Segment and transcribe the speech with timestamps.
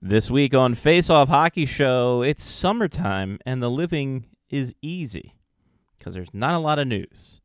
[0.00, 5.34] This week on Face Off Hockey Show, it's summertime and the living is easy
[5.98, 7.40] because there's not a lot of news.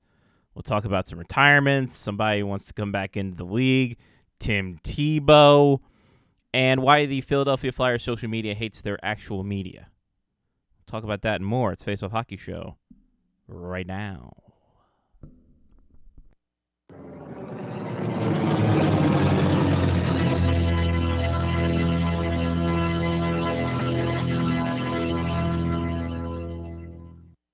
[0.53, 3.97] We'll talk about some retirements, somebody who wants to come back into the league,
[4.37, 5.79] Tim Tebow,
[6.53, 9.87] and why the Philadelphia Flyers social media hates their actual media.
[10.77, 11.71] We'll talk about that and more.
[11.71, 12.77] It's Face Off Hockey Show
[13.47, 14.31] right now.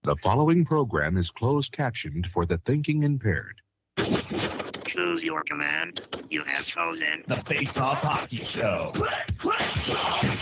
[0.10, 3.62] The following program is closed captioned for the thinking impaired.
[3.96, 6.02] Choose your command.
[6.32, 8.92] You have chosen the Face Off Hockey Show.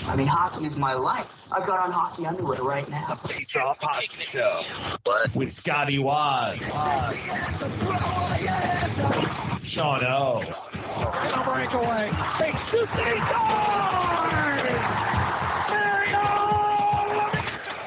[0.08, 1.28] I mean, hockey is my life.
[1.52, 3.20] I've got on hockey underwear right now.
[3.28, 4.64] Face Off Hockey Show.
[5.36, 6.62] With Scotty Waz.
[9.66, 10.44] Sean O.
[11.44, 12.08] breakaway.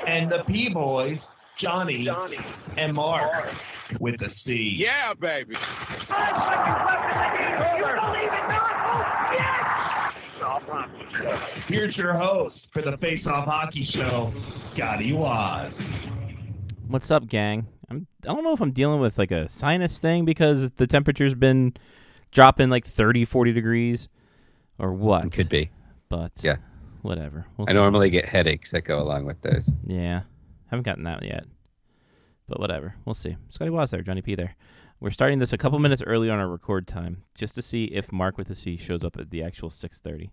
[0.07, 0.69] And the P
[1.59, 2.39] Boys, Johnny,
[2.77, 3.53] and Mark.
[3.99, 4.57] With the C.
[4.77, 5.57] Yeah, baby.
[11.69, 15.81] Here's your host for the Face Off Hockey Show, Scotty Waz.
[16.89, 17.67] What's up, gang?
[17.89, 21.35] I'm, I don't know if I'm dealing with like a sinus thing because the temperature's
[21.35, 21.75] been
[22.33, 24.09] dropping like 30, 40 degrees
[24.79, 25.25] or what.
[25.25, 25.71] It could be.
[26.09, 26.57] But Yeah.
[27.03, 27.47] whatever.
[27.57, 27.77] We'll I see.
[27.79, 29.71] normally get headaches that go along with those.
[29.87, 30.23] Yeah.
[30.71, 31.45] Haven't gotten that yet.
[32.47, 32.95] But whatever.
[33.05, 33.37] We'll see.
[33.51, 34.57] Scotty was there, Johnny P there.
[35.01, 38.13] We're starting this a couple minutes early on our record time just to see if
[38.13, 40.31] Mark with the C shows up at the actual 6:30.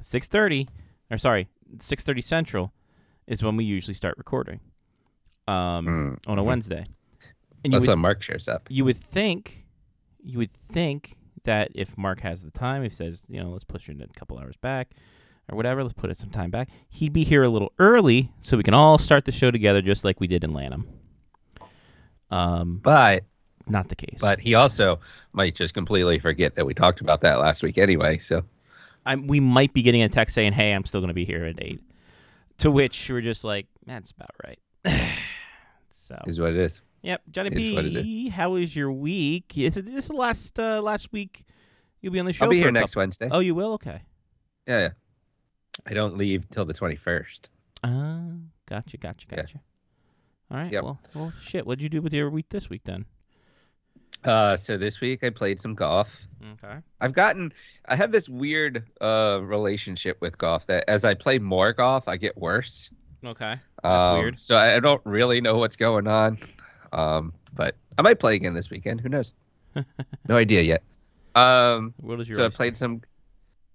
[0.00, 0.68] 6:30
[1.10, 2.72] or sorry, 6:30 Central
[3.26, 4.60] is when we usually start recording.
[5.48, 6.18] Um Mm.
[6.30, 6.84] on a Wednesday.
[7.64, 8.66] And That's would, when Mark shows up.
[8.70, 9.66] you would think
[10.24, 13.64] you would think that if Mark has the time, if he says, you know, let's
[13.64, 14.92] push it a couple hours back
[15.50, 18.56] or whatever, let's put it some time back, he'd be here a little early so
[18.56, 20.86] we can all start the show together just like we did in Lanham.
[22.30, 23.24] Um, But
[23.68, 24.18] not the case.
[24.20, 24.98] but he also
[25.32, 28.18] might just completely forget that we talked about that last week anyway.
[28.18, 28.42] So
[29.04, 31.44] I'm, we might be getting a text saying, "Hey, I'm still going to be here
[31.44, 31.80] at 8.
[32.58, 34.58] To which we're just like, "That's about right."
[35.90, 36.82] so, is what it is.
[37.02, 39.56] yep, Johnny what how was your week?
[39.56, 41.44] Is it this is the last uh, last week
[42.00, 42.44] you'll be on the show?
[42.44, 43.28] I'll be here next Wednesday.
[43.30, 43.74] Oh, you will?
[43.74, 44.00] Okay.
[44.66, 44.88] Yeah, yeah.
[45.86, 47.48] I don't leave till the twenty first.
[47.84, 48.20] Ah,
[48.68, 49.36] gotcha, gotcha, Yeah.
[49.36, 49.60] gotcha.
[50.50, 50.70] All right.
[50.72, 50.84] Yep.
[50.84, 51.66] Well, well, shit.
[51.66, 53.04] What'd you do with your week this week then?
[54.24, 56.26] Uh, so this week I played some golf.
[56.62, 56.76] Okay.
[57.00, 57.52] I've gotten
[57.88, 62.16] I have this weird uh relationship with golf that as I play more golf, I
[62.16, 62.90] get worse.
[63.24, 63.56] Okay.
[63.82, 64.38] Um, weird.
[64.38, 66.38] So I don't really know what's going on.
[66.92, 69.00] Um, but I might play again this weekend.
[69.00, 69.32] Who knows?
[70.28, 70.82] no idea yet.
[71.34, 72.36] Um, What is your?
[72.36, 73.00] so I played some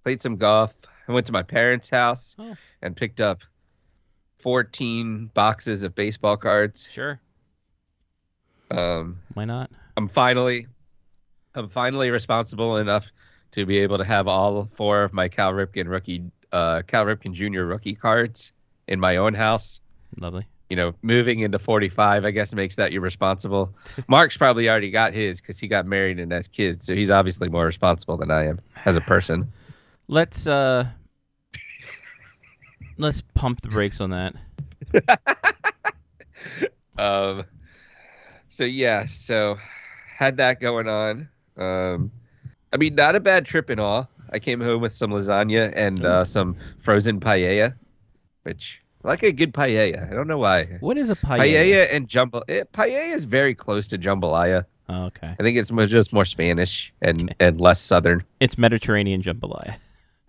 [0.04, 0.74] played some golf.
[1.08, 2.54] I went to my parents' house Oh.
[2.82, 3.42] and picked up
[4.38, 6.88] 14 boxes of baseball cards.
[6.90, 7.20] Sure.
[8.70, 9.70] Um, Why not?
[9.96, 10.66] I'm finally
[11.54, 13.10] I'm finally responsible enough
[13.52, 17.32] to be able to have all four of my Cal Ripken rookie uh, Cal Ripken
[17.32, 17.62] Jr.
[17.62, 18.52] rookie cards
[18.86, 19.80] in my own house.
[20.18, 20.46] Lovely.
[20.70, 23.74] You know, moving into 45, I guess makes that you're responsible.
[24.08, 27.48] Mark's probably already got his because he got married and has kids, so he's obviously
[27.48, 29.50] more responsible than I am as a person.
[30.08, 30.86] Let's uh.
[32.98, 34.34] Let's pump the brakes on that.
[36.98, 37.44] Um,
[38.48, 39.56] so yeah, so
[40.16, 41.28] had that going on.
[41.56, 42.10] Um,
[42.72, 44.08] I mean, not a bad trip in all.
[44.30, 47.74] I came home with some lasagna and uh, some frozen paella,
[48.42, 50.10] which I like a good paella.
[50.10, 50.64] I don't know why.
[50.80, 51.38] What is a paella?
[51.38, 52.42] Paella and jambalaya.
[52.48, 54.64] Eh, paella is very close to jambalaya.
[54.88, 55.34] Oh, okay.
[55.38, 58.24] I think it's just more Spanish and and less southern.
[58.40, 59.76] It's Mediterranean jambalaya.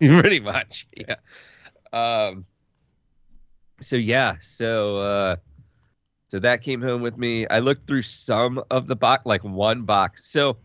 [0.00, 1.16] pretty much yeah
[1.92, 2.46] um
[3.80, 5.36] so yeah so uh
[6.28, 9.82] so that came home with me i looked through some of the box like one
[9.82, 10.56] box so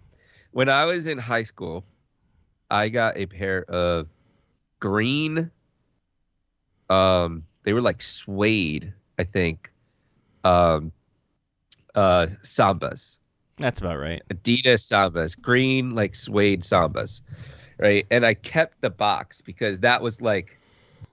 [0.52, 1.84] when i was in high school
[2.70, 4.08] i got a pair of
[4.80, 5.50] green
[6.90, 9.72] um they were like suede i think
[10.44, 10.92] um
[11.96, 13.18] uh sambas
[13.58, 14.22] That's about right.
[14.30, 17.22] Adidas Sambas, green like suede Sambas,
[17.80, 18.06] right?
[18.12, 20.60] And I kept the box because that was like,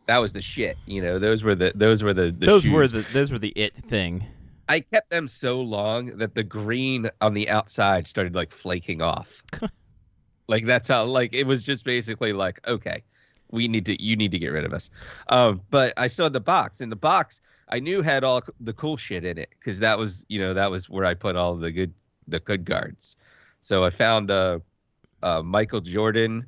[0.07, 0.77] that was the shit.
[0.87, 2.73] You know, those were the those were the, the those shoes.
[2.73, 4.25] were the those were the it thing.
[4.69, 9.43] I kept them so long that the green on the outside started like flaking off.
[10.49, 13.03] like that's how like it was just basically like okay,
[13.51, 14.91] we need to you need to get rid of us.
[15.29, 18.97] Um, but I saw the box and the box I knew had all the cool
[18.97, 21.71] shit in it because that was you know that was where I put all the
[21.71, 21.95] good
[22.27, 23.17] the good guards.
[23.61, 24.59] So I found uh,
[25.23, 26.47] uh Michael Jordan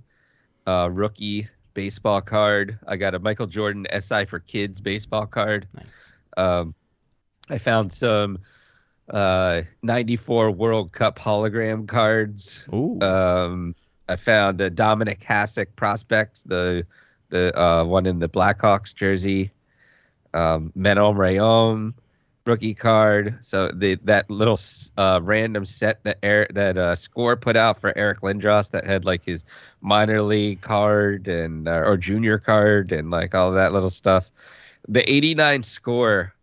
[0.67, 2.79] uh rookie baseball card.
[2.87, 5.69] I got a Michael Jordan SI for Kids baseball card.
[5.75, 6.13] Nice.
[6.37, 6.75] Um,
[7.51, 8.39] I found some
[9.11, 12.65] uh, 94 World Cup hologram cards.
[12.73, 12.99] Ooh.
[13.01, 13.75] Um,
[14.09, 16.87] I found a Dominic Hasek prospect, the
[17.31, 19.51] the uh, one in the Blackhawks jersey.
[20.35, 21.95] Um, Manon Rhéaume
[22.47, 23.39] rookie card.
[23.41, 24.59] So the that little
[24.97, 29.05] uh, random set that Eric, that uh, score put out for Eric Lindros that had
[29.05, 29.45] like his
[29.81, 34.31] minor league card and uh, or junior card and like all that little stuff.
[34.89, 36.35] The 89 score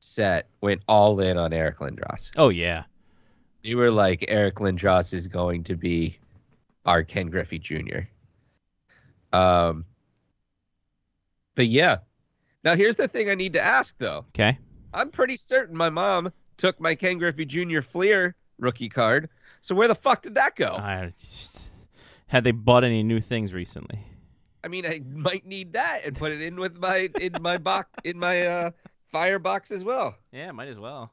[0.00, 2.30] set went all in on Eric Lindros.
[2.36, 2.84] oh yeah.
[3.62, 6.16] You were like Eric Lindros is going to be
[6.84, 8.02] our Ken Griffey Jr.
[9.32, 9.84] Um,
[11.56, 11.98] but yeah.
[12.62, 14.24] Now here's the thing I need to ask though.
[14.28, 14.56] Okay.
[14.96, 17.82] I'm pretty certain my mom took my Ken Griffey Jr.
[17.82, 19.28] Fleer rookie card.
[19.60, 20.68] So where the fuck did that go?
[20.68, 21.12] I
[22.28, 24.00] had they bought any new things recently?
[24.64, 27.90] I mean, I might need that and put it in with my in my box
[28.04, 28.70] in my uh
[29.12, 30.16] firebox as well.
[30.32, 31.12] Yeah, might as well.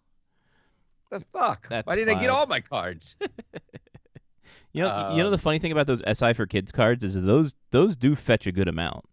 [1.11, 1.67] The fuck?
[1.69, 3.15] That's Why didn't I get all my cards?
[4.75, 7.13] You know, you know the Um, funny thing about those SI for kids cards is
[7.13, 9.05] those those do fetch a good amount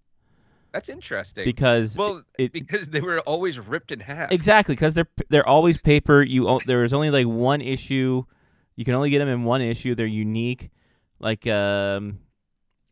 [0.73, 1.45] That's interesting.
[1.45, 4.31] because well, it, because they were always ripped in half.
[4.33, 6.23] exactly because they're they're always paper.
[6.23, 8.25] You there is only like one issue.
[8.77, 9.95] You can only get them in one issue.
[9.95, 10.71] They're unique.
[11.19, 12.19] Like um,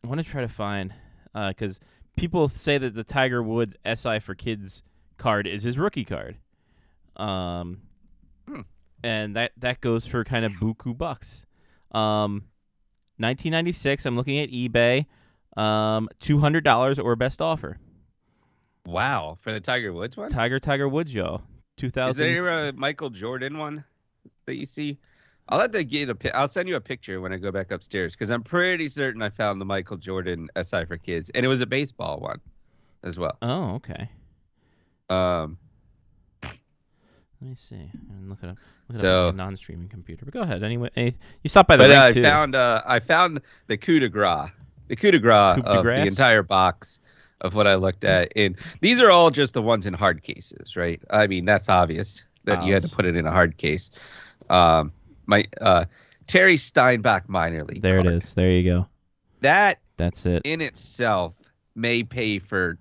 [0.04, 0.92] I want to try to find
[1.32, 1.80] because
[2.16, 4.82] people say that the Tiger Woods SI for kids
[5.16, 6.36] card is his rookie card.
[7.16, 7.82] Um,
[8.48, 8.60] Hmm.
[9.02, 11.42] and that that goes for kind of buku bucks.
[11.92, 12.44] Um,
[13.18, 14.06] 1996.
[14.06, 15.06] I'm looking at eBay.
[15.56, 17.78] Um, two hundred dollars or best offer.
[18.86, 20.30] Wow, for the Tiger Woods one.
[20.30, 21.42] Tiger Tiger Woods, y'all.
[21.76, 22.26] Two Is thousand.
[22.26, 23.84] there a Michael Jordan one
[24.46, 24.98] that you see?
[25.50, 26.36] I'll have to get a.
[26.36, 29.30] I'll send you a picture when I go back upstairs because I'm pretty certain I
[29.30, 32.40] found the Michael Jordan SI for kids, and it was a baseball one
[33.02, 33.36] as well.
[33.42, 34.10] Oh, okay.
[35.10, 35.56] Um,
[36.42, 37.90] Let me see.
[38.10, 38.56] And look it up.
[38.88, 40.24] Look it So- up non-streaming computer.
[40.24, 40.62] But go ahead.
[40.62, 41.12] Anyway, eh,
[41.42, 42.22] you stopped by the but uh, I too.
[42.22, 44.50] found uh, I found the coup de grace,
[44.88, 46.00] the coup de grace Coup de of grace?
[46.02, 47.00] the entire box
[47.40, 48.32] of what I looked at.
[48.34, 51.00] And these are all just the ones in hard cases, right?
[51.10, 53.90] I mean, that's obvious that you had to put it in a hard case.
[54.50, 54.90] Um,
[55.26, 55.84] my uh,
[56.26, 57.82] Terry Steinbach minor league.
[57.82, 58.14] there it card.
[58.22, 58.34] is.
[58.34, 58.86] There you go.
[59.40, 60.42] That That's it.
[60.44, 61.36] in itself
[61.74, 62.76] may pay for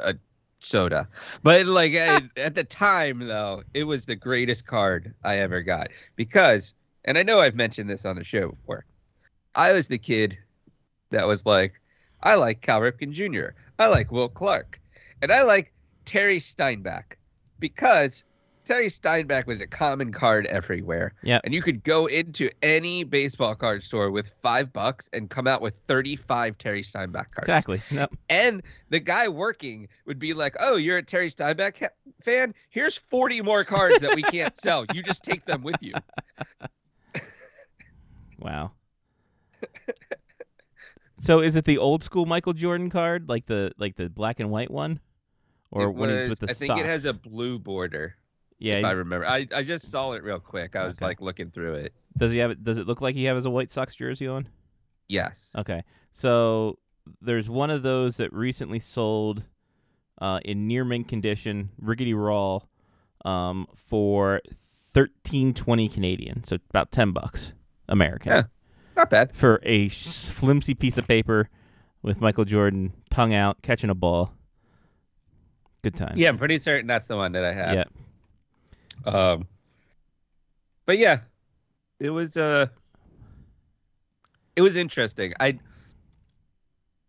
[0.00, 0.14] a
[0.60, 1.08] soda.
[1.42, 5.88] But like at, at the time though, it was the greatest card I ever got
[6.16, 6.74] because
[7.04, 8.84] and I know I've mentioned this on the show before.
[9.54, 10.36] I was the kid
[11.12, 11.80] that was like
[12.22, 13.54] I like Cal Ripken Jr.
[13.78, 14.80] I like Will Clark.
[15.20, 15.72] And I like
[16.04, 17.16] Terry Steinbach
[17.58, 18.24] because
[18.64, 21.14] Terry Steinbach was a common card everywhere.
[21.22, 21.40] Yeah.
[21.42, 25.62] And you could go into any baseball card store with five bucks and come out
[25.62, 27.48] with 35 Terry Steinbach cards.
[27.48, 27.82] Exactly.
[27.90, 28.14] Yep.
[28.28, 31.88] And the guy working would be like, "Oh, you're a Terry Steinbach ha-
[32.20, 32.54] fan?
[32.70, 34.86] Here's 40 more cards that we can't sell.
[34.92, 35.94] You just take them with you."
[38.42, 38.72] Wow.
[41.22, 44.50] so is it the old school Michael Jordan card, like the like the black and
[44.50, 45.00] white one,
[45.70, 48.16] or It when he's with the I think it has a blue border.
[48.58, 48.74] yeah.
[48.78, 49.26] if I remember.
[49.26, 50.76] I, I just saw it real quick.
[50.76, 51.06] I was Okay.
[51.06, 51.94] like looking through it.
[52.18, 52.62] Does he have it?
[52.62, 54.46] Does it look like he has a white Sox jersey on?
[55.08, 55.52] Yes.
[55.56, 55.82] Okay.
[56.12, 56.78] So
[57.20, 59.42] there's one of those that recently sold
[60.20, 62.60] uh, in near mint condition, rickety raw,
[63.24, 64.40] um, for
[64.92, 66.44] thirteen twenty Canadian.
[66.44, 67.52] So about ten bucks
[67.88, 68.42] American Yeah.
[68.96, 69.34] Not bad.
[69.34, 71.48] for a flimsy piece of paper
[72.02, 74.32] with Michael Jordan tongue out catching a ball.
[75.82, 76.14] Good time.
[76.16, 77.74] Yeah, I'm pretty certain that's the one that I have.
[77.74, 77.84] Yeah.
[79.10, 79.46] Um,
[80.86, 81.20] but yeah,
[81.98, 82.66] it was uh,
[84.54, 85.32] it was interesting.
[85.40, 85.58] I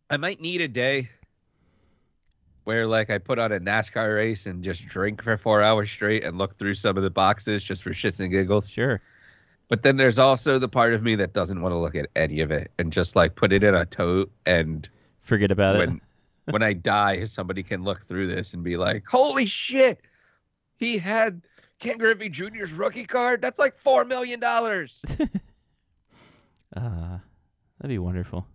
[0.10, 1.10] I might need a day
[2.64, 6.24] where like I put on a NASCAR race and just drink for four hours straight
[6.24, 8.70] and look through some of the boxes just for shits and giggles.
[8.70, 9.02] Sure.
[9.74, 12.42] But then there's also the part of me that doesn't want to look at any
[12.42, 14.88] of it and just like put it in a tote and
[15.22, 15.80] Forget about it.
[15.80, 16.02] when
[16.52, 20.00] when I die, somebody can look through this and be like, "Holy shit,
[20.78, 21.42] he had
[21.80, 23.42] Ken Griffey Jr.'s rookie card.
[23.42, 25.20] That's like four million dollars." Uh,
[27.80, 28.46] that'd be wonderful.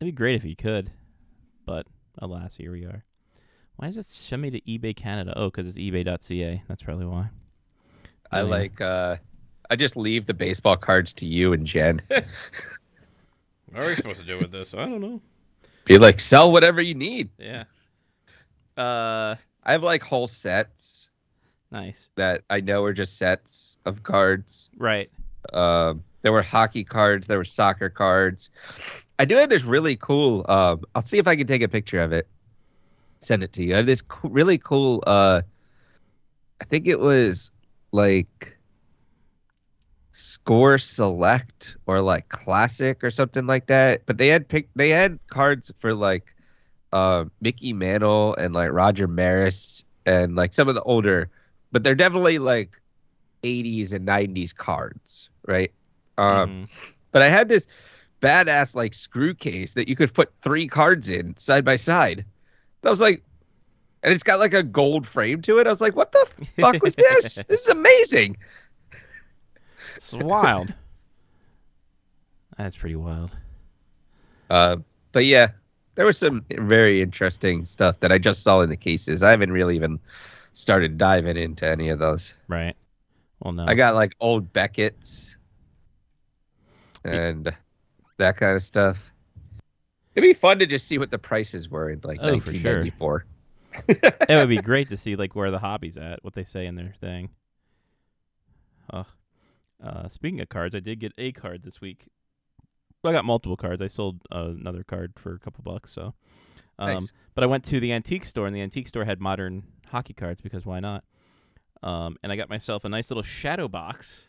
[0.00, 0.90] That'd be great if you could,
[1.64, 1.86] but
[2.18, 3.04] alas, here we are.
[3.76, 5.32] Why does it send me to eBay Canada?
[5.36, 6.64] Oh, because it's eBay.ca.
[6.66, 7.30] That's probably why.
[8.32, 8.42] I Yeah.
[8.44, 8.80] like.
[8.80, 9.16] uh
[9.70, 12.02] I just leave the baseball cards to you and Jen.
[13.70, 14.74] What are we supposed to do with this?
[14.74, 15.22] I don't know.
[15.86, 17.30] be like, sell whatever you need.
[17.38, 17.64] Yeah.
[18.76, 21.08] Uh, I have like whole sets
[21.70, 22.10] nice.
[22.16, 24.68] that I know are just sets of cards.
[24.76, 25.10] Right.
[25.54, 28.50] Um, there were hockey cards, there were soccer cards.
[29.18, 30.44] I do have this really cool.
[30.48, 32.28] Um, I'll see if I can take a picture of it.
[33.20, 33.72] Send it to you.
[33.74, 35.02] I have this co- really cool.
[35.06, 35.40] Uh,
[36.60, 37.50] I think it was
[37.92, 38.58] like
[40.12, 44.06] score select or like classic or something like that.
[44.06, 44.68] But they had pick.
[44.74, 46.34] They had cards for like
[46.92, 51.30] uh, Mickey Mantle and like Roger Maris and like some of the older,
[51.72, 52.80] but they're definitely like
[53.42, 55.72] 80s and 90s cards, right?
[56.18, 56.68] Um, Mhm.
[57.12, 57.66] but I had this
[58.20, 62.24] badass like screw case that you could put three cards in side by side.
[62.84, 63.22] I was like,
[64.02, 65.66] and it's got like a gold frame to it.
[65.66, 67.34] I was like, what the fuck was this?
[67.48, 68.36] this is amazing.
[69.96, 70.74] It's wild.
[72.58, 73.30] That's pretty wild.
[74.50, 74.76] Uh,
[75.12, 75.48] but yeah,
[75.94, 79.22] there was some very interesting stuff that I just saw in the cases.
[79.22, 79.98] I haven't really even
[80.52, 82.34] started diving into any of those.
[82.48, 82.76] Right.
[83.40, 83.66] Well, no.
[83.66, 85.36] I got like old Beckett's
[87.04, 87.52] and
[88.18, 89.12] that kind of stuff.
[90.14, 92.82] It'd be fun to just see what the prices were in like Oh, for sure.
[92.82, 93.26] 1994.
[93.88, 96.76] It would be great to see like where the hobby's at, what they say in
[96.76, 97.30] their thing.
[98.92, 99.06] Oh,
[99.82, 102.06] uh, speaking of cards, I did get a card this week.
[103.04, 103.82] I got multiple cards.
[103.82, 105.92] I sold uh, another card for a couple bucks.
[105.92, 106.14] So,
[106.78, 107.12] um, Nice.
[107.34, 110.40] but I went to the antique store, and the antique store had modern hockey cards
[110.40, 111.02] because why not?
[111.82, 114.22] Um, and I got myself a nice little shadow box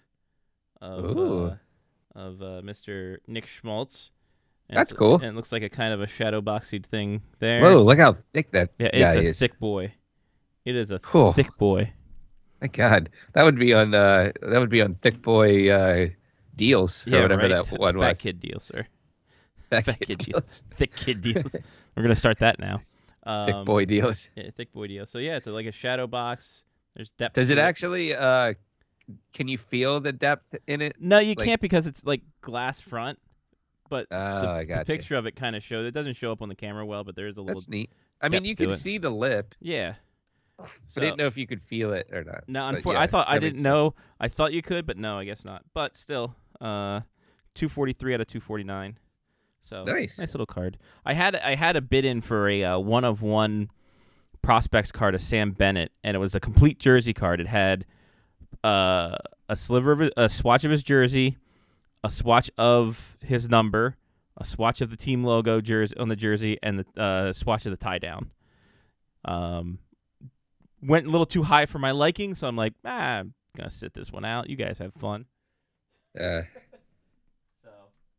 [0.81, 1.45] of Ooh.
[1.45, 1.55] uh,
[2.15, 3.17] of uh, Mr.
[3.27, 4.09] Nick Schmaltz.
[4.69, 5.15] And That's cool.
[5.15, 7.61] And it looks like a kind of a shadow boxy thing there.
[7.61, 9.39] Whoa, look how thick that Yeah, it's a is.
[9.39, 9.93] thick boy.
[10.65, 11.33] It is a Cool.
[11.33, 11.91] thick boy.
[12.61, 16.07] My God, that would be on uh, that would be on Thick Boy uh,
[16.55, 17.49] deals or whatever right.
[17.67, 18.17] that one Fat was.
[18.19, 18.87] kid deal, sir.
[19.69, 20.63] Fat fat kid kid deals.
[20.73, 21.57] Thick kid deals.
[21.95, 22.79] We're gonna start that now.
[23.25, 24.29] Um, Thick boy deals.
[24.37, 25.05] Yeah, thick boy deal.
[25.05, 26.63] So yeah, it's like a shadow box.
[26.95, 27.35] There's depth.
[27.35, 28.15] Does it actually?
[28.15, 28.53] Uh,
[29.33, 30.95] can you feel the depth in it?
[31.01, 33.19] No, you like- can't because it's like glass front.
[33.93, 35.85] But Oh, the, I the got picture of it kind of shows.
[35.85, 37.59] It doesn't show up on the camera well, but there's a little.
[37.61, 37.91] That's neat.
[38.21, 38.77] I mean, you can it.
[38.77, 39.53] see the lip.
[39.59, 39.93] Yeah.
[40.59, 42.43] So, I didn't know if you could feel it or not.
[42.47, 43.63] No, unfor- yeah, I thought I didn't sense.
[43.65, 43.93] know.
[44.19, 45.63] I thought you could, but no, I guess not.
[45.75, 47.01] But still, uh,
[47.53, 48.97] two forty three out of two forty nine.
[49.61, 50.17] So Nice.
[50.19, 50.77] nice little card.
[51.05, 53.69] I had I had a bid in for a uh, one of one
[54.41, 57.39] prospects card of Sam Bennett, and it was a complete jersey card.
[57.39, 57.85] It had
[58.63, 59.15] uh,
[59.49, 61.37] a sliver of a, a swatch of his jersey,
[62.03, 63.95] a swatch of his number,
[64.37, 67.71] a swatch of the team logo jersey on the jersey, and the uh, swatch of
[67.71, 68.31] the tie down.
[69.25, 69.79] Um,
[70.81, 73.93] went a little too high for my liking, so I'm like, ah, I'm gonna sit
[73.93, 74.49] this one out.
[74.49, 75.25] You guys have fun.
[76.19, 76.41] Uh,
[77.63, 77.69] So,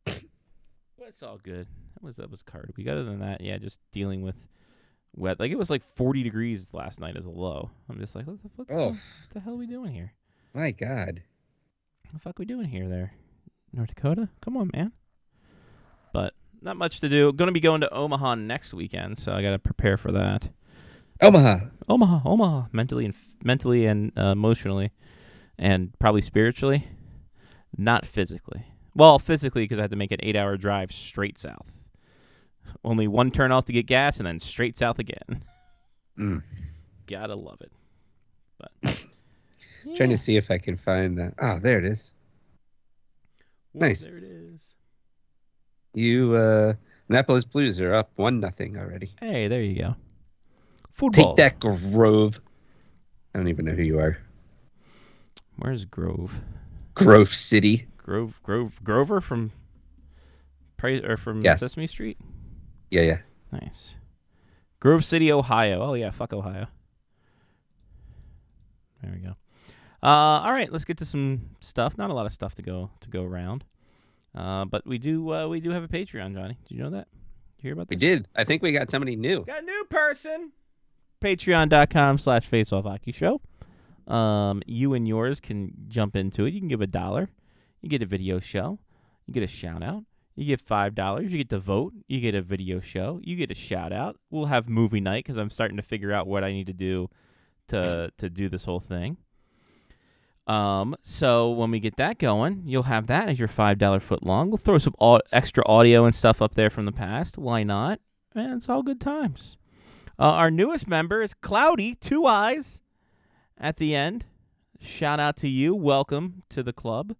[0.05, 1.67] but it's all good.
[1.93, 2.87] That was that was card week.
[2.87, 4.35] Other than that, yeah, just dealing with
[5.15, 5.39] wet.
[5.39, 7.69] Like it was like 40 degrees last night as a low.
[7.89, 8.87] I'm just like, what the, Oh.
[8.89, 8.97] what
[9.33, 10.13] the hell are we doing here?
[10.53, 11.21] my God.
[12.05, 12.87] What the fuck we doing here?
[12.87, 13.13] There,
[13.75, 14.29] North Dakota.
[14.41, 14.91] Come on, man.
[16.13, 17.33] But not much to do.
[17.33, 20.47] Going to be going to Omaha next weekend, so I got to prepare for that.
[21.21, 21.59] Omaha.
[21.87, 23.13] Omaha, Omaha, mentally and
[23.43, 24.91] mentally and uh, emotionally,
[25.57, 26.87] and probably spiritually,
[27.77, 28.65] not physically.
[28.95, 31.67] Well, physically because I had to make an eight-hour drive straight south.
[32.83, 35.43] Only one turn off to get gas, and then straight south again.
[36.17, 36.43] Mm.
[37.07, 37.71] Gotta love it.
[38.57, 39.05] But
[39.95, 41.33] Trying to see if I can find that.
[41.39, 42.11] Oh, there it is.
[43.75, 44.01] Nice.
[44.01, 44.61] There it is.
[45.93, 46.73] You uh
[47.09, 49.11] Annapolis Blues are up one nothing already.
[49.19, 49.95] Hey, there you go.
[50.93, 51.35] Football.
[51.35, 52.39] Take that Grove.
[53.33, 54.17] I don't even know who you are.
[55.57, 56.33] Where's Grove?
[56.95, 57.85] Grove City.
[57.97, 59.51] Grove, Grove, Grover from,
[60.77, 61.59] Pra- or from Yes.
[61.59, 62.17] Sesame Street.
[62.91, 63.17] Yeah, yeah.
[63.51, 63.93] Nice.
[64.79, 65.81] Grove City, Ohio.
[65.81, 66.67] Oh yeah, fuck Ohio.
[69.01, 69.35] There we go.
[70.05, 71.97] Uh, all right, let's get to some stuff.
[71.97, 73.63] Not a lot of stuff to go to go around,
[74.35, 76.59] uh, but we do uh, we do have a Patreon, Johnny.
[76.67, 77.07] Did you know that?
[77.57, 77.95] Did you hear about that?
[77.95, 78.27] We did.
[78.35, 79.43] I think we got somebody new.
[79.45, 80.51] Got a new person.
[81.23, 83.41] Patreon.com slash Faceoff Hockey Show.
[84.07, 86.53] Um, you and yours can jump into it.
[86.53, 87.27] You can give a dollar.
[87.81, 88.77] You get a video show.
[89.25, 90.03] You get a shout out.
[90.35, 91.31] You get five dollars.
[91.31, 91.93] You get to vote.
[92.07, 93.19] You get a video show.
[93.23, 94.17] You get a shout out.
[94.29, 97.09] We'll have movie night because I'm starting to figure out what I need to do
[97.69, 99.17] to to do this whole thing.
[100.47, 104.23] Um, so when we get that going, you'll have that as your five dollar foot
[104.23, 104.49] long.
[104.49, 107.37] We'll throw some au- extra audio and stuff up there from the past.
[107.37, 107.99] Why not?
[108.35, 109.57] And it's all good times.
[110.19, 112.81] Uh, our newest member is Cloudy, two eyes
[113.57, 114.25] at the end.
[114.79, 115.73] Shout out to you.
[115.73, 117.15] Welcome to the club.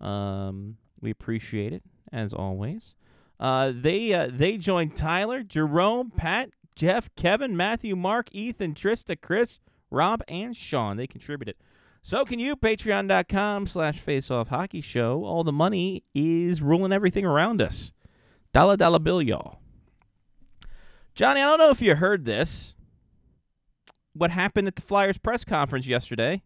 [0.00, 2.94] Um, we appreciate it as always.
[3.40, 9.58] Uh, they uh, they joined Tyler, Jerome, Pat, Jeff, Kevin, Matthew, Mark, Ethan, Trista, Chris,
[9.90, 10.96] Rob, and Sean.
[10.96, 11.56] They contributed.
[12.02, 15.24] So can you, patreon.com slash faceoff hockey show.
[15.24, 17.92] All the money is ruling everything around us.
[18.52, 19.60] Dollar dollar bill, y'all.
[21.14, 22.74] Johnny, I don't know if you heard this.
[24.14, 26.42] What happened at the Flyers press conference yesterday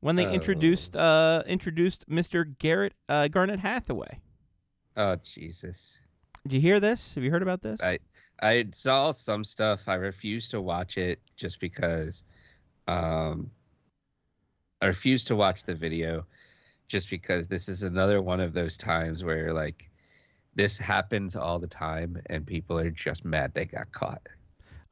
[0.00, 0.32] when they Oh.
[0.32, 2.56] introduced uh introduced Mr.
[2.58, 4.20] Garrett uh, Garnet Hathaway.
[4.96, 5.98] Oh Jesus.
[6.44, 7.14] Did you hear this?
[7.14, 7.80] Have you heard about this?
[7.82, 7.98] I
[8.40, 9.86] I saw some stuff.
[9.88, 12.22] I refused to watch it just because
[12.88, 13.50] um
[14.80, 16.26] I refuse to watch the video
[16.88, 19.90] just because this is another one of those times where like
[20.54, 24.22] this happens all the time and people are just mad they got caught.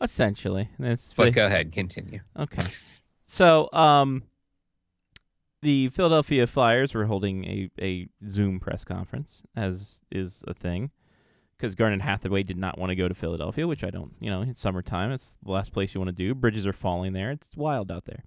[0.01, 0.69] Essentially.
[0.79, 2.21] That's But go ahead, continue.
[2.39, 2.63] Okay.
[3.25, 4.23] So, um,
[5.61, 10.91] the Philadelphia Flyers were holding a, a Zoom press conference, as is a thing,
[11.57, 14.43] because Garnet Hathaway did not want to go to Philadelphia, which I don't, you know,
[14.43, 15.11] it's summertime.
[15.11, 16.33] It's the last place you want to do.
[16.35, 17.33] Bridges are falling there.
[17.33, 18.23] It's wild out there.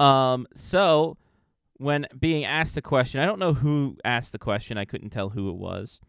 [0.00, 1.16] Um, so
[1.76, 4.78] when being asked a question, I don't know who asked the question.
[4.78, 6.00] I couldn't tell who it was.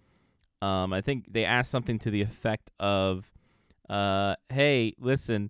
[0.61, 3.25] Um, I think they asked something to the effect of,
[3.89, 5.49] uh, "Hey, listen,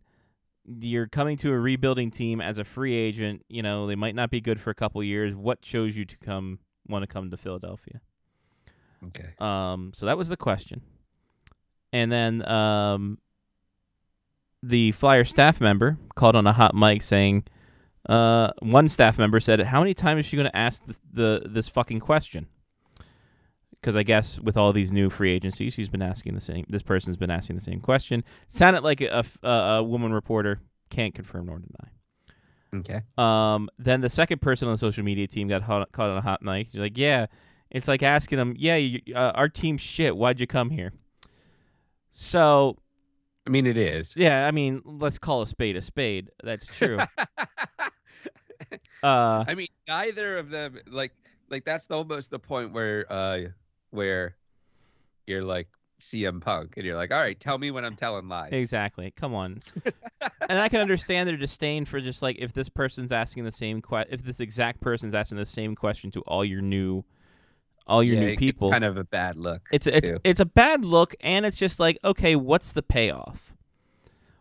[0.66, 3.46] you're coming to a rebuilding team as a free agent.
[3.50, 5.36] You know they might not be good for a couple years.
[5.36, 8.02] What chose you to come want to come to Philadelphia?"
[9.08, 9.34] Okay.
[9.40, 10.82] Um, so that was the question.
[11.92, 13.18] And then um,
[14.64, 17.44] the Flyer staff member called on a hot mic saying,
[18.10, 21.42] uh, one staff member said, "How many times is she going to ask the, the
[21.50, 22.48] this fucking question?"
[23.72, 26.66] Because I guess with all these new free agencies, she's been asking the same.
[26.70, 28.24] This person's been asking the same question.
[28.48, 30.60] Sounded like a a woman reporter.
[30.90, 31.90] Can't confirm nor deny.
[32.74, 33.02] Okay.
[33.18, 36.22] Um, then the second person on the social media team got hot, caught on a
[36.22, 36.68] hot mic.
[36.72, 37.28] She's like, "Yeah,
[37.70, 40.16] it's like asking them, yeah, you, uh, our team's shit.
[40.16, 40.94] Why'd you come here?"
[42.12, 42.78] So
[43.46, 44.16] I mean it is.
[44.16, 46.30] yeah, I mean, let's call a spade a spade.
[46.44, 47.00] That's true.
[49.04, 51.14] uh, I mean, neither of them like
[51.50, 53.42] like that's almost the point where uh
[53.90, 54.36] where
[55.28, 55.68] you're like
[56.00, 58.50] CM Punk and you're like, all right, tell me when I'm telling lies.
[58.52, 59.12] exactly.
[59.12, 59.60] Come on.
[60.50, 63.82] and I can understand their disdain for just like if this person's asking the same
[63.82, 67.04] que- if this exact person's asking the same question to all your new,
[67.92, 68.70] all your yeah, new people.
[68.70, 69.62] It's kind of a bad look.
[69.72, 70.20] It's it's too.
[70.24, 73.54] it's a bad look, and it's just like, okay, what's the payoff?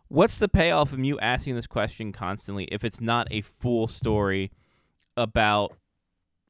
[0.09, 4.51] What's the payoff of you asking this question constantly if it's not a full story
[5.17, 5.77] about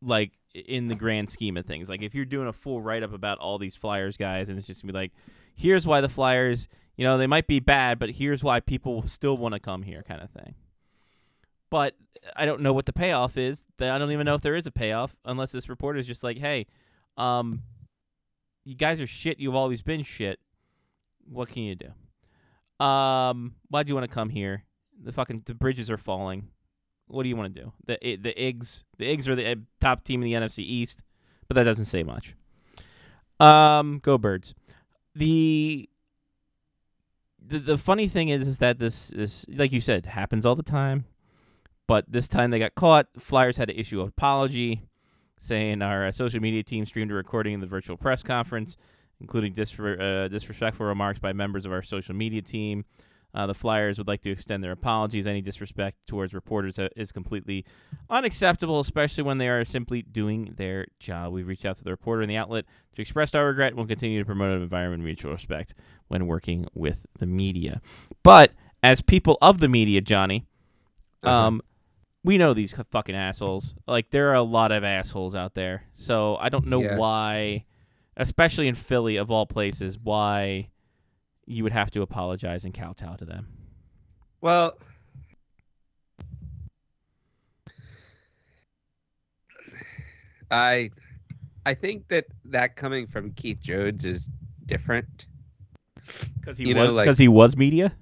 [0.02, 1.88] like in the grand scheme of things?
[1.88, 4.66] Like if you're doing a full write up about all these Flyers guys, and it's
[4.66, 5.12] just gonna be like,
[5.54, 9.36] here's why the Flyers, you know, they might be bad, but here's why people still
[9.36, 10.54] want to come here, kind of thing.
[11.70, 11.94] But
[12.36, 13.64] I don't know what the payoff is.
[13.78, 16.36] I don't even know if there is a payoff unless this reporter is just like,
[16.36, 16.66] hey,
[17.20, 17.62] um,
[18.64, 19.38] you guys are shit.
[19.38, 20.38] You've always been shit.
[21.28, 22.84] What can you do?
[22.84, 24.64] Um, why'd you want to come here?
[25.04, 26.48] The fucking the bridges are falling.
[27.08, 27.72] What do you want to do?
[27.86, 31.02] The the Igs the Igs are the uh, top team in the NFC East,
[31.46, 32.34] but that doesn't say much.
[33.38, 34.54] Um, go birds.
[35.14, 35.88] The
[37.44, 40.62] the the funny thing is, is that this this like you said happens all the
[40.62, 41.04] time,
[41.86, 43.08] but this time they got caught.
[43.18, 44.82] Flyers had to issue an apology
[45.40, 48.76] saying our uh, social media team streamed a recording of the virtual press conference,
[49.20, 52.84] including disre- uh, disrespectful remarks by members of our social media team.
[53.32, 55.26] Uh, the Flyers would like to extend their apologies.
[55.26, 57.64] Any disrespect towards reporters uh, is completely
[58.10, 61.32] unacceptable, especially when they are simply doing their job.
[61.32, 62.64] We've reached out to the reporter and the outlet
[62.96, 63.74] to express our regret.
[63.76, 65.74] We'll continue to promote an environment of mutual respect
[66.08, 67.80] when working with the media.
[68.24, 70.44] But as people of the media, Johnny,
[71.22, 71.32] Uh-huh.
[71.32, 71.62] um,
[72.22, 73.74] we know these fucking assholes.
[73.86, 75.84] Like there are a lot of assholes out there.
[75.92, 76.98] So I don't know Yes.
[76.98, 77.64] why,
[78.16, 80.68] especially in Philly of all places, why
[81.46, 83.48] you would have to apologize and kowtow to them.
[84.40, 84.76] Well,
[90.50, 90.90] I
[91.66, 94.30] I think that that coming from Keith Jones is
[94.66, 95.26] different
[96.40, 97.94] Because he You was like- because he was media.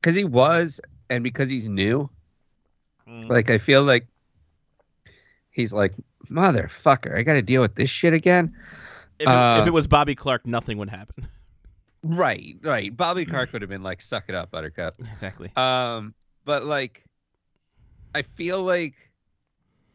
[0.00, 2.10] because he was and because he's new.
[3.10, 3.28] Mm.
[3.28, 4.06] Like I feel like
[5.50, 5.94] he's like
[6.28, 7.16] motherfucker.
[7.16, 8.54] I got to deal with this shit again.
[9.18, 11.28] If it, uh, if it was Bobby Clarke, nothing would happen.
[12.02, 12.96] Right, right.
[12.96, 15.52] Bobby Clarke would have been like, "Suck it up, Buttercup." exactly.
[15.54, 16.14] Um,
[16.46, 17.04] but like,
[18.14, 18.94] I feel like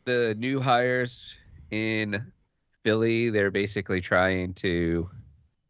[0.04, 1.34] the new hires
[1.72, 2.32] in
[2.84, 5.10] Philly, they're basically trying to,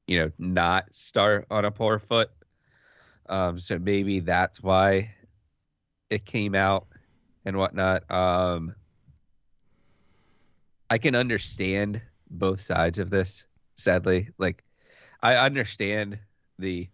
[0.07, 2.29] you know, not start on a poor foot.
[3.29, 5.15] Um, so maybe that's why
[6.09, 6.87] it came out
[7.45, 8.09] and whatnot.
[8.11, 8.75] Um,
[10.89, 13.45] I can understand both sides of this.
[13.75, 14.63] Sadly, like,
[15.21, 16.19] I understand
[16.59, 16.87] the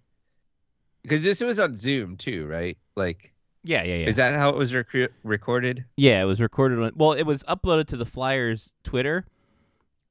[1.04, 2.78] because this was on Zoom too, right?
[2.96, 3.34] Like
[3.64, 4.08] Yeah, yeah, yeah.
[4.08, 5.86] Is that how it was rec- recorded?
[5.98, 6.80] Yeah, it was recorded.
[6.80, 9.26] On, well, it was uploaded to the Flyers Twitter,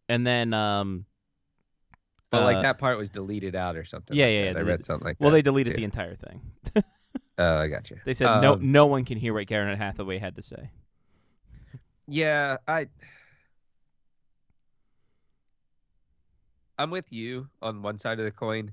[0.09, 1.07] and then um.
[2.31, 4.17] But like uh, that part was deleted out or something.
[4.17, 5.37] yeah, like yeah, yeah, I read something like Well, that.
[5.37, 5.79] they deleted too.
[5.79, 6.41] the entire thing.
[7.41, 7.99] Oh, I got you.
[8.05, 10.71] They said no, Um, no one can hear what Garnet Hathaway had to say.
[12.07, 12.89] Yeah, I.
[16.79, 18.73] I'm with you on one side of the coin.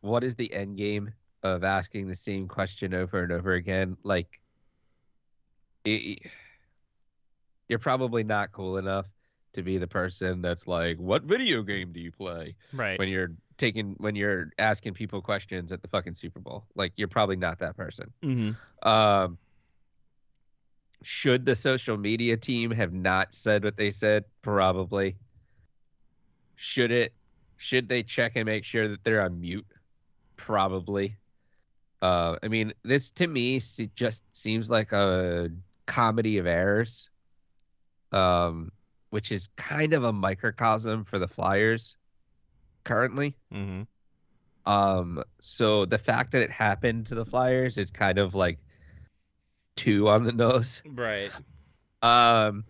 [0.00, 3.98] What is the end game of asking the same question over and over again?
[4.04, 4.40] Like,
[5.84, 6.20] it,
[7.68, 9.06] you're probably not cool enough
[9.52, 12.98] to be the person that's like, "What video game do you play?" Right.
[12.98, 16.64] When you're taking when you're asking people questions at the fucking Super Bowl.
[16.74, 18.12] Like, you're probably not that person.
[18.22, 18.88] Mm-hmm.
[18.88, 19.38] Um,
[21.02, 24.24] should the social media team have not said what they said?
[24.42, 25.16] Probably.
[26.56, 27.12] Should it?
[27.56, 29.66] Should they check and make sure that they're on mute?
[30.36, 31.16] Probably.
[32.00, 33.60] Uh, I mean, this to me
[33.94, 35.50] just seems like a
[35.86, 37.08] comedy of errors,
[38.12, 38.70] um,
[39.10, 41.96] which is kind of a microcosm for the Flyers
[42.84, 43.36] currently.
[43.52, 43.82] Mm-hmm.
[44.70, 48.58] Um, so the fact that it happened to the Flyers is kind of like
[49.76, 50.82] two on the nose.
[50.86, 51.30] Right.
[52.00, 52.62] Um,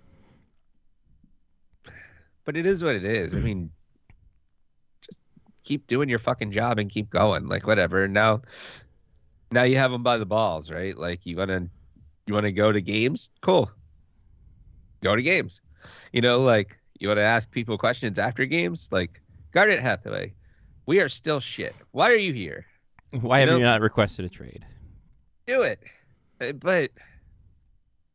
[2.46, 3.36] but it is what it is.
[3.36, 3.70] I mean,
[5.02, 5.20] just
[5.64, 7.46] keep doing your fucking job and keep going.
[7.46, 8.08] Like whatever.
[8.08, 8.40] Now,
[9.52, 10.96] now you have them by the balls, right?
[10.96, 11.68] Like you wanna,
[12.26, 13.30] you wanna go to games?
[13.42, 13.70] Cool.
[15.02, 15.60] Go to games.
[16.12, 18.88] You know, like you wanna ask people questions after games?
[18.90, 19.20] Like
[19.52, 20.34] Garnet Hathaway,
[20.86, 21.74] we are still shit.
[21.92, 22.66] Why are you here?
[23.10, 24.64] Why You have you know- not requested a trade?
[25.46, 25.80] do it.
[26.40, 26.90] Uh, But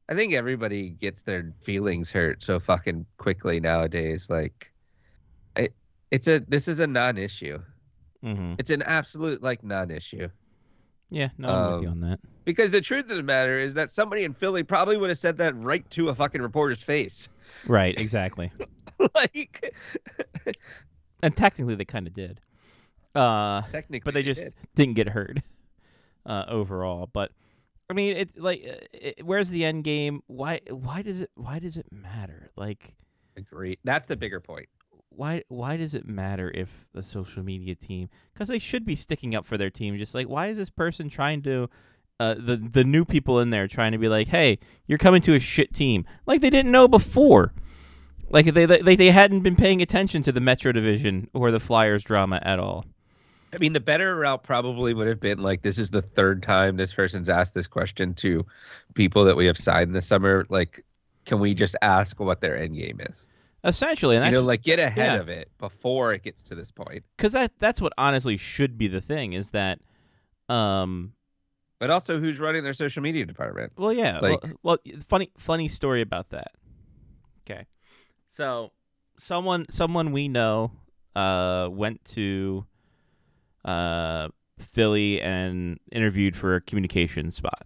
[0.09, 4.29] I think everybody gets their feelings hurt so fucking quickly nowadays.
[4.29, 4.71] Like,
[5.55, 5.73] it,
[6.11, 7.59] it's a this is a non-issue.
[8.23, 8.55] Mm-hmm.
[8.59, 10.29] It's an absolute like non-issue.
[11.09, 12.19] Yeah, no, I'm with you Um, on that.
[12.45, 15.37] Because the truth of the matter is that somebody in Philly probably would have said
[15.37, 17.29] that right to a fucking reporter's face.
[17.67, 18.51] Right, exactly.
[19.15, 19.73] like,
[21.21, 22.39] and technically, they kind of did.
[23.15, 24.53] Uh, technically, but they just did.
[24.75, 25.43] didn't get heard
[26.25, 27.07] uh, overall.
[27.11, 27.31] But
[27.89, 30.21] I mean, it's like, uh, it, where's the end game?
[30.27, 30.61] Why?
[30.69, 31.29] Why does it?
[31.35, 32.49] Why does it matter?
[32.57, 32.95] Like,
[33.37, 33.77] agree.
[33.83, 34.67] That's the bigger point.
[35.15, 35.43] Why?
[35.47, 38.09] Why does it matter if the social media team?
[38.33, 39.97] Because they should be sticking up for their team.
[39.97, 41.69] Just like, why is this person trying to?
[42.19, 45.35] Uh, the the new people in there trying to be like, hey, you're coming to
[45.35, 47.53] a shit team, like they didn't know before,
[48.29, 52.03] like they they they hadn't been paying attention to the Metro Division or the Flyers
[52.03, 52.85] drama at all.
[53.53, 56.75] I mean, the better route probably would have been like, this is the third time
[56.75, 58.45] this person's asked this question to
[58.95, 60.45] people that we have signed this summer.
[60.49, 60.83] Like,
[61.25, 63.25] can we just ask what their end game is?
[63.65, 65.19] Essentially, and You know, like get ahead yeah.
[65.19, 67.03] of it before it gets to this point.
[67.15, 69.79] because that that's what honestly should be the thing is that
[70.49, 71.13] um
[71.79, 73.71] But also, who's running their social media department?
[73.77, 76.51] well yeah Like- well, well funny funny story about that
[77.47, 77.65] okay
[78.27, 78.71] so
[79.17, 80.71] someone someone we know
[81.15, 82.65] uh went to
[83.63, 84.27] uh
[84.59, 87.65] philly and interviewed for a communication spot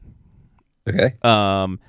[0.87, 1.15] Okay.
[1.23, 1.79] um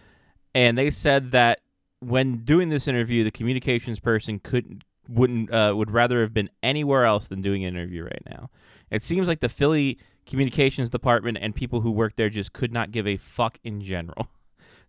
[0.54, 1.60] and they said that
[2.00, 7.04] when doing this interview the communications person couldn't wouldn't uh, would rather have been anywhere
[7.04, 8.50] else than doing an interview right now.
[8.90, 12.92] It seems like the philly communications department and people who work there just could not
[12.92, 14.28] give a fuck in general.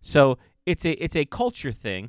[0.02, 2.08] So it's a it's a culture thing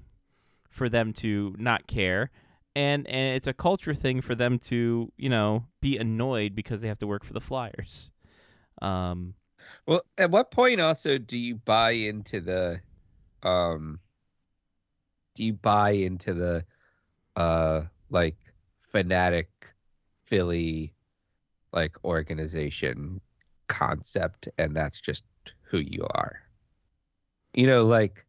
[0.70, 2.32] for them to not care
[2.74, 6.88] and and it's a culture thing for them to you know be annoyed because they
[6.88, 8.12] have to work for the flyers.
[8.82, 9.34] Um
[9.86, 12.80] Well, at what point also do you buy into the,
[13.44, 14.00] um,
[15.36, 16.66] do you buy into the,
[17.36, 18.38] uh, like
[18.80, 19.50] fanatic
[20.26, 20.94] Philly,
[21.74, 23.22] like organization
[23.68, 25.24] concept, and that's just
[25.62, 26.42] who you are?
[27.54, 28.26] You know, like.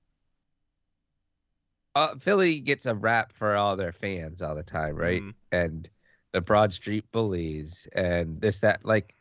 [1.94, 5.22] Uh, Philly gets a rap for all their fans all the time, right?
[5.22, 5.88] mm, and
[6.32, 9.14] the Broad Street Bullies and this that like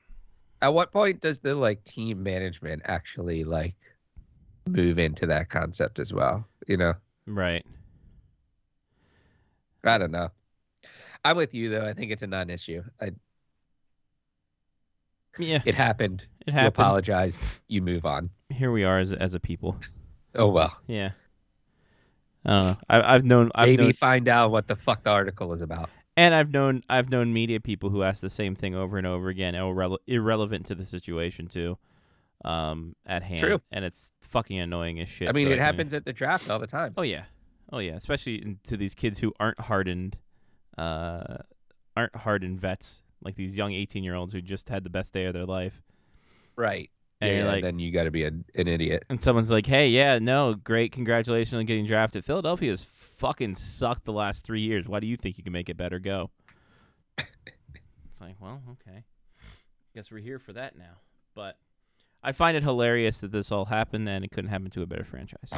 [0.62, 3.76] at what point does the like team management actually like
[4.68, 6.48] move into that concept as well?
[6.68, 6.94] You know,
[7.28, 7.66] right
[9.84, 10.30] I don't know.
[11.26, 11.86] I'm with you though.
[11.88, 12.84] I think it's a non-issue.
[13.02, 13.12] I,
[15.40, 16.28] yeah it happened.
[16.42, 17.40] it You happened apologize.
[17.68, 18.30] You move on.
[18.50, 19.76] here we are as as a people.
[20.36, 20.78] Oh well.
[20.88, 21.12] Yeah.
[22.46, 22.78] I don't know.
[22.90, 23.52] I, I've known.
[23.56, 25.90] I've Maybe known, find out what the fuck the article is about.
[26.18, 26.84] and I've known.
[26.90, 30.66] I've known media people who ask the same thing over and over again, irrele- irrelevant
[30.68, 31.78] to the situation too,
[32.46, 33.40] um, at hand.
[33.40, 33.62] True.
[33.72, 35.30] And it's fucking annoying as shit.
[35.30, 36.94] I mean, so it can- happens at the draft all the time.
[36.98, 37.24] Oh yeah.
[37.72, 37.94] Oh yeah.
[37.94, 40.18] Especially in- to these kids who aren't hardened,
[40.78, 41.38] uh,
[41.96, 45.26] aren't hardened vets like these young eighteen year olds who just had the best day
[45.26, 45.82] of their life.
[46.56, 46.90] Right.
[47.22, 49.06] And yeah, like, then you got to be a, an idiot.
[49.10, 54.12] and someone's like, "Hey, yeah, no, great, congratulations on getting drafted." Philadelphia's fucking sucked the
[54.12, 54.88] last three years.
[54.88, 56.00] Why do you think you can make it better?
[56.00, 56.32] Go.
[57.20, 59.04] it's like, well, okay,
[59.94, 60.98] guess we're here for that now.
[61.36, 61.58] But
[62.24, 65.04] I find it hilarious that this all happened and it couldn't happen to a better
[65.04, 65.52] franchise.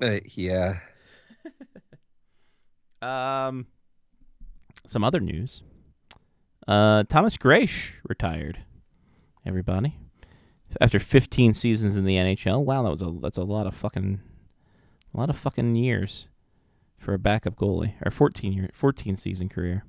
[0.00, 0.78] Uh, yeah.
[3.04, 3.66] Um,
[4.86, 5.62] some other news.
[6.66, 8.58] Uh, Thomas Greiss retired.
[9.46, 9.98] Everybody,
[10.80, 12.64] after 15 seasons in the NHL.
[12.64, 14.20] Wow, that was a that's a lot of fucking,
[15.12, 16.28] a lot of fucking years
[16.96, 17.92] for a backup goalie.
[18.06, 19.84] Or 14 year 14 season career.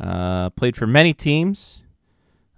[0.00, 1.82] Uh, played for many teams.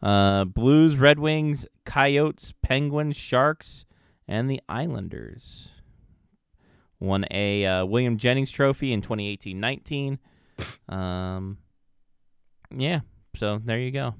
[0.02, 3.84] Uh, Blues, Red Wings, Coyotes, Penguins, Sharks,
[4.26, 5.70] and the Islanders.
[7.00, 10.18] Won a uh, William Jennings Trophy in 2018-19.
[10.88, 11.58] Um,
[12.76, 13.00] yeah,
[13.34, 14.14] so there you go.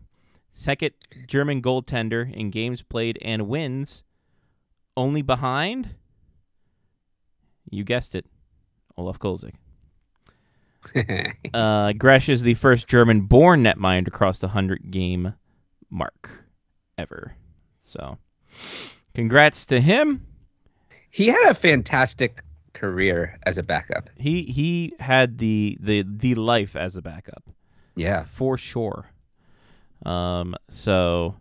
[0.53, 0.93] Second
[1.27, 4.03] German goaltender in games played and wins,
[4.97, 5.95] only behind.
[7.71, 8.27] You guessed it,
[8.97, 9.55] Olaf Kolzig.
[11.53, 15.35] Uh, Greiss is the first German-born netminder to cross the hundred-game
[15.90, 16.31] mark
[16.96, 17.35] ever.
[17.83, 18.18] So,
[19.14, 20.27] congrats to him.
[21.11, 22.42] he had a fantastic
[22.74, 24.09] career as a backup.
[24.16, 27.44] He he had the the the life as a backup
[27.96, 28.24] Yeah.
[28.27, 29.07] for sure.
[30.07, 31.35] Um, so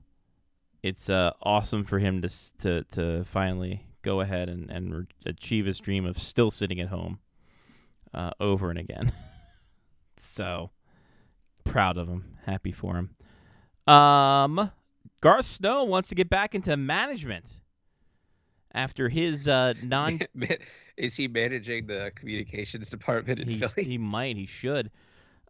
[0.84, 2.30] it's uh awesome for him to
[2.60, 6.88] to to finally go ahead and and re- achieve his dream of still sitting at
[6.88, 7.20] home,
[8.14, 9.12] uh, over and again.
[10.18, 10.72] so
[11.66, 13.10] proud of him, happy for him.
[13.88, 14.72] Um,
[15.22, 17.46] Garth Snow wants to get back into management
[18.74, 20.20] after his uh non
[20.98, 23.84] Is he managing the communications department in he, Philly?
[23.88, 24.36] he might.
[24.36, 24.92] He should.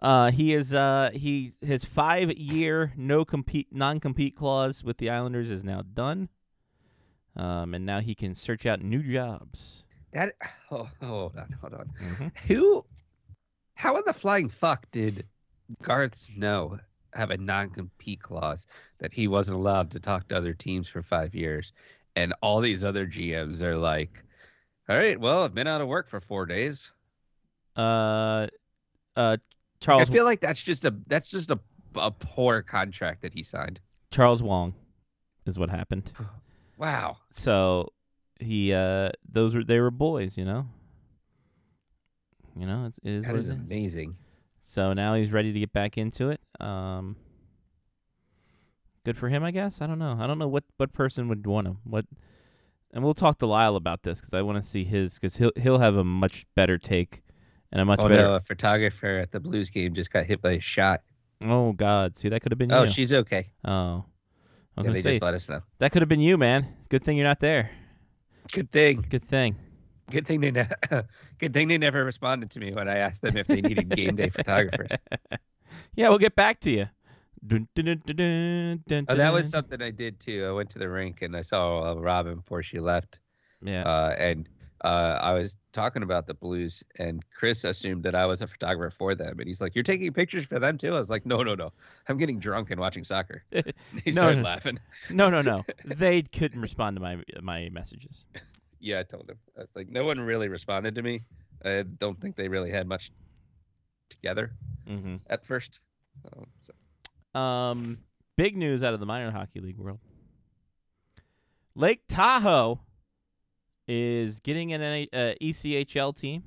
[0.02, 0.74] Uh, he is.
[0.74, 5.82] Uh, he his five year no compete non compete clause with the Islanders is now
[5.82, 6.30] done.
[7.36, 9.84] Um, and now he can search out new jobs.
[10.12, 10.34] That
[10.72, 11.90] oh, hold on, hold on.
[12.00, 12.38] Mhm.
[12.48, 12.86] Who?
[13.76, 15.26] How in the flying fuck did
[15.82, 16.80] Garth Snow
[17.18, 18.68] have a non-compete clause
[19.00, 21.74] that he wasn't allowed to talk to other teams for five years,
[22.16, 24.24] and all these other GMs are like,
[24.88, 26.92] "All right, well, I've been out of work for four days."
[27.76, 28.48] Uh,
[29.16, 29.38] uh,
[29.88, 31.60] I feel like that's just a that's just a
[31.96, 33.80] a poor contract that he signed.
[34.12, 34.74] Charles Wang
[35.46, 36.12] is what happened.
[36.80, 37.18] Wow.
[37.32, 37.92] So
[38.40, 40.68] he uh, those were they were boys, you know.
[42.56, 43.60] You know, it's, it is That what is it is.
[44.70, 46.42] So now he's ready to get back into it.
[46.60, 47.16] Um,
[49.06, 49.82] good for him, I guess.
[49.82, 50.18] I don't know.
[50.20, 51.78] I don't know what, what person would want him.
[51.86, 52.06] What,
[52.94, 55.54] and we'll talk to Lyle about this because I want to see his because he'll
[55.56, 57.24] he'll have a much better take
[57.72, 58.24] and a much oh better.
[58.24, 61.02] no, a photographer at the Blues game just got hit by a shot.
[61.44, 62.76] Oh God, see that could have been you.
[62.76, 62.92] Oh, you.
[62.92, 63.52] she's okay.
[63.66, 64.04] oh, I was
[64.78, 65.62] Yeah, gonna say just let us know.
[65.80, 66.68] that could have been you, man.
[66.90, 67.72] Good thing you're not there.
[68.52, 69.06] Good thing.
[69.10, 69.56] Good thing.
[70.10, 70.70] Good thing they ne-
[71.40, 74.16] good thing they never responded to me when I asked them if they needed game
[74.16, 74.98] day photographers.
[75.96, 76.86] Yeah, we'll get back to you.
[77.46, 78.02] Dun, dun,
[78.88, 80.46] dun, Oh, that was something I did too.
[80.48, 83.20] I went to the rink and I saw uh, Robin before she left,
[83.64, 83.82] yeah.
[83.84, 84.48] uh, and
[84.84, 88.92] uh, I was talking about the Blues, and Chris assumed that I was a photographer
[88.96, 91.42] for them, and he's like, "You're taking pictures for them too?" I was like, "No,
[91.42, 91.72] no, no.
[92.08, 93.64] I'm getting drunk and watching soccer." he
[94.08, 94.44] No, started no.
[94.44, 94.80] laughing.
[95.10, 95.66] no, no, no.
[95.84, 98.26] they couldn't respond to my my messages.
[98.80, 99.38] Yeah, I told him.
[99.58, 101.22] I was like, "No one really responded to me.
[101.66, 103.12] I don't think they really had much
[104.10, 104.52] together
[104.88, 105.16] Mm-hmm.
[105.30, 105.80] at first.
[106.32, 107.40] Um, so.
[107.40, 107.98] Um,
[108.38, 110.00] big news out of the minor hockey league world.
[111.76, 112.80] Lake Tahoe
[113.88, 116.44] is getting an uh, ECHL team.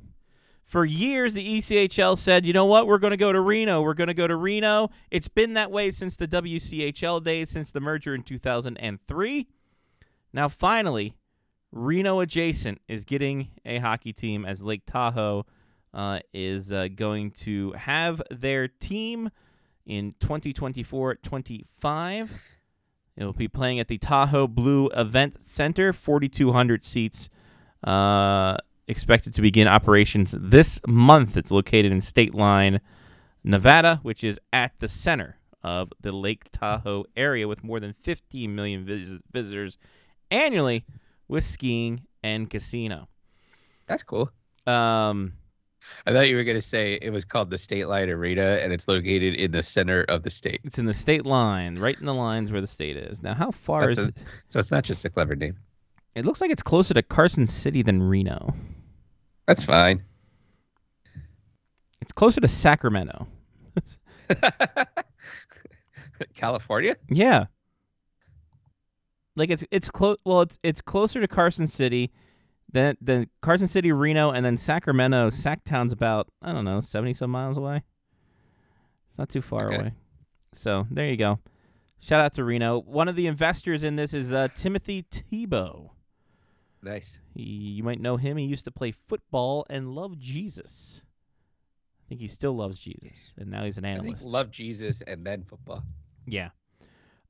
[0.65, 3.83] For years, the ECHL said, you know what, we're going to go to Reno.
[3.83, 4.91] We're going to go to Reno.
[5.11, 9.49] It's been that way since the WCHL days, since the merger in 2003.
[10.33, 11.17] Now, finally,
[11.73, 15.47] Reno adjacent is getting a hockey team as Lake Tahoe
[15.95, 19.31] uh, is uh, going to have their team
[19.87, 22.29] in 2024-25.
[23.17, 27.29] It'll be playing at the Tahoe Blue Event Center, 4,200 seats.
[27.85, 28.57] Uh,
[28.89, 31.37] expected to begin operations this month.
[31.37, 32.81] It's located in State Line,
[33.45, 38.55] Nevada, which is at the center of the Lake Tahoe area, with more than 15
[38.55, 39.79] million vis- visitors
[40.31, 40.85] annually,
[41.31, 43.09] with skiing and casino.
[43.87, 44.31] That's cool.
[44.67, 45.33] Um,
[46.07, 48.87] I thought you were gonna say it was called the State Line Arena, and it's
[48.87, 50.61] located in the center of the state.
[50.65, 53.23] it's in the state line, right in the lines where the state is.
[53.23, 54.17] Now, how far That's is a- it?
[54.49, 55.57] So it's not just a clever name.
[56.15, 58.55] It looks like it's closer to Carson City than Reno.
[59.47, 60.03] That's fine.
[62.01, 63.27] It's closer to Sacramento.
[66.35, 66.97] California?
[67.09, 67.47] Yeah.
[69.37, 70.19] Like it's it's close.
[70.25, 72.11] Well, it's it's closer to Carson City
[72.73, 75.31] than than Carson City, Reno, and then Sacramento.
[75.31, 77.77] Sacktown's about I don't know seventy some miles away.
[79.11, 79.77] It's not too far Okay.
[79.77, 79.93] away.
[80.53, 81.39] So there you go.
[82.01, 82.81] Shout out to Reno.
[82.81, 85.91] One of the investors in this is uh, Timothy Tebow.
[86.83, 87.21] Nice.
[87.35, 88.39] He, you might know him.
[88.39, 91.03] He used to play football and love Jesus.
[91.05, 94.25] I think he still loves Jesus, and now he's an analyst.
[94.25, 95.85] love Jesus and then football.
[96.27, 96.49] Yeah.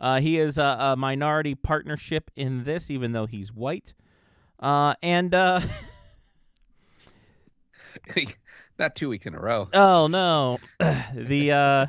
[0.01, 3.93] Uh, he is a, a minority partnership in this, even though he's white.
[4.59, 5.61] Uh, and uh,
[8.79, 9.69] Not two weeks in a row.
[9.75, 11.87] oh no, the uh,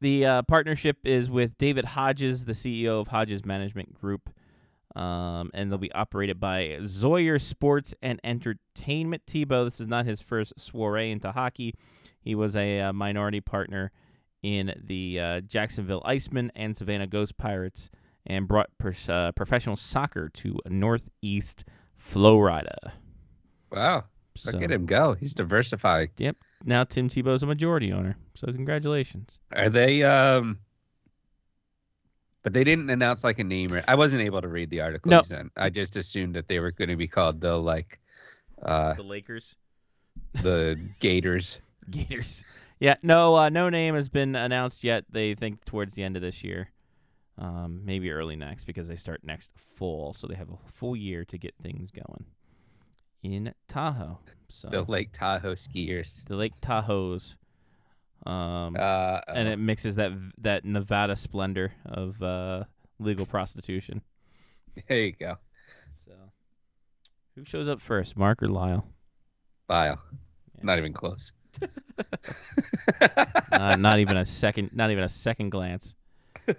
[0.00, 4.30] the uh, partnership is with David Hodges, the CEO of Hodges Management Group,
[4.94, 9.24] um, and they'll be operated by Zawyer Sports and Entertainment.
[9.26, 11.74] Tebow, this is not his first soiree into hockey.
[12.20, 13.90] He was a, uh minority partner
[14.42, 17.90] in the uh, Jacksonville Icemen and Savannah Ghost Pirates,
[18.26, 21.64] and brought pers- uh, professional soccer to Northeast
[21.96, 22.92] Florida.
[23.72, 24.04] Wow.
[24.36, 25.14] So Look at him go.
[25.14, 26.10] He's diversifying.
[26.18, 26.36] Yep.
[26.64, 28.16] Now Tim Tebow's a majority owner.
[28.36, 29.38] So congratulations.
[29.54, 30.58] Are they um
[32.42, 35.10] but they didn't announce like a name or I wasn't able to read the article
[35.10, 35.22] No.
[35.22, 35.52] sent.
[35.56, 37.98] I just assumed that they were going to be called the like
[38.62, 39.56] uh The Lakers.
[40.42, 41.58] the Gators.
[41.90, 42.44] Gators.
[42.80, 45.04] Yeah, no, uh, no name has been announced yet.
[45.10, 46.70] They think towards the end of this year,
[47.36, 51.24] um, maybe early next, because they start next fall, so they have a full year
[51.26, 52.24] to get things going
[53.22, 54.18] in Tahoe.
[54.48, 56.24] So The Lake Tahoe skiers.
[56.26, 57.34] the Lake Tahoe's,
[58.26, 62.64] um, Uh and it mixes that that Nevada splendor of uh,
[63.00, 64.02] legal prostitution.
[64.88, 65.36] there you go.
[66.04, 66.12] So,
[67.34, 68.86] who shows up first, Mark or Lyle?
[69.68, 70.00] Lyle.
[70.56, 70.60] Yeah.
[70.64, 71.32] Not even close.
[73.52, 74.70] uh, not even a second.
[74.72, 75.94] Not even a second glance.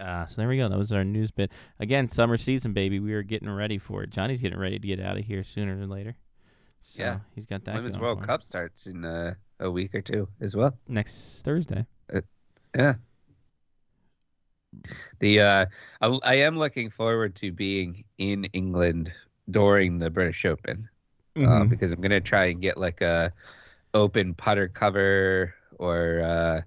[0.00, 0.68] Uh, so there we go.
[0.68, 1.50] That was our news bit.
[1.80, 3.00] Again, summer season, baby.
[3.00, 4.10] We are getting ready for it.
[4.10, 6.14] Johnny's getting ready to get out of here sooner than later.
[6.78, 7.18] So Yeah.
[7.34, 7.74] he's got that.
[7.74, 8.22] Women's World.
[8.22, 10.78] Cup starts in uh, a week or two as well.
[10.86, 11.84] next Thursday.
[12.76, 12.94] Yeah.
[15.18, 15.66] The uh,
[16.00, 19.10] I, I am looking forward to being in England
[19.50, 20.88] during the British Open
[21.44, 21.68] uh, Mhm.
[21.68, 23.32] because I'm gonna try and get like a
[23.94, 26.60] open putter cover or uh,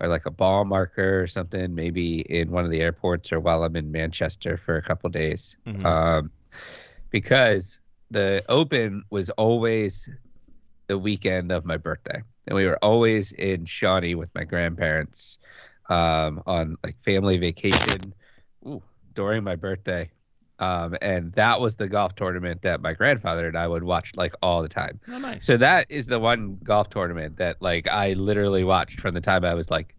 [0.00, 3.64] or like a ball marker or something, maybe in one of the airports or while
[3.64, 5.56] I'm in Manchester for a couple days.
[5.66, 5.84] Mhm.
[5.86, 6.30] Um,
[7.10, 7.78] because
[8.10, 10.08] the Open was always
[10.88, 15.38] the weekend of my birthday, and we were always in Shawnee with my grandparents
[15.88, 18.14] um, on like family vacation
[18.66, 18.82] ooh,
[19.14, 20.10] during my birthday.
[20.60, 24.34] Um, and that was the golf tournament that my grandfather and I would watch like
[24.42, 25.00] all the time.
[25.08, 25.44] Oh, nice.
[25.46, 29.42] So that is the one golf tournament that like I literally watched from the time
[29.44, 29.96] I was like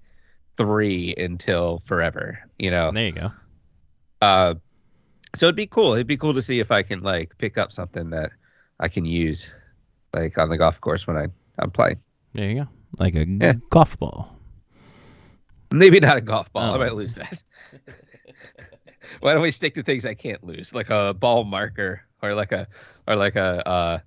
[0.58, 2.40] three until forever.
[2.60, 3.32] You know, There you go.
[4.22, 4.54] uh,
[5.36, 5.94] so it'd be cool.
[5.94, 8.30] It'd be cool to see if I can like pick up something that
[8.80, 9.50] I can use,
[10.14, 11.98] like on the golf course when I I'm playing.
[12.34, 12.68] There you go.
[13.00, 13.54] Like a Yeah.
[13.72, 14.38] golf ball.
[15.72, 16.72] Maybe not a golf ball.
[16.74, 16.80] I Oh.
[16.80, 17.42] might lose that.
[19.20, 22.52] Why don't we stick to things I can't lose, like a ball marker or like
[22.52, 22.68] a
[23.08, 24.00] or like a uh,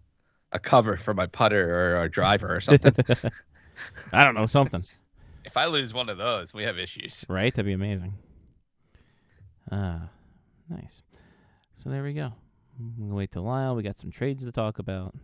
[0.52, 2.94] a cover for my putter or a driver or something.
[4.12, 4.84] I don't know something.
[5.44, 7.24] if I lose one of those, we have issues.
[7.28, 7.52] Right?
[7.52, 8.14] That'd be amazing.
[9.70, 10.08] Ah,
[10.68, 11.02] nice.
[11.74, 12.32] So there we go.
[12.98, 13.74] We'll wait till Lyle.
[13.74, 15.14] We got some trades to talk about.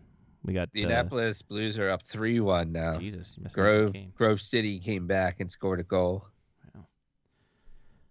[0.42, 2.98] We got The uh, Indianapolis Blues are up three one now.
[2.98, 3.36] Jesus.
[3.38, 3.94] you Grove.
[4.16, 6.26] Grove City came back and scored a goal.
[6.74, 6.86] Wow.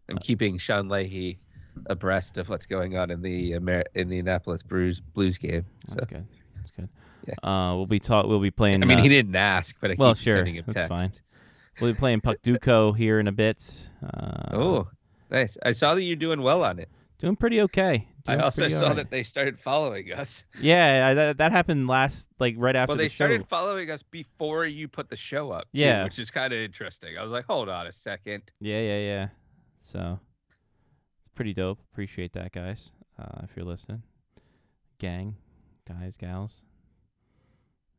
[0.09, 1.39] I'm Uh, keeping Sean Leahy
[1.87, 5.65] abreast of what's going on in the Amer- in the Indianapolis Blues Blues game.
[5.87, 6.25] So That's good.
[6.55, 6.89] That's good.
[7.27, 7.49] Yeah.
[7.49, 8.25] Uh, we'll be talk.
[8.25, 8.81] We'll be playing.
[8.83, 10.97] I mean, uh, he didn't ask, but I well, keep sure, sending him that's text.
[10.97, 11.09] fine.
[11.81, 13.87] We'll be playing Puckdoku here in a bit.
[14.03, 14.87] Uh, oh,
[15.29, 15.57] nice!
[15.63, 16.89] I saw that you're doing well on it.
[17.19, 18.07] doing pretty okay.
[18.27, 18.97] I also saw alright.
[18.97, 20.43] that they started following us.
[20.61, 23.25] Yeah, I, that, that happened last, like right after well, the they show.
[23.25, 25.63] started following us before you put the show up.
[25.63, 26.03] too, Yeah.
[26.03, 27.17] which is kind of interesting.
[27.17, 28.43] I was like, hold on a second.
[28.59, 29.27] Yeah, yeah, yeah.
[29.81, 30.19] So
[31.39, 31.79] pretty dope.
[31.93, 32.89] Appreciate that, guys.
[33.17, 34.03] Uh, if you're listening,
[34.97, 35.37] gang,
[35.87, 36.63] guys, gals,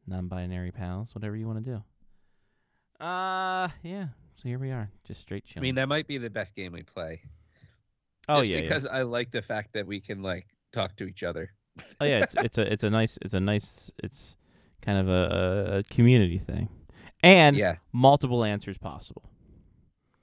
[0.06, 3.02] non-binary pals, whatever you want to do.
[3.02, 4.08] Uh, yeah.
[4.36, 5.62] So here we are, just straight chilling.
[5.62, 7.22] I mean, that might be the best game we play.
[8.28, 8.62] oh just yeah, yeah.
[8.62, 11.50] because I like the fact that we can like talk to each other.
[11.98, 12.18] Oh yeah.
[12.18, 14.36] It's it's a it's a nice it's a nice it's
[14.82, 16.68] kind of a, a, a community thing,
[17.22, 19.30] and yeah, multiple answers possible.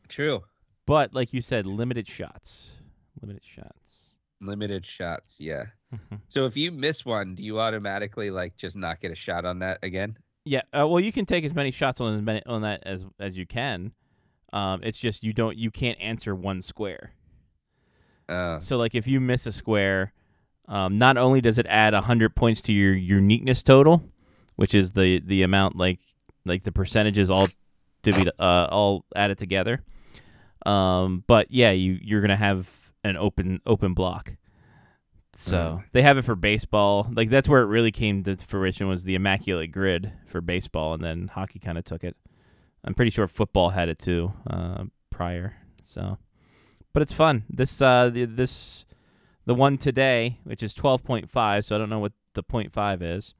[0.07, 0.43] true.
[0.85, 2.76] But like you said, limited shots.
[3.21, 4.15] Limited shots.
[4.41, 5.37] Limited shots.
[5.39, 5.65] Yeah.
[5.93, 6.21] Mhm.
[6.27, 9.59] So if you miss one, do you automatically like just not get a shot on
[9.59, 10.17] that again?
[10.45, 13.05] Yeah, uh, well, you can take as many shots on as many on that as
[13.19, 13.91] as you can.
[14.53, 17.11] Um, it's just you don't you can't answer one square.
[18.29, 20.13] Uh, So like if you miss a square,
[20.67, 24.03] um, not only does it add hundred points to your uniqueness total,
[24.55, 25.99] which is the the amount like
[26.45, 27.47] like the percentages all
[28.03, 29.83] divvied uh, all added together,
[30.65, 32.69] um, but yeah, you you're gonna have
[33.07, 34.33] an open open block.
[35.33, 37.07] So they have it for baseball.
[37.13, 41.03] Like that's where it really came to fruition was the immaculate grid for baseball, and
[41.03, 42.15] then hockey kind of took it.
[42.83, 45.55] I'm pretty sure football had it too uh, prior.
[45.83, 46.17] So,
[46.93, 47.43] but it's fun.
[47.49, 48.85] This uh the, this
[49.45, 51.63] the one today, which is 12.5.
[51.63, 53.33] So I don't know what the 0.5 is.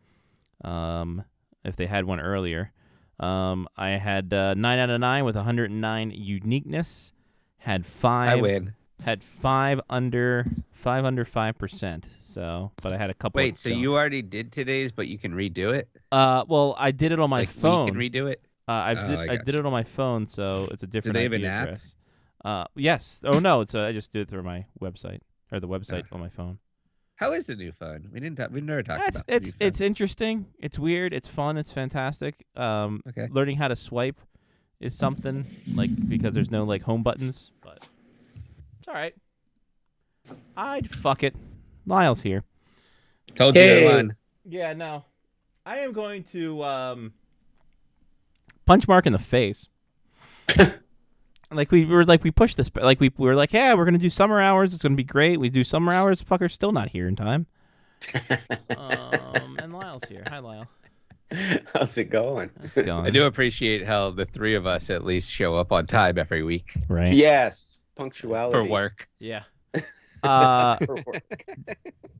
[0.63, 1.23] Um,
[1.63, 2.71] if they had one earlier,
[3.19, 7.11] um, I had uh, nine out of nine with 109 uniqueness.
[7.57, 8.73] Had five I win.
[9.01, 12.05] Had five under five under five percent.
[12.19, 13.39] So, but I had a couple.
[13.39, 15.89] Wait, so you already did today's, but you can redo it?
[16.11, 17.85] Uh, well, I did it on my like phone.
[17.97, 18.41] we can redo it?
[18.67, 19.19] uh, I Oh, did.
[19.19, 21.13] I I, did it on my phone, so it's a different.
[21.13, 21.67] Do they have an app?
[21.67, 21.95] address.
[22.45, 23.19] Uh, yes.
[23.23, 25.19] Oh no, it's a, I just did it through my website
[25.51, 26.59] or the website on my phone.
[27.15, 28.09] How is the new phone?
[28.13, 28.37] We didn't.
[28.37, 29.25] Talk, we never talked It's about.
[29.27, 30.45] it's it's interesting.
[30.59, 31.13] It's weird.
[31.13, 31.57] It's fun.
[31.57, 32.45] It's fantastic.
[32.55, 33.27] Um, Okay.
[33.31, 34.21] learning how to swipe
[34.79, 37.79] is something like because there's no like home buttons, but
[38.87, 39.13] it's all right.
[40.55, 41.35] I'd fuck it.
[41.85, 42.43] Lyle's here.
[43.35, 43.81] Told you Hey.
[43.81, 44.15] to run.
[44.45, 45.03] Yeah, no.
[45.65, 47.13] I am going to um
[48.65, 49.67] punch Mark in the face.
[51.51, 53.85] like we were like we pushed this but like we, we were like, yeah, we're
[53.85, 55.39] gonna do summer hours, it's gonna be great.
[55.39, 57.45] We do summer hours, fucker's still not here in time.
[58.77, 60.23] Um and Lyle's here.
[60.29, 60.67] Hi Lyle.
[61.73, 62.51] How's it going?
[62.61, 63.05] How's it going?
[63.05, 66.43] I do appreciate how the three of us at least show up on time every
[66.43, 67.13] week Right.
[67.13, 69.07] Yes, punctuality for work.
[69.19, 69.43] Yeah.
[70.23, 71.23] Uh For work.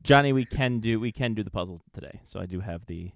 [0.04, 2.20] Johnny, we can do we can do the puzzle today.
[2.24, 3.10] So I do have the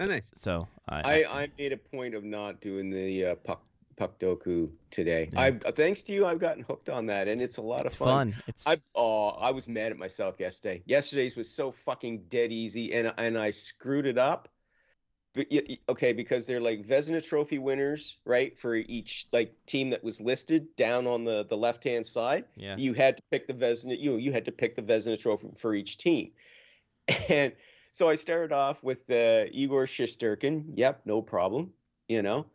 [0.00, 0.30] Oh, nice.
[0.36, 3.62] so I, I, I made a point of not doing the uh, puck
[3.98, 5.28] Puckdoku today.
[5.32, 5.40] Yeah.
[5.40, 7.94] I uh, thanks to you, I've gotten hooked on that, and it's a lot it's
[7.94, 8.32] of fun.
[8.32, 8.42] fun.
[8.46, 10.82] It's I oh, I was mad at myself yesterday.
[10.86, 14.48] Yesterday's was so fucking dead easy, and and I screwed it up.
[15.34, 18.58] But y- y- okay, because they're like Vezina Trophy winners, right?
[18.58, 22.76] For each like team that was listed down on the the left hand side, yeah.
[22.76, 23.98] you had to pick the Vezina.
[24.00, 26.30] You you had to pick the Vezina Trophy for each team,
[27.28, 27.52] and
[27.92, 30.64] so I started off with uh, Igor Shesterkin.
[30.74, 31.72] Yep, no problem.
[32.08, 32.46] You know,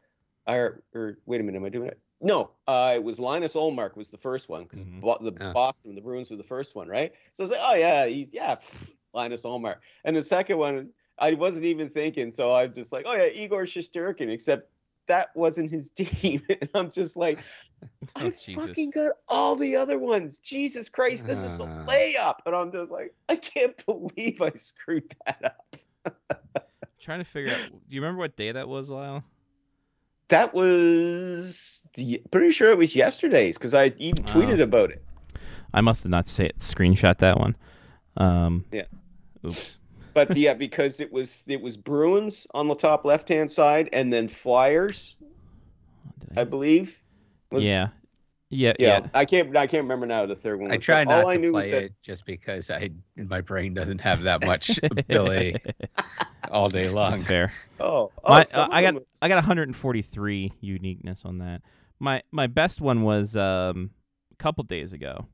[0.48, 2.00] or or wait a minute, am I doing it?
[2.22, 5.24] No, uh, it was Linus Ullmark was the first one because Mhm.
[5.24, 5.32] the.
[5.54, 7.12] Boston, the Bruins were the first one, right?
[7.34, 9.76] So I was like, oh yeah, he's yeah, pff, Linus Ullmark.
[10.06, 10.90] And the second one,
[11.20, 14.30] I wasn't even thinking, so I'm just like, oh yeah, Igor Shesterkin.
[14.30, 14.70] Except
[15.08, 17.40] that wasn't his team, and I'm just like,
[18.16, 18.56] Oh, I Jesus.
[18.68, 20.40] fucking got all the other ones.
[20.40, 21.86] Jesus Christ, this is a Ah.
[21.88, 25.76] layup, and I'm just like, I can't believe I screwed that up.
[27.00, 29.24] trying to figure out do you remember what day that was, Lyle?
[30.30, 31.80] That was
[32.32, 34.28] pretty sure it was yesterday's because I even Oh.
[34.32, 35.04] tweeted about it.
[35.74, 37.56] I must have not say it, screenshot that one.
[38.18, 38.86] Um, Yeah.
[39.46, 39.78] Oops.
[40.14, 44.12] But yeah, because it was it was Bruins on the top left hand side, and
[44.14, 45.16] then Flyers,
[46.20, 46.98] Did I believe.
[47.52, 47.90] was- yeah.
[48.50, 48.74] Yeah.
[48.78, 49.00] yeah.
[49.00, 49.08] Yeah.
[49.16, 50.72] I can't I can't remember now the third one.
[50.72, 52.70] I was, try but not all I to knew was play that it just because
[52.70, 55.56] I my brain doesn't have that much ability
[56.52, 57.16] all day long.
[57.16, 57.52] That's fair.
[57.80, 61.64] oh, oh My- uh, I got them- I got 143 uniqueness on that.
[62.00, 63.90] My my best one was um,
[64.32, 65.26] a couple days ago,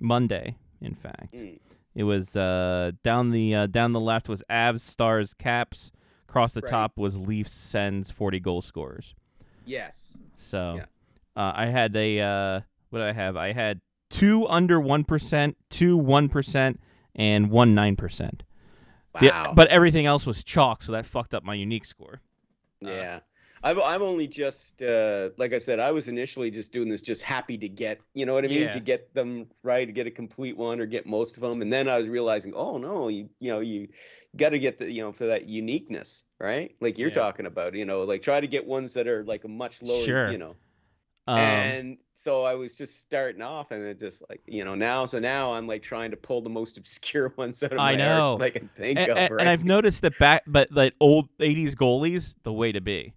[0.00, 1.34] Monday, in fact.
[1.34, 1.58] Mm.
[1.94, 5.92] It was uh, down the uh, down the left was Avs, Stars, Caps.
[6.28, 6.70] Across the Right.
[6.70, 9.14] top was Leafs, Sens, 40 goal scorers.
[9.64, 10.18] yes.
[10.36, 10.84] So Yeah.
[11.40, 13.36] uh, I had a uh, what did I have?
[13.36, 13.80] I had
[14.10, 16.80] two under one percent, two one percent,
[17.14, 18.42] and one nine percent.
[19.20, 19.52] Wow.
[19.54, 22.20] but everything else was chalk, so that fucked up my unique score.
[22.80, 23.20] Yeah.
[23.64, 27.22] I've, I'm only just, uh, like I said, I was initially just doing this just
[27.22, 28.64] happy to get, you know what I mean?
[28.64, 28.70] Yeah.
[28.70, 31.62] To get them right, to get a complete one or get most of them.
[31.62, 33.88] And then I was realizing, oh, no, you, you know, you
[34.36, 36.76] got to get the, you know, for that uniqueness, right?
[36.82, 37.14] Like you're Yeah.
[37.14, 40.04] talking about, you know, like try to get ones that are like a much lower,
[40.04, 40.30] Sure.
[40.30, 40.56] you know.
[41.26, 45.06] Um, and so I was just starting off and it just like, you know, now,
[45.06, 47.96] so now I'm like trying to pull the most obscure ones out of I my
[47.96, 48.38] know.
[48.42, 49.40] I can think and, of, and- right?
[49.40, 53.14] and I've noticed that back, but like old '80s goalies, the way to be,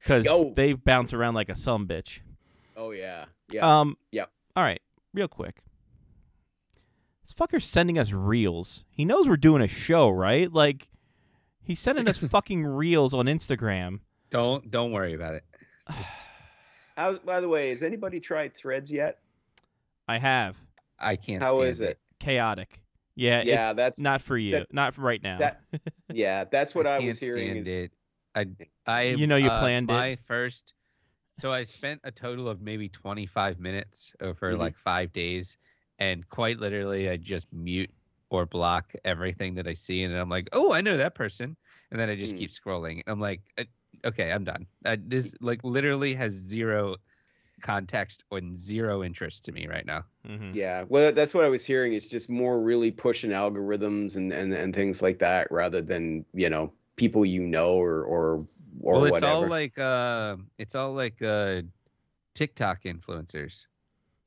[0.00, 2.20] because they bounce around like a some bitch.
[2.76, 3.26] oh, yeah.
[3.50, 3.80] Yeah.
[3.80, 3.96] Um.
[4.12, 4.30] Yep.
[4.56, 4.80] All right,
[5.14, 5.62] real quick.
[7.26, 8.84] This fucker's sending us reels.
[8.90, 10.52] He knows we're doing a show, right?
[10.52, 10.88] Like,
[11.62, 14.00] he's sending us fucking reels on Instagram.
[14.30, 15.44] Don't don't worry about it.
[15.96, 16.16] Just,
[16.96, 19.18] How, by the way, has anybody tried threads yet?
[20.08, 20.56] I have
[20.98, 21.42] I can't.
[21.42, 21.98] How stand is it?
[22.18, 22.80] chaotic.
[23.14, 23.42] Yeah.
[23.44, 24.52] Yeah, it's that's not for you.
[24.52, 25.38] that- not for right now.
[25.38, 25.60] that-
[26.12, 27.50] yeah, that's what I, can't was hearing.
[27.62, 27.92] stand it.
[28.34, 28.46] I
[28.86, 30.06] I You know you uh, planned it.
[30.06, 30.74] my first.
[31.38, 34.56] So I spent a total of maybe 25 minutes over Mhm.
[34.56, 35.58] like five days,
[35.98, 37.92] and quite literally, I just mute
[38.30, 41.56] or block everything that I see, and I'm like, oh, I know that person,
[41.90, 42.36] and then I just Hmm.
[42.36, 43.02] keep scrolling.
[43.08, 43.64] I'm like, uh,
[44.04, 44.66] okay, I'm done.
[44.84, 46.96] Uh, this like literally has zero
[47.62, 50.04] context and zero interest to me right now.
[50.26, 50.58] Mhm.
[50.58, 51.92] Yeah, well, that's what I was hearing.
[51.92, 56.50] It's just more really pushing algorithms and and, and things like that, rather than you
[56.50, 58.46] know people you know or or
[58.80, 59.44] or well, it's whatever.
[59.44, 61.62] all like uh, it's all like uh,
[62.34, 63.66] TikTok influencers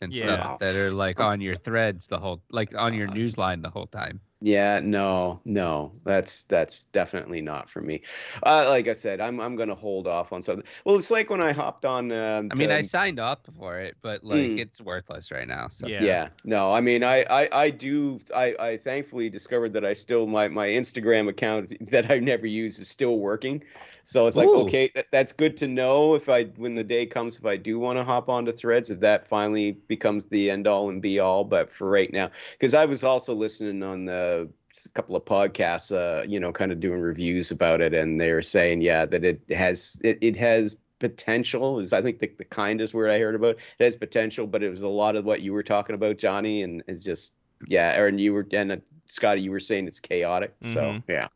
[0.02, 0.36] and Yeah.
[0.36, 3.70] stuff that are like on your threads the whole, like on your news line the
[3.70, 4.20] whole time.
[4.46, 8.02] Yeah, no, no, that's that's definitely not for me.
[8.46, 10.66] Uh, like I said, I'm I'm gonna hold off on something.
[10.86, 12.12] Well, it's like when I hopped on.
[12.12, 14.58] Um, I mean, I signed up for it, but like Mm.
[14.58, 15.68] it's worthless right now.
[15.70, 16.00] So Yeah.
[16.00, 16.30] yeah.
[16.46, 18.20] no, I mean, I I I do.
[18.34, 22.80] I I thankfully discovered that I still my my Instagram account that I never use
[22.80, 23.64] is still working.
[24.06, 24.54] So it's like Ooh.
[24.54, 27.80] okay, that, that's good to know if I when the day comes if I do
[27.80, 31.44] want to hop onto Threads if that finally becomes the end all and be all.
[31.44, 35.92] But for right now, because I was also listening on the a couple of podcasts,
[35.96, 39.42] uh, you know, kind of doing reviews about it, and they're saying, yeah, that it
[39.52, 41.80] has it, it has potential.
[41.80, 44.70] Is I think the, the kindest word I heard about it has potential, but it
[44.70, 47.36] was a lot of what you were talking about, Johnny, and it's just
[47.68, 50.54] yeah, Aaron, you were and uh, Scotty, you were saying it's chaotic.
[50.62, 51.04] So Mhm.
[51.08, 51.28] yeah,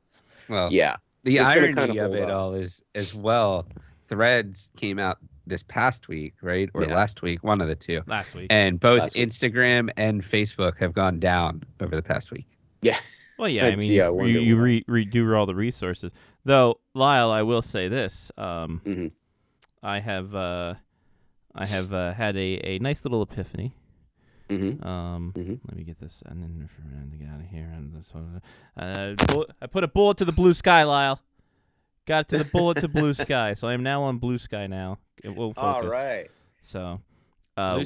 [0.50, 2.32] well, yeah, the Just irony kinda of it off.
[2.32, 3.68] all is as well.
[4.08, 6.95] Threads came out this past week, right, or Yeah.
[6.95, 8.48] last week, one of the two, Last week.
[8.50, 9.30] and both Last week.
[9.30, 12.48] Instagram and Facebook have gone down over the past week.
[12.82, 12.99] Yeah.
[13.38, 16.11] Well, yeah, I mean, yeah, you, you re- redo all the resources.
[16.43, 19.11] Though, Lyle, I will say this: um, Mhm.
[19.84, 20.73] I have, uh,
[21.53, 23.73] I have uh, had a, a nice little epiphany.
[24.49, 25.59] hmm Um, Mhm.
[25.67, 26.67] let me get this and then
[27.19, 27.69] get out of here.
[27.75, 28.41] And this one,
[28.75, 29.15] uh,
[29.61, 31.19] I put a bullet to the blue sky, Lyle.
[32.05, 33.53] Got it to the bullet to blue sky.
[33.53, 34.97] So I am now on blue sky now.
[35.23, 35.84] It won't focus.
[35.84, 36.32] All right.
[36.61, 37.01] So,
[37.57, 37.84] uh,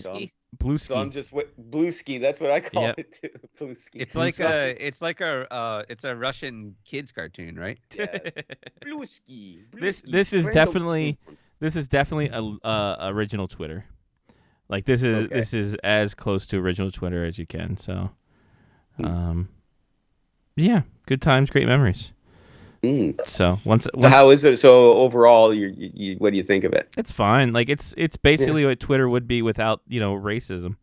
[0.57, 0.59] Blueski?
[0.59, 2.17] blue So I'm just wi- blue ski.
[2.17, 2.95] That's what I call Yep.
[2.99, 3.29] it too.
[3.57, 3.99] Blue ski.
[3.99, 7.79] It's like So- a, it's like a, uh, it's a Russian kids cartoon, right?
[7.97, 8.35] Yes.
[8.81, 9.63] blue ski.
[9.71, 11.17] blue This- ski, this is friend definitely-
[11.59, 13.85] this is definitely a uh, original Twitter.
[14.67, 15.35] Like this is Okay.
[15.35, 17.77] this is as close to original Twitter as you can.
[17.77, 18.11] So,
[18.97, 19.05] Hmm.
[19.05, 19.49] um,
[20.55, 22.13] yeah, good times, great memories.
[22.83, 23.27] Mm.
[23.27, 24.57] So once, So how is it?
[24.57, 26.89] So overall, you, you, you what do you think of it?
[26.97, 27.53] it's fine.
[27.53, 30.77] Like it's it's basically what Twitter would be without you know racism.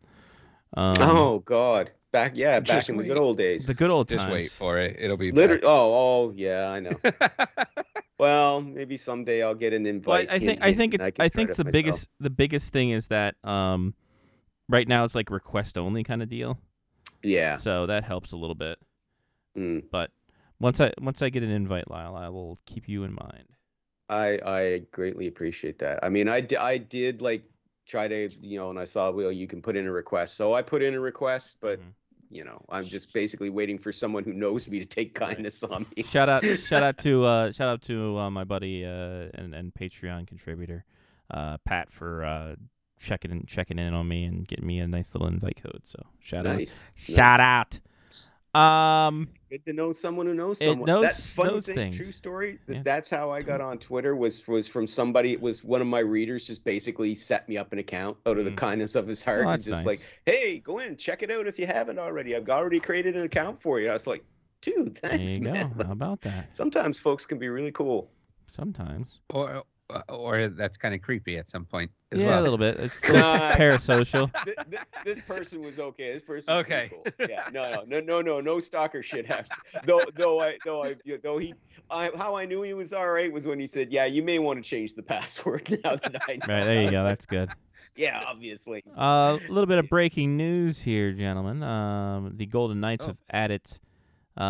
[0.77, 3.65] Um, oh God, back yeah, back Just in the good old days.
[3.65, 4.33] the good old Just times.
[4.33, 5.69] wait for it; it'll be Literally, back.
[5.69, 5.93] oh,
[6.29, 6.91] oh yeah, I know.
[8.17, 10.29] well, maybe someday I'll get an Well, invite.
[10.31, 11.73] I I think and- I think it's can I, think it's the myself.
[11.73, 13.93] biggest the biggest thing is that um,
[14.67, 16.59] right now it's like request only kind of deal.
[17.23, 17.57] Yeah.
[17.57, 18.77] So that helps a little bit.
[19.57, 19.83] Mm.
[19.91, 20.11] But
[20.59, 23.45] once I once I get an invite, Lyle, I will keep you in mind.
[24.09, 25.99] I I greatly appreciate that.
[26.03, 27.43] I mean, I di- I did like
[27.87, 30.53] try to you know, and I saw well, you can put in a request, so
[30.53, 31.93] I put in a request, but Mhm.
[32.31, 35.85] you know, I'm just basically waiting for someone who knows me to take kindness on
[35.95, 36.03] me.
[36.03, 39.73] Shout out shout out to uh, shout out to uh, my buddy uh, and and
[39.73, 40.85] Patreon contributor
[41.31, 42.55] uh, Pat for uh,
[42.99, 45.81] checking in, checking in on me and getting me a nice little invite code.
[45.83, 46.85] So shout out Nice.
[46.95, 47.79] shout out.
[48.55, 50.87] Um, Good to know someone who knows someone.
[50.87, 51.95] knows- that funny knows thing, things.
[51.97, 52.59] true story.
[52.67, 52.81] th- Yeah.
[52.83, 54.15] That's how I got on Twitter.
[54.15, 55.33] Was was from somebody.
[55.33, 56.45] It was one of my readers.
[56.47, 58.57] Just basically set me up an account out of the Mm.
[58.57, 59.45] kindness of his heart.
[59.45, 59.85] Oh, and just nice.
[59.85, 62.35] like, hey, go in, check it out if you haven't already.
[62.35, 63.89] I've already created an account for you.
[63.89, 64.23] I was like,
[64.61, 65.53] dude, there thanks, you go.
[65.53, 65.71] man.
[65.85, 66.55] How about that?
[66.55, 68.09] Sometimes folks can be really cool.
[68.47, 69.19] Sometimes.
[69.29, 69.63] or
[70.07, 72.41] or that's kind of creepy at some point as yeah, well.
[72.41, 72.77] a little bit.
[72.79, 74.43] It's a little Nah, parasocial.
[74.45, 76.13] th- th- this person was okay.
[76.13, 76.89] This person was Okay.
[76.91, 77.27] cool.
[77.29, 79.49] Yeah, no, no, no, no, no, no stalker shit happened.
[79.85, 81.53] Though, though I, though I, though he,
[81.89, 84.37] I, how I knew he was all right was when he said, "Yeah, you may
[84.39, 87.03] want to change the password now that I know." Right there you go.
[87.03, 87.49] That's good.
[87.95, 88.83] yeah, obviously.
[88.97, 91.63] Uh, a little bit of breaking news here, gentlemen.
[91.63, 93.07] Um, the Golden Knights Oh.
[93.09, 93.61] have added.
[94.39, 94.41] Uh,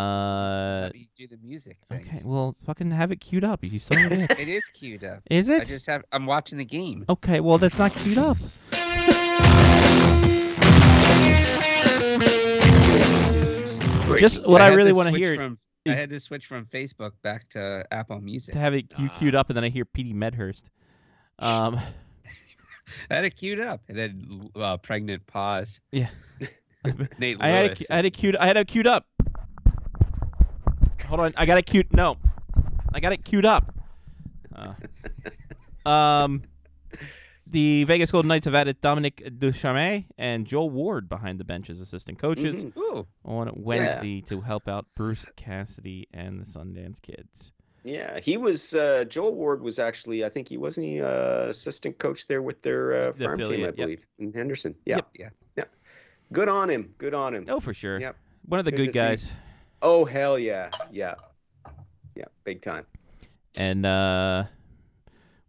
[0.84, 2.06] How do you do the music thing?
[2.06, 3.64] okay, well, fucking have it queued up.
[3.64, 4.38] You son of a bitch.
[4.38, 5.22] It is queued up.
[5.28, 5.54] Is it?
[5.54, 5.64] I it?
[5.66, 6.04] just have.
[6.12, 7.04] I'm watching the game.
[7.08, 8.36] Okay, well, that's not queued up.
[14.18, 16.20] Just what I, had really to want to switch hear From, is- I had to
[16.20, 18.52] switch from Facebook back to Apple Music.
[18.54, 20.68] to have it queue, queued up, and then I hear Petey Medhurst.
[21.38, 21.76] Um,
[23.10, 25.80] I had it queued up, and then uh, pregnant pause.
[25.92, 26.08] yeah,
[27.18, 28.36] Nate I had Lewis it, I had it queued.
[28.36, 29.06] I had it queued up.
[31.10, 31.92] Hold on, I got it queued.
[31.92, 32.18] No,
[32.94, 33.74] I got it queued up.
[34.54, 34.74] Uh,
[35.90, 36.42] um,
[37.48, 41.80] the Vegas Golden Knights have added Dominique Ducharme and Joel Ward behind the bench as
[41.80, 43.06] assistant coaches Mhm.
[43.24, 47.50] On Wednesday to help out Bruce Cassidy and the Sundance Kids.
[47.82, 48.72] Yeah, he was.
[48.72, 50.24] Uh, Joel Ward was actually.
[50.24, 53.46] I think he wasn't he uh, assistant coach there with their uh, The farm team,
[53.46, 53.76] I affiliate, yep.
[53.76, 54.76] believe, in Henderson.
[54.84, 54.96] Yeah.
[54.96, 55.08] Yep.
[55.18, 55.28] Yeah.
[55.56, 55.64] Yeah.
[56.32, 56.94] good on him.
[56.98, 57.46] Good on him.
[57.48, 57.98] Oh, for sure.
[57.98, 58.16] Yep.
[58.46, 59.32] One of the Good good to see.
[59.82, 61.14] Oh hell yeah, yeah,
[62.14, 62.86] yeah, big time.
[63.54, 64.44] And uh,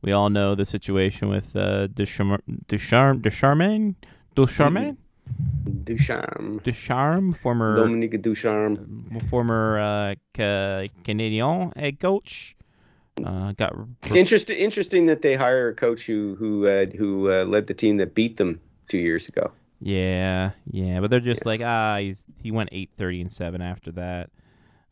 [0.01, 3.95] we all know the situation with uh, Ducharme, Ducharme, Ducharme,
[4.35, 4.97] Ducharme,
[5.83, 9.19] Ducharme, Ducharme, former Dominique Ducharme.
[9.27, 12.55] former uh, ca- Canadian head coach.
[13.23, 13.75] Uh, got
[14.15, 14.57] Interesting.
[14.57, 18.15] Interesting that they hire a coach who who uh, who uh, led the team that
[18.15, 19.51] beat them two years ago.
[19.81, 23.91] Yeah, yeah, but they're just like ah, he's he went eight thirty and seven after
[23.93, 24.29] that.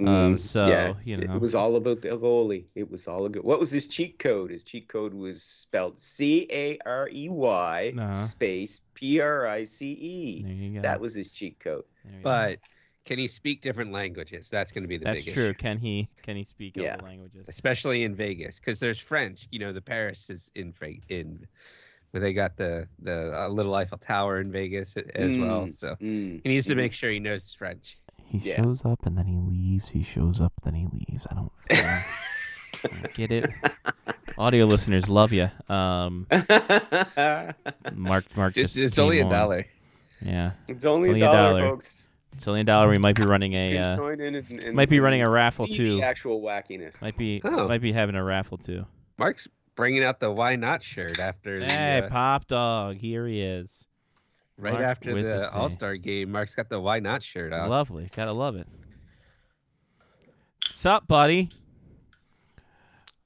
[0.06, 1.34] Um, Mm, so, yeah, you know.
[1.34, 2.68] it was all about the goalie.
[2.76, 3.44] It was all good.
[3.44, 4.50] What was his cheat code?
[4.52, 8.30] His cheat code was spelled C A R E Y Uh-huh.
[8.38, 10.46] space P R I C E.
[10.46, 10.82] There you go.
[10.82, 11.84] That was his cheat code.
[12.04, 12.48] There you go.
[12.48, 12.60] But
[13.06, 14.50] can he speak different languages?
[14.50, 15.54] That's going to be the that's big true.
[15.54, 15.54] issue.
[15.54, 16.98] Can he can he speak Yeah.
[16.98, 17.48] other languages?
[17.48, 19.48] especially in Vegas, because there's French.
[19.52, 21.48] You know, the Paris is in Ve- in
[22.12, 25.64] where they got the the uh, little Eiffel Tower in Vegas a- as well.
[25.68, 26.42] Mm, So Mm.
[26.44, 26.78] he needs to Mhm.
[26.78, 27.98] make sure he knows French.
[28.26, 28.62] He Yeah.
[28.62, 29.90] shows up and then he leaves.
[29.90, 31.26] He shows up then he leaves.
[31.32, 32.06] I don't, I
[32.84, 33.50] don't get it.
[34.38, 35.50] Audio listeners love you.
[35.68, 36.28] Um,
[37.96, 39.32] Mark, Mark, Just, just it's only came a on.
[39.34, 39.66] dollar.
[40.22, 41.70] Yeah, it's only, only a a dollar, dollar.
[41.72, 42.10] folks.
[42.34, 42.90] it's only a dollar.
[42.90, 45.66] We might be running a, uh, join in and, and- might be running a raffle,
[45.66, 45.96] see too.
[45.98, 47.02] The actual wackiness.
[47.02, 47.68] might be, Oh.
[47.68, 48.86] might be having a raffle too.
[49.18, 49.48] Mark's
[49.80, 53.88] bringing out the why not shirt after the, Hey, uh, Pop Dog, here he is.
[54.58, 55.50] right Mark after the?
[55.54, 56.34] All Star game.
[56.34, 57.70] Mark's got the why not shirt on.
[57.70, 58.68] Lovely, gotta love it.
[60.68, 61.50] Sup, buddy?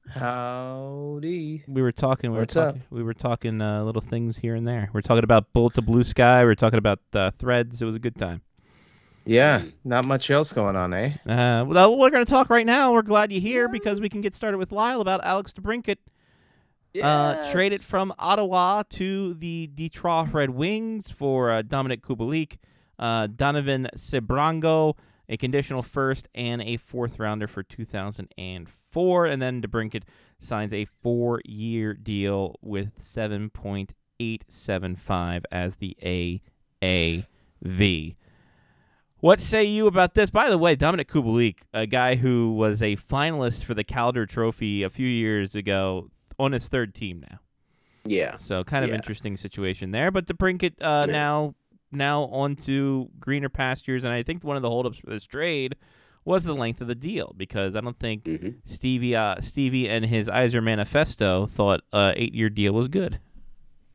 [0.10, 1.64] Howdy.
[1.68, 2.32] We were talking.
[2.32, 2.68] We What's were up?
[2.76, 2.84] talking.
[2.92, 4.90] We were talking uh, little things here and there.
[4.94, 6.44] We are talking about Bullet to Blue Sky.
[6.44, 7.82] We are talking about uh, threads.
[7.82, 8.42] It was a good time.
[9.26, 11.14] Yeah, not much else going on, eh?
[11.26, 12.92] Uh, well, we're going to talk right now.
[12.92, 15.98] We're glad you're here because we can get started with Lyle about Alex DeBrincat.
[17.02, 22.58] Uh, traded from Ottawa to the Detroit Red Wings for uh, Dominik Kubalik,
[23.00, 24.96] uh, Donovan Sebrango,
[25.28, 30.04] a conditional first and a fourth rounder for 2004, and then DeBrincat
[30.38, 35.98] signs a four-year deal with 7.875 as the
[37.64, 38.16] AAV.
[39.20, 40.30] What say you about this?
[40.30, 44.84] By the way, Dominik Kubalik, a guy who was a finalist for the Calder Trophy
[44.84, 46.10] a few years ago,
[46.40, 47.40] on his third team now.
[48.06, 48.36] Yeah.
[48.36, 48.96] So kind of Yeah.
[48.96, 50.12] interesting situation there.
[50.12, 51.12] But DeBrincat uh, Yeah.
[51.12, 51.56] now
[51.92, 55.76] now onto greener pastures, and I think one of the holdups for this trade
[56.26, 60.06] was the length of the deal because I don't think hmm Stevie uh, Stevie and
[60.06, 63.20] his Iser manifesto thought uh, eight year deal was good.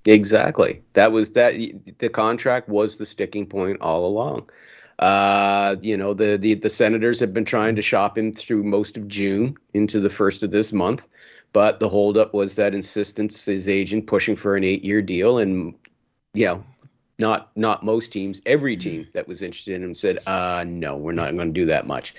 [0.04, 0.82] Exactly.
[0.94, 1.54] That was that.
[1.98, 4.48] The contract was the sticking point all along.
[4.98, 8.96] Uh, you know, the, the the Senators have been trying to shop him through most
[8.96, 11.06] of June into the first of this month,
[11.58, 15.74] but the holdup was that insistence, his agent pushing for an eight-year deal, and
[16.32, 16.64] you know,
[17.20, 21.12] not not most teams, every team that was interested in him said, uh, no, we're
[21.12, 22.14] not going to do that much.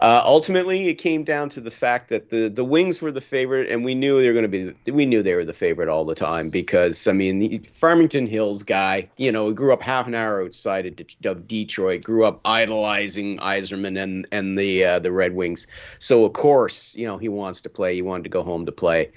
[0.00, 3.70] Uh, ultimately, it came down to the fact that the the Wings were the favorite,
[3.70, 4.92] and we knew they were going to be.
[4.92, 8.62] We knew they were the favorite all the time because I mean, the Farmington Hills
[8.62, 12.26] guy, you know, he grew up half an hour outside of, De- of Detroit, grew
[12.26, 15.66] up idolizing Yzerman and and the uh, the Red Wings.
[15.98, 17.94] So of course, you know, he wants to play.
[17.94, 19.12] He wanted to go home to play.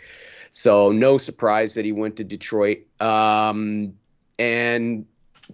[0.52, 2.84] So no surprise that he went to Detroit.
[3.02, 3.96] Um,
[4.40, 5.06] and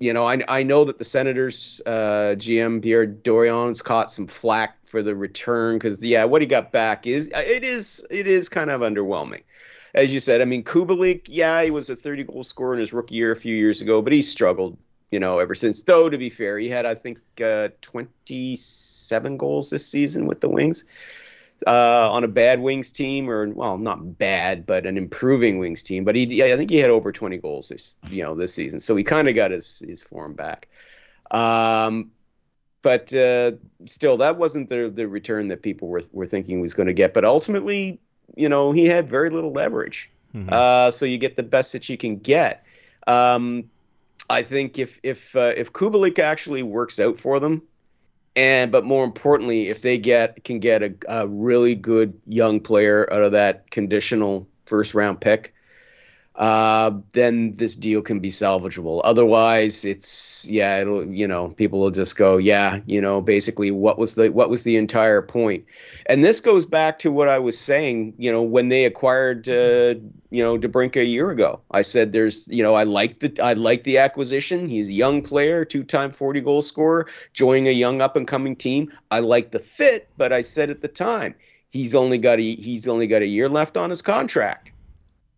[0.02, 4.76] you know, I I know that the Senators uh, GM Pierre Dorion's caught some flack
[4.84, 8.72] for the return because yeah, what he got back is it is it is kind
[8.72, 9.43] of underwhelming.
[9.93, 12.93] As you said, I mean, Kubalik, yeah, he was a 30 goal scorer in his
[12.93, 14.76] rookie year a few years ago, but he's struggled,
[15.12, 15.84] you know, ever since.
[15.84, 20.49] Though to be fair, he had I think uh, 27 goals this season with the
[20.49, 20.84] Wings
[21.68, 26.03] uh, on a bad Wings team, or well, not bad, but an improving Wings team.
[26.03, 28.80] But he, I think he had over 20 goals this, you know, this season.
[28.80, 30.68] So he kind of got his his form back.
[31.32, 32.12] Um,
[32.82, 33.53] but uh,
[33.86, 37.14] still, that wasn't the the return that people were were thinking was going to get.
[37.14, 37.99] But ultimately,
[38.36, 40.09] you know, he had very little leverage.
[40.34, 40.51] Mhm.
[40.51, 42.64] Uh, so you get the best that you can get.
[43.05, 43.70] Um,
[44.30, 47.62] I think if if uh, if Kubalik actually works out for them,
[48.36, 53.12] and but more importantly, if they get can get a, a really good young player
[53.12, 55.54] out of that conditional first round pick,
[56.36, 59.02] uh, then this deal can be salvageable.
[59.04, 64.00] Otherwise, it's yeah, it'll you know people will just go yeah, you know basically what
[64.00, 65.66] was the what was the entire point?
[66.06, 68.14] and this goes back to what I was saying.
[68.18, 69.96] You know when they acquired uh,
[70.30, 73.54] you know DeBrincat a year ago, I said there's you know I like the I
[73.54, 74.68] like the acquisition.
[74.68, 78.56] He's a young player, two time forty goal scorer, joining a young up and coming
[78.56, 78.92] team.
[79.12, 81.36] I like the fit, but I said at the time
[81.70, 84.72] he's only got a he's only got a year left on his contract.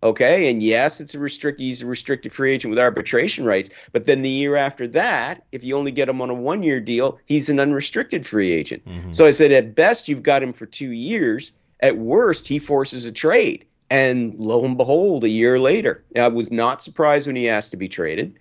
[0.04, 1.62] Okay, and yes, it's a restrict.
[1.62, 3.70] He's a restricted free agent with arbitration rights.
[3.94, 7.18] But then the year after that, if you only get him on a one-year deal,
[7.26, 8.86] he's an unrestricted free agent.
[8.86, 9.16] Mhm.
[9.16, 11.54] So I said, at best, you've got him for two years.
[11.80, 13.64] At worst, he forces a trade.
[13.90, 17.78] And lo and behold, a year later, I was not surprised when he asked to
[17.78, 18.34] be traded.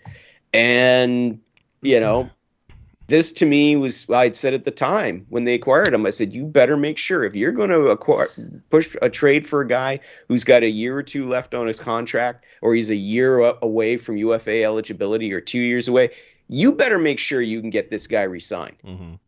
[0.53, 1.39] And,
[1.83, 2.29] you know,
[3.13, 6.33] this to me was, I'd said at the time when they acquired him, I said,
[6.33, 8.31] you better make sure if you're going to acquire,
[8.71, 11.79] push a trade for a guy who's got a year or two left on his
[11.79, 16.09] contract, or he's a year away from UFA eligibility or two years away,
[16.49, 19.19] you better make sure you can get this guy re signed Mhm.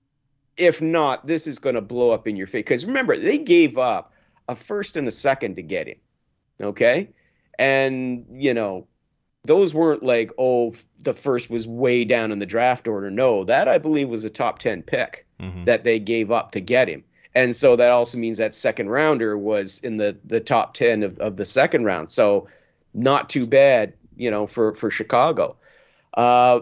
[0.57, 2.61] if not, this is going to blow up in your face.
[2.61, 4.12] Because remember, they gave up
[4.49, 5.99] a first and a second to get him.
[6.59, 7.11] Okay.
[7.59, 8.87] And, you know,
[9.45, 13.11] those weren't like, oh, the first was way down in the draft order.
[13.11, 15.64] No, that I believe was a top 10 pick Mhm.
[15.66, 17.05] that they gave up to get him.
[17.34, 21.18] And so that also means that second rounder was in the, the top 10 of,
[21.18, 22.09] of the second round.
[22.09, 22.47] So
[22.95, 25.57] not too bad, you know, for, for Chicago.
[26.16, 26.61] Uh,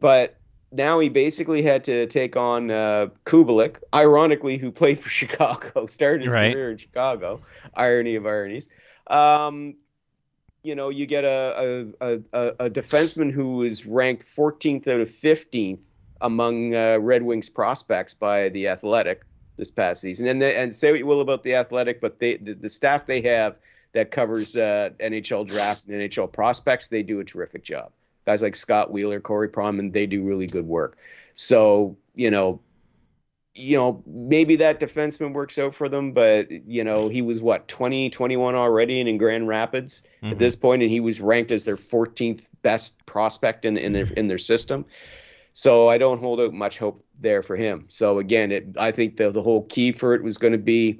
[0.00, 0.36] but
[0.70, 6.24] now he basically had to take on uh, Kubalik, ironically, who played for Chicago, started
[6.26, 6.52] his Right.
[6.52, 7.40] career in Chicago.
[7.74, 8.68] Irony of ironies.
[9.06, 9.74] Um,
[10.62, 15.08] you know, you get a a, a, a defenseman who is ranked 14th out of
[15.08, 15.80] 15th
[16.20, 19.22] among uh, Red Wings prospects by the Athletic
[19.56, 20.28] this past season.
[20.28, 23.06] And the, and say what you will about the Athletic, but they the, the staff
[23.06, 23.56] they have
[23.92, 27.90] that covers uh, NHL draft and NHL prospects, they do a terrific job.
[28.24, 30.96] Guys like Scott Wheeler, Corey Pronman, they do really good work.
[31.34, 32.60] So you know,
[33.54, 37.68] you know, maybe that defenseman works out for them, but you know, he was what
[37.68, 40.32] 20, 21 already and in Grand Rapids Mhm.
[40.32, 44.06] at this point, and he was ranked as their 14th best prospect in in their,
[44.16, 44.86] in their system.
[45.52, 47.84] So I don't hold out much hope there for him.
[47.88, 50.98] So again, it, I think the the whole key for it was going to be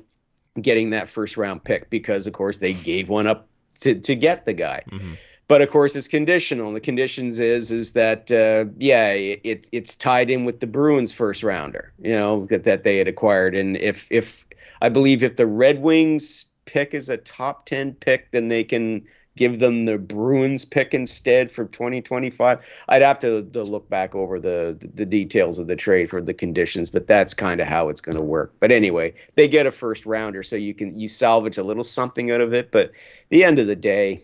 [0.61, 3.49] getting that first round pick because of course they gave one up
[3.81, 4.83] to to get the guy.
[4.91, 5.17] Mhm.
[5.49, 6.73] But of course, it's conditional.
[6.73, 11.43] The conditions is is that uh, yeah, it, it's tied in with the Bruins first
[11.43, 13.55] rounder, you know, that, that they had acquired.
[13.55, 14.47] And if if
[14.81, 19.05] I believe if the Red Wings pick is a top ten pick, then they can
[19.37, 22.59] give them the Bruins pick instead for 2025.
[22.89, 26.35] I'd have to, to look back over the the details of the trade for the
[26.35, 28.55] conditions, but that's kind of how it's going to work.
[28.61, 32.31] But anyway, they get a first rounder, so you can you salvage a little something
[32.31, 32.71] out of it.
[32.71, 32.93] But
[33.31, 34.23] the end of the day,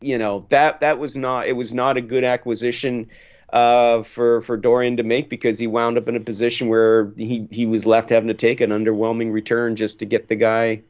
[0.00, 3.08] you know that that was not it was not a good acquisition
[3.52, 7.46] uh, for for Dorion to make because he wound up in a position where he
[7.50, 10.82] he was left having to take an underwhelming return just to get the guy,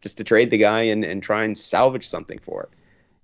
[0.00, 2.68] just to trade the guy and and try and salvage something for it.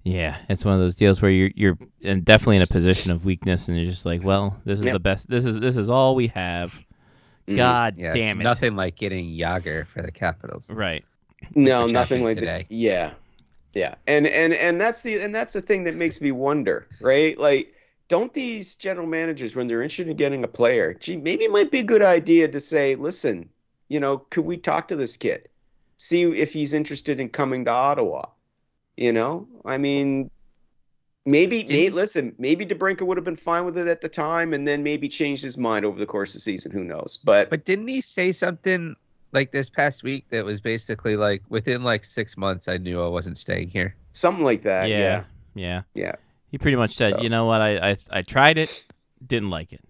[0.02, 3.68] Yeah, it's one of those deals where you're you're definitely in a position of weakness,
[3.68, 4.94] and you're just like, well, this is Yep.
[4.94, 5.28] the best.
[5.28, 6.74] This is this is all we have.
[7.46, 7.56] Mhm.
[7.56, 8.44] God Yeah, damn it's it!
[8.44, 10.70] nothing like getting Jagr for the Capitals.
[10.70, 11.04] Right.
[11.54, 12.66] No, nothing like today.
[12.68, 12.74] that.
[12.74, 13.10] Yeah,
[13.74, 17.38] yeah, and and and that's the and that's the thing that makes me wonder, right?
[17.38, 17.72] Like,
[18.08, 21.70] don't these general managers, when they're interested in getting a player, gee, maybe it might
[21.70, 23.48] be a good idea to say, listen,
[23.88, 25.48] you know, could we talk to this kid,
[25.98, 28.26] see if he's interested in coming to Ottawa?
[28.96, 30.30] You know, I mean,
[31.24, 34.66] maybe, Nate, listen, maybe DeBrincat would have been fine with it at the time, and
[34.66, 36.72] then maybe changed his mind over the course of the season.
[36.72, 37.20] Who knows?
[37.22, 38.96] But, But didn't he say something
[39.32, 43.08] like this past week that was basically like within like six months I knew I
[43.08, 43.94] wasn't staying here.
[44.10, 44.88] something like that.
[44.88, 44.98] yeah.
[44.98, 45.24] yeah.
[45.54, 45.82] Yeah.
[45.94, 46.12] Yeah.
[46.50, 47.60] He pretty much said, So- you know what?
[47.60, 48.86] I, I I tried it,
[49.26, 49.80] didn't like it.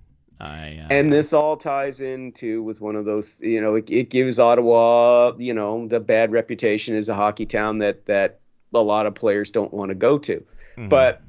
[0.41, 4.09] I uh, and this all ties into with one of those you know it, it
[4.09, 8.41] gives ottawa you know the bad reputation as a hockey town that that
[8.73, 10.43] a lot of players don't want to go to
[10.79, 10.89] mhm.
[10.89, 11.21] but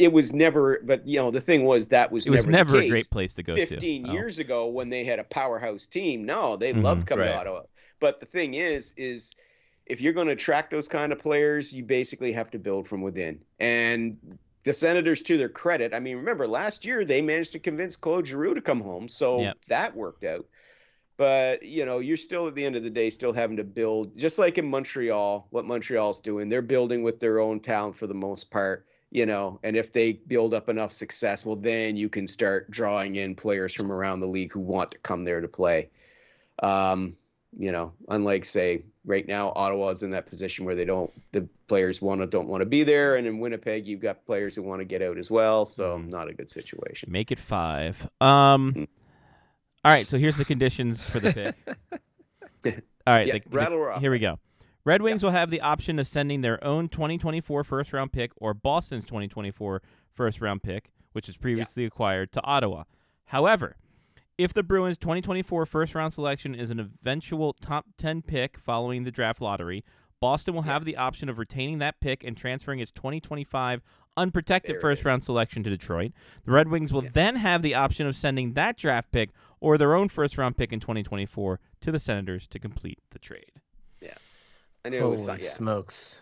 [0.00, 2.78] it was never but you know the thing was that was it was never, never
[2.78, 4.08] the a great place to go 15 to.
[4.08, 4.26] Oh.
[4.26, 7.28] years ago when they had a powerhouse team no they Mhm, loved coming right.
[7.28, 7.62] to ottawa
[8.00, 9.34] but the thing is is
[9.86, 13.02] if you're going to attract those kind of players you basically have to build from
[13.02, 14.18] within and
[14.64, 18.26] the senators to their credit i mean remember last year they managed to convince claude
[18.26, 19.58] giroux to come home so Yep.
[19.68, 20.46] that worked out
[21.16, 24.16] but you know you're still at the end of the day still having to build
[24.16, 28.14] just like in montreal what montreal's doing they're building with their own talent for the
[28.14, 32.26] most part you know and if they build up enough success well then you can
[32.28, 35.88] start drawing in players from around the league who want to come there to play
[36.62, 37.16] um
[37.58, 42.00] you know unlike say right now ottawa's in that position where they don't the players
[42.00, 44.80] want to don't want to be there and in winnipeg you've got players who want
[44.80, 46.08] to get out as well so Mhm.
[46.10, 48.02] not a good situation Make it five.
[48.20, 48.72] Um.
[48.74, 48.88] Mm.
[49.84, 50.08] All right.
[50.08, 51.54] So here's the conditions for the pick.
[53.06, 53.26] All right.
[53.26, 54.38] yeah the- the- rattle off Here we go.
[54.84, 58.54] Red Wings will have the option of sending their own 2024 first round pick or
[58.54, 62.84] Boston's 2024 first round pick, which is previously acquired, to Ottawa.
[63.26, 63.76] However,
[64.38, 69.10] if the Bruins' 2024 first round selection is an eventual top 10 pick following the
[69.10, 69.84] draft lottery,
[70.18, 73.82] Boston will have the option of retaining that pick and transferring its 2025
[74.16, 76.12] unprotected There first round selection to Detroit.
[76.44, 77.10] The Red Wings will Yeah.
[77.12, 80.72] then have the option of sending that draft pick or their own first round pick
[80.72, 83.59] in 2024 to the Senators to complete the trade.
[84.84, 85.36] I knew it Holy was yeah.
[85.38, 86.20] smokes.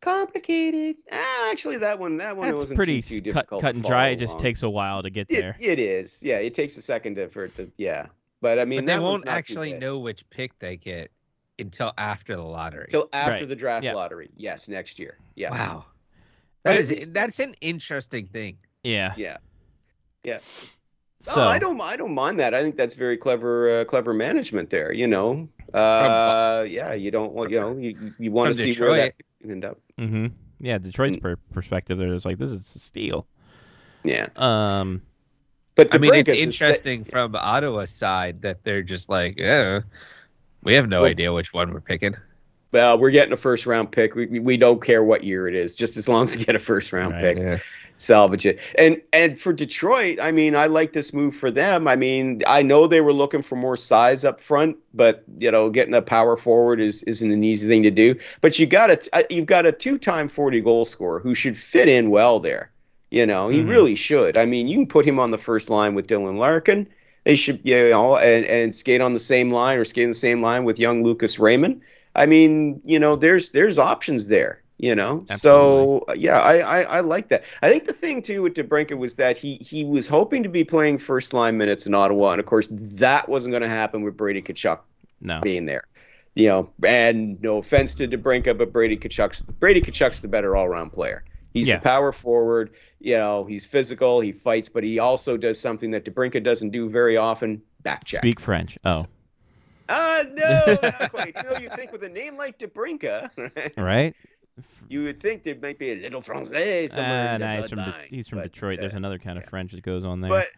[0.00, 0.96] complicated.
[1.12, 3.62] Ah, actually, that one that one That's wasn't pretty too, too s- cut, difficult.
[3.62, 4.08] cut and dry.
[4.08, 4.42] It just along.
[4.42, 5.56] takes a while to get It, there.
[5.60, 6.22] it is.
[6.22, 8.06] Yeah, it takes a second to, for it to yeah.
[8.40, 11.10] But I mean, but they that one's won't actually know which pick they get
[11.58, 12.86] until after the lottery.
[12.88, 13.48] till after Right.
[13.48, 13.94] the draft Yeah.
[13.94, 14.30] lottery.
[14.36, 15.18] Yes, next year.
[15.34, 15.50] Yeah.
[15.50, 15.84] Wow.
[16.62, 18.56] But That at is least- that's an interesting thing.
[18.82, 19.12] Yeah.
[19.16, 19.36] Yeah.
[20.24, 20.38] Yeah.
[21.22, 21.78] So oh, I don't.
[21.82, 22.54] I don't mind that.
[22.54, 23.80] I think that's very clever.
[23.80, 24.90] Uh, clever management there.
[24.92, 25.48] You know.
[25.74, 26.92] Uh, yeah.
[26.94, 27.50] You don't want.
[27.50, 27.76] You know.
[27.76, 29.22] You you want to From see where that Detroit.
[29.42, 29.78] could end up.
[29.98, 30.26] Mm-hmm.
[30.60, 31.22] Yeah, Detroit's Mm.
[31.22, 33.26] per- perspective, they're just like this is a steal.
[34.04, 34.28] Yeah.
[34.36, 35.02] Um,
[35.74, 39.80] But I mean, it's DeBrincat is- interesting from Ottawa's side that they're just like, yeah,
[40.62, 42.14] we have no Well- idea which one we're picking.
[42.72, 44.14] Well, we're getting a first round pick.
[44.14, 46.54] We, we- we don't care what year it is, just as long as we get
[46.54, 47.22] a first round Right.
[47.22, 47.38] pick.
[47.38, 47.58] Yeah.
[48.00, 48.58] Salvage it.
[48.76, 51.86] And and for Detroit, I mean, I like this move for them.
[51.86, 55.70] I mean, I know they were looking for more size up front, but you know,
[55.70, 58.16] getting a power forward is isn't an easy thing to do.
[58.40, 62.10] But you got a you've got a two-time 40 goal scorer who should fit in
[62.10, 62.70] well there.
[63.10, 63.68] You know, he Mhm.
[63.68, 64.36] really should.
[64.36, 66.86] I mean, you can put him on the first line with Dylan Larkin.
[67.24, 70.14] They should, you know, and, and skate on the same line or skate on the
[70.14, 71.82] same line with young Lucas Raymond.
[72.14, 74.62] I mean, you know, there's there's options there.
[74.82, 77.44] You know, so uh, yeah, I, I I like that.
[77.60, 80.64] I think the thing too with DeBrincat was that he he was hoping to be
[80.64, 84.16] playing first line minutes in Ottawa, and of course that wasn't going to happen with
[84.16, 84.78] Brady Tkachuk
[85.20, 85.40] no.
[85.42, 85.84] being there.
[86.34, 90.64] You know, and no offense to DeBrincat, but Brady Tkachuk's Brady Tkachuk's the better all
[90.64, 91.24] around player.
[91.52, 91.76] He's Yeah.
[91.76, 92.70] the power forward.
[93.00, 96.88] You know, he's physical, he fights, but he also does something that DeBrincat doesn't do
[96.88, 98.22] very often: back check.
[98.22, 98.78] Speak French.
[98.86, 99.04] Oh,
[99.90, 101.34] Ah, no, not quite.
[101.36, 104.14] You know, you think with a name like DeBrincat, right.
[104.88, 107.68] You would think there might be a little Francais somewhere Ah, in the nah, he's
[107.70, 108.78] from De- he's from but, Detroit.
[108.80, 109.50] There's uh, another kind of yeah.
[109.50, 110.30] French that goes on there.
[110.30, 110.48] But,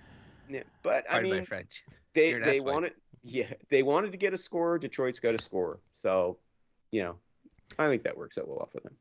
[0.49, 1.83] yeah, but I Pardon mean, French.
[2.15, 2.93] they You're they wanted,
[3.23, 4.79] yeah, they wanted to get a score.
[4.79, 6.39] Detroit's got a score, so
[6.91, 7.17] you know,
[7.79, 8.95] I think that works out well for them.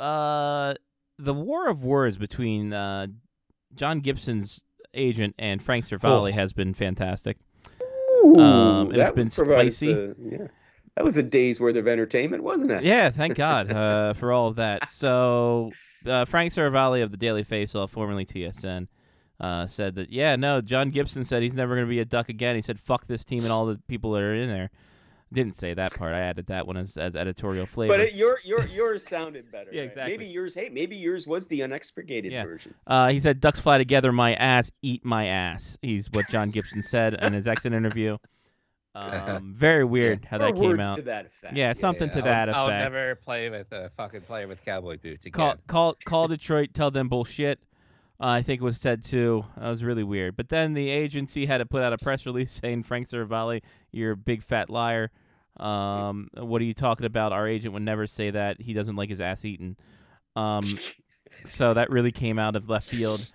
[0.00, 0.74] uh,
[1.18, 3.06] the war of words between uh,
[3.74, 4.62] John Gibson's
[4.94, 6.32] agent and Frank Seravalli Oh.
[6.32, 7.36] has been fantastic.
[8.24, 9.92] Ooh, Um, it's that been would provide us spicy.
[9.92, 10.46] a- yeah,
[10.98, 12.82] that was a day's worth of entertainment, wasn't it?
[12.82, 14.88] Yeah, thank God uh, for all of that.
[14.88, 15.70] So,
[16.04, 18.88] uh, Frank Seravalli of the Daily Faceoff, formerly TSN,
[19.38, 22.28] uh, said that yeah, no, John Gibson said he's never going to be a Duck
[22.28, 22.56] again.
[22.56, 24.70] He said fuck this team and all the people that are in there.
[25.32, 26.14] Didn't say that part.
[26.14, 27.92] I added that one as, as editorial flavor.
[27.92, 29.70] But it, your your yours sounded better.
[29.72, 29.90] Yeah, right?
[29.90, 30.12] exactly.
[30.16, 30.52] Maybe yours.
[30.52, 32.42] Hey, maybe yours was the unexpurgated Yeah.
[32.44, 32.74] version.
[32.88, 36.82] Uh, he said, "Ducks fly together, my ass, eat my ass." He's what John Gibson
[36.82, 38.16] said in his exit interview.
[38.94, 40.96] Um, very weird how that came out.
[40.96, 41.54] to that effect.
[41.56, 42.92] Yeah, something to I'll- that I'll, effect.
[42.92, 45.32] never play with a fucking player with cowboy boots again.
[45.32, 47.60] Call call call Detroit, tell them bullshit.
[48.20, 49.44] Uh, I think it was said too.
[49.56, 50.36] That was really weird.
[50.36, 53.62] But then the agency had to put out a press release saying, "Frank Seravalli,
[53.92, 55.10] you're a big fat liar.
[55.58, 57.32] Um, what are you talking about?
[57.32, 58.60] Our agent would never say that.
[58.60, 59.76] He doesn't like his ass eaten."
[60.34, 60.64] Um,
[61.44, 63.28] so that really came out of left field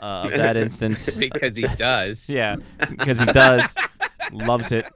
[0.00, 1.14] uh, of that instance.
[1.16, 2.28] because he does.
[2.28, 2.56] Yeah,
[2.90, 3.62] because he does
[4.32, 4.86] loves it.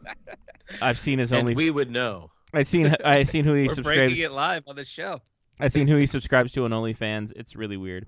[0.80, 1.54] I've seen his And only.
[1.54, 2.30] we would know.
[2.52, 2.94] I've seen.
[3.04, 3.96] I seen who he We're subscribes.
[4.12, 5.20] breaking it live on the show.
[5.60, 7.32] I've seen who he subscribes to on OnlyFans.
[7.36, 8.06] It's really weird.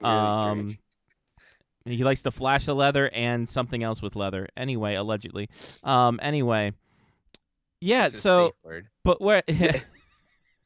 [0.00, 0.58] Really um,
[1.84, 1.98] strange.
[1.98, 4.48] he likes to flash the leather and something else with leather.
[4.56, 5.48] Anyway, allegedly.
[5.84, 6.72] Um, anyway,
[7.80, 8.08] yeah.
[8.08, 8.86] So, safe word.
[9.04, 9.42] but where?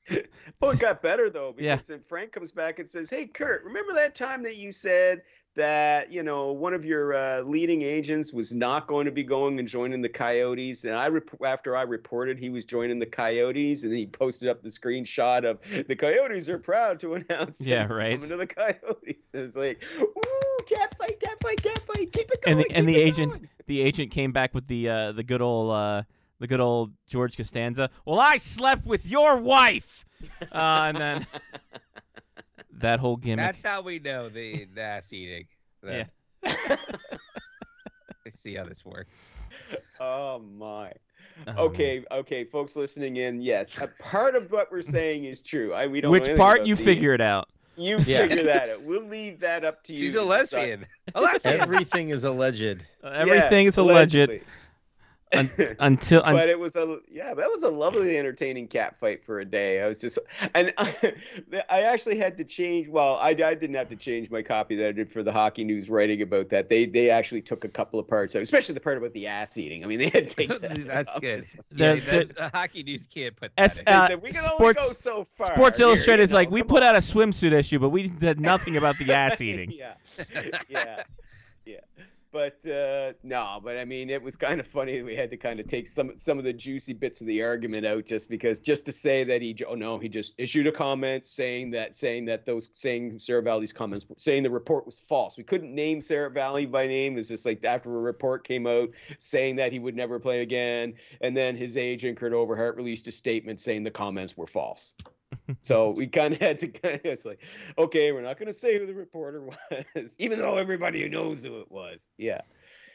[0.61, 1.75] Oh, it got better though Yeah.
[1.77, 5.23] because then Frank comes back and says, "Hey, Kurt, remember that time that you said
[5.55, 9.59] that you know one of your uh, leading agents was not going to be going
[9.59, 13.83] and joining the Coyotes, and I rep- after I reported he was joining the Coyotes,
[13.83, 17.87] and then he posted up the screenshot of the Coyotes are proud to announce Yeah,
[17.87, 18.15] right.
[18.15, 19.29] coming to the Coyotes.
[19.35, 22.89] It's like, ooh, cat fight, cat fight, cat fight, keep it going, and the, and
[22.89, 26.03] the agent, going." the agent came back with the uh, the good old uh,
[26.39, 27.91] the good old George Costanza.
[28.05, 30.05] Well, I slept with your wife,
[30.53, 31.27] uh, and then
[32.79, 33.39] that whole gimmick.
[33.45, 35.47] That's how we know the, the ass eating.
[35.87, 36.05] Yeah.
[38.25, 39.31] Let's see how this works.
[40.01, 40.93] Oh my.
[41.47, 45.73] Um, Okay, okay, folks listening in, yes, a part of what we're saying is true.
[45.73, 46.11] I we don't.
[46.11, 47.49] Which anything part you the- figure it out?
[47.77, 48.27] You Yeah.
[48.29, 48.83] figure that out.
[48.83, 49.99] We'll leave that up to you.
[50.01, 50.85] She's a lesbian.
[51.15, 51.61] A lesbian.
[51.61, 52.85] Everything is alleged.
[53.03, 54.15] Everything Yeah, is alleged.
[54.15, 54.43] allegedly.
[55.35, 59.25] Un- until un- but it was a yeah, that was a lovely, entertaining cat fight
[59.25, 59.81] for a day.
[59.83, 60.19] I was just,
[60.55, 62.89] and I actually had to change.
[62.89, 65.65] Well, I, I didn't have to change my copy that I did for the Hockey
[65.65, 66.69] News writing about that.
[66.69, 69.57] They they actually took a couple of parts, out, especially the part about the ass
[69.57, 69.85] eating.
[69.85, 71.21] I mean, they had to take that That's out.
[71.21, 71.45] good.
[71.75, 73.95] Yeah, there- the, the hockey news can't put S- that in.
[73.95, 75.55] Uh, said, we can Sports- only go so far.
[75.55, 77.79] Sports Here, Illustrated you is like know, we come put on." out a swimsuit issue,
[77.79, 79.71] but we did nothing about the ass eating.
[79.73, 79.95] yeah,
[80.69, 81.03] yeah,
[81.65, 81.77] yeah.
[82.33, 85.03] But uh, no, but I mean, it was kind of funny.
[85.03, 87.85] We had to kind of take some some of the juicy bits of the argument
[87.85, 91.27] out, just because, just to say that he, oh no, he just issued a comment
[91.27, 95.37] saying that, saying that those, saying Seravalli's comments, saying the report was false.
[95.37, 97.19] We couldn't name Seravalli by name.
[97.19, 100.95] It's just like after a report came out saying that he would never play again,
[101.21, 104.95] and then his agent Kurt Overhardt released a statement saying the comments were false.
[105.63, 107.41] So we kind of had to kind of, it's like,
[107.79, 109.43] okay, we're not going to say who the reporter
[109.95, 112.09] was, even though everybody knows who it was.
[112.17, 112.43] Yeah.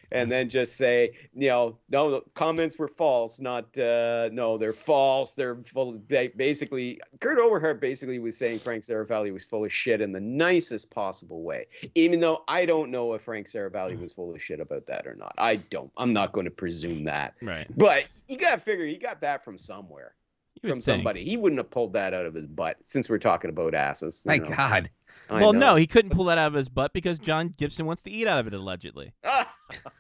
[0.10, 3.42] And then just say, you know, no, the comments were false.
[3.42, 5.34] Not, uh, no, they're false.
[5.34, 6.00] They're full.
[6.08, 10.22] ba- Basically, Kurt Overhardt basically was saying Frank Seravalli was full of shit in the
[10.22, 11.66] nicest possible way.
[11.94, 15.16] Even though I don't know if Frank Seravalli was full of shit about that or
[15.16, 15.36] not.
[15.38, 15.92] I don't.
[15.98, 17.34] I'm not going to presume that.
[17.42, 17.68] Right.
[17.76, 20.16] But you got to figure he got that from somewhere
[20.62, 20.84] from think.
[20.84, 21.24] somebody.
[21.26, 24.24] He wouldn't have pulled that out of his butt since we're talking about asses.
[24.26, 24.46] My know.
[24.46, 24.90] God.
[25.30, 25.60] I Well, know.
[25.72, 28.28] no, he couldn't pull that out of his butt because John Gibson wants to eat
[28.28, 29.14] out of it allegedly.
[29.26, 29.46] oh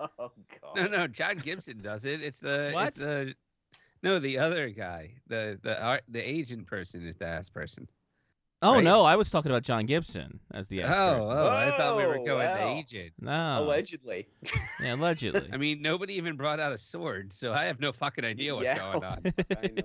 [0.09, 0.31] God.
[0.75, 2.21] No, no, John Gibson does it.
[2.21, 2.89] It's the What?
[2.89, 3.33] it's the
[4.03, 7.87] no, the other guy, the the art, the Asian person is the ass person.
[8.63, 8.83] Oh Right.
[8.83, 11.19] no, I was talking about John Gibson as the oh, actor.
[11.21, 12.55] Oh, oh, I thought we were Oh, going wow.
[12.73, 13.11] the Asian.
[13.21, 14.27] No, Allegedly.
[14.81, 15.47] yeah, allegedly.
[15.53, 18.65] I mean, nobody even brought out a sword, so I have no fucking idea what's
[18.65, 18.79] Yeah.
[18.79, 19.21] going on.
[19.61, 19.83] I know.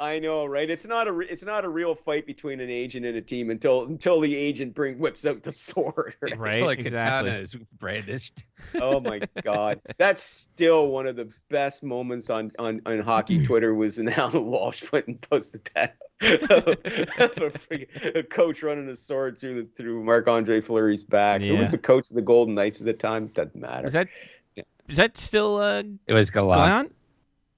[0.00, 0.68] I know, right?
[0.68, 3.48] It's not a re- it's not a real fight between an agent and a team
[3.48, 6.16] until until the agent bring whips out the sword.
[6.20, 6.36] Right?
[6.36, 6.98] Right, Until a exactly.
[7.30, 8.44] katana is brandished.
[8.74, 13.72] oh my god, that's still one of the best moments on on on hockey Twitter
[13.72, 15.96] was when Allan Walsh went and posted that.
[16.22, 21.40] a, a coach running a sword through the through Marc Andre Fleury's back.
[21.40, 23.28] Who was the coach of the Golden Knights at the time?
[23.28, 23.86] Doesn't matter.
[23.86, 24.08] Is that
[24.56, 24.64] Yeah.
[24.88, 26.58] is that still uh, It was Galan.
[26.58, 26.94] Gallant?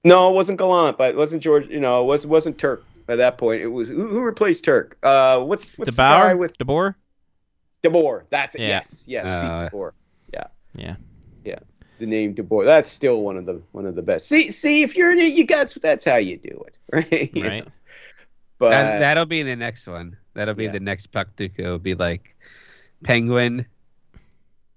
[0.05, 1.67] No, it wasn't Gallant, but it wasn't George.
[1.67, 3.61] You know, it was wasn't Turk at that point.
[3.61, 4.97] It was who, who replaced Turk?
[5.03, 6.37] Uh, what's what's the guy DeBauer?
[6.39, 6.95] with DeBoer?
[7.83, 8.23] DeBoer?
[8.29, 8.61] That's it.
[8.61, 8.67] Yeah.
[8.67, 9.91] Yes, yes, Pete Uh, DeBoer.
[10.33, 10.43] Yeah,
[10.75, 10.95] Yeah.
[11.43, 11.59] yeah.
[11.99, 12.65] The name DeBoer.
[12.65, 14.27] That's still one of the one of the best.
[14.27, 15.73] See, see, if you're in it, you guys.
[15.73, 17.31] That's how you do it, right?
[17.35, 17.65] You Right.
[17.65, 17.71] know?
[18.63, 20.15] But That, that'll be the next one.
[20.35, 20.71] That'll be Yeah.
[20.71, 21.77] the next puck to go.
[21.77, 22.35] Be like
[23.03, 23.65] Penguin,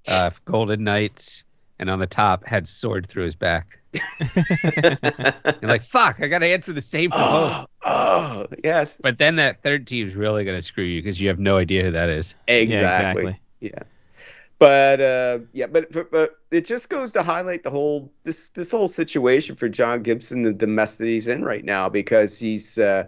[0.09, 1.45] uh, Golden Knights,
[1.79, 3.79] and on the top had sword through his back.
[4.35, 7.53] You're like, fuck, I got to answer the same for both.
[7.53, 11.29] oh, oh, yes, But then that third team's really going to screw you because you
[11.29, 12.35] have no idea who that is.
[12.49, 12.75] exactly.
[12.77, 13.41] Yeah, exactly.
[13.61, 13.83] Yeah.
[14.59, 18.71] But uh, yeah, but, but but it just goes to highlight the whole this this
[18.71, 22.79] whole situation for John Gibson, the, the mess that he's in right now, because he's
[22.79, 23.05] uh,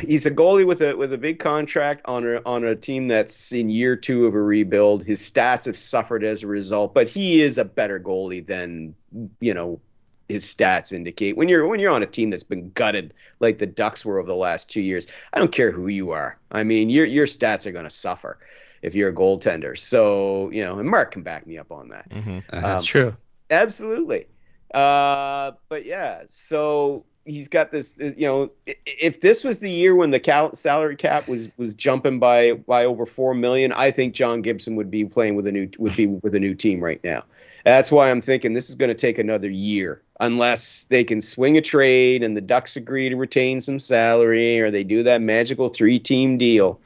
[0.00, 3.52] he's a goalie with a with a big contract on a on a team that's
[3.52, 5.04] in year two of a rebuild.
[5.04, 8.94] His stats have suffered as a result, but he is a better goalie than
[9.40, 9.80] you know
[10.28, 11.36] his stats indicate.
[11.36, 14.28] When you're when you're on a team that's been gutted like the Ducks were over
[14.28, 16.38] the last two years, I don't care who you are.
[16.52, 18.38] I mean, your your stats are going to suffer
[18.82, 19.76] if you're a goaltender.
[19.78, 22.06] So you know, and Mark can back me up on that.
[22.12, 23.16] hmm Uh, that's Um, true.
[23.50, 24.26] Absolutely.
[24.72, 27.98] Uh, but yeah, so he's got this.
[27.98, 32.18] You know, if this was the year when the cal- salary cap was was jumping
[32.18, 35.68] by by over four million, I think John Gibson would be playing with a new
[35.78, 37.24] would be with a new team right now.
[37.64, 41.56] That's why I'm thinking this is going to take another year, unless they can swing
[41.56, 45.68] a trade and the Ducks agree to retain some salary, or they do that magical
[45.68, 46.78] three team deal.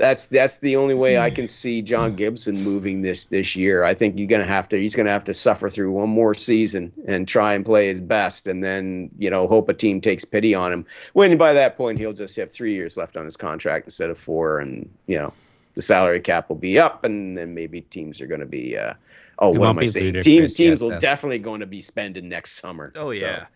[0.00, 3.84] That's that's the only way I can see John Gibson moving this this year.
[3.84, 6.90] I think you're gonna have to he's gonna have to suffer through one more season
[7.06, 10.54] and try and play his best, and then you know hope a team takes pity
[10.54, 10.86] on him.
[11.12, 14.16] When by that point he'll just have three years left on his contract instead of
[14.16, 15.34] four, and you know
[15.74, 18.78] the salary cap will be up, and then maybe teams are gonna be.
[18.78, 18.94] Uh,
[19.38, 20.06] oh, It what won't am I be saying?
[20.06, 20.98] ludicrous Team, yet, teams will though.
[20.98, 22.90] definitely going to be spending next summer.
[22.96, 23.46] Oh So, yeah.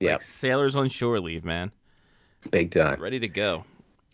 [0.00, 1.70] yeah, Like sailors on shore leave, man.
[2.50, 3.00] big time.
[3.00, 3.64] Ready to go.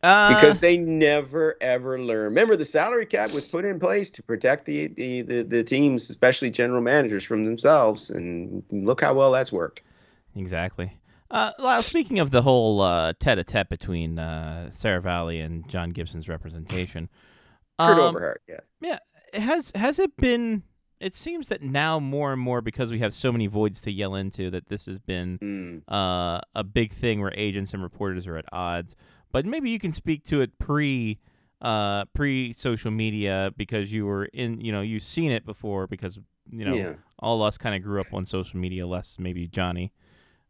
[0.02, 2.24] Uh, because they never ever learn.
[2.24, 6.10] Remember, the salary cap was put in place to protect the the, the, the teams,
[6.10, 9.82] especially general managers, from themselves, and look how well that's worked.
[10.34, 10.98] Exactly.
[11.30, 17.08] Uh, Lyle, speaking of the whole uh, tete-a-tete between uh, Seravalli and John Gibson's representation,
[17.78, 18.70] Kurt um, Overhardt, yes.
[18.80, 18.98] Yeah,
[19.32, 20.62] has has it been?
[21.00, 24.14] It seems that now more and more because we have so many voids to yell
[24.14, 25.82] into that this has been Mm.
[25.92, 28.94] uh, a big thing where agents and reporters are at odds.
[29.32, 31.18] But maybe you can speak to it pre
[31.60, 36.18] uh, pre social media because you were in, you know, you've seen it before because
[36.50, 36.94] you know Yeah.
[37.20, 39.92] all of us kind of grew up on social media, less maybe Johnny.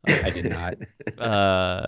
[0.06, 0.74] I did not.
[1.18, 1.86] Uh,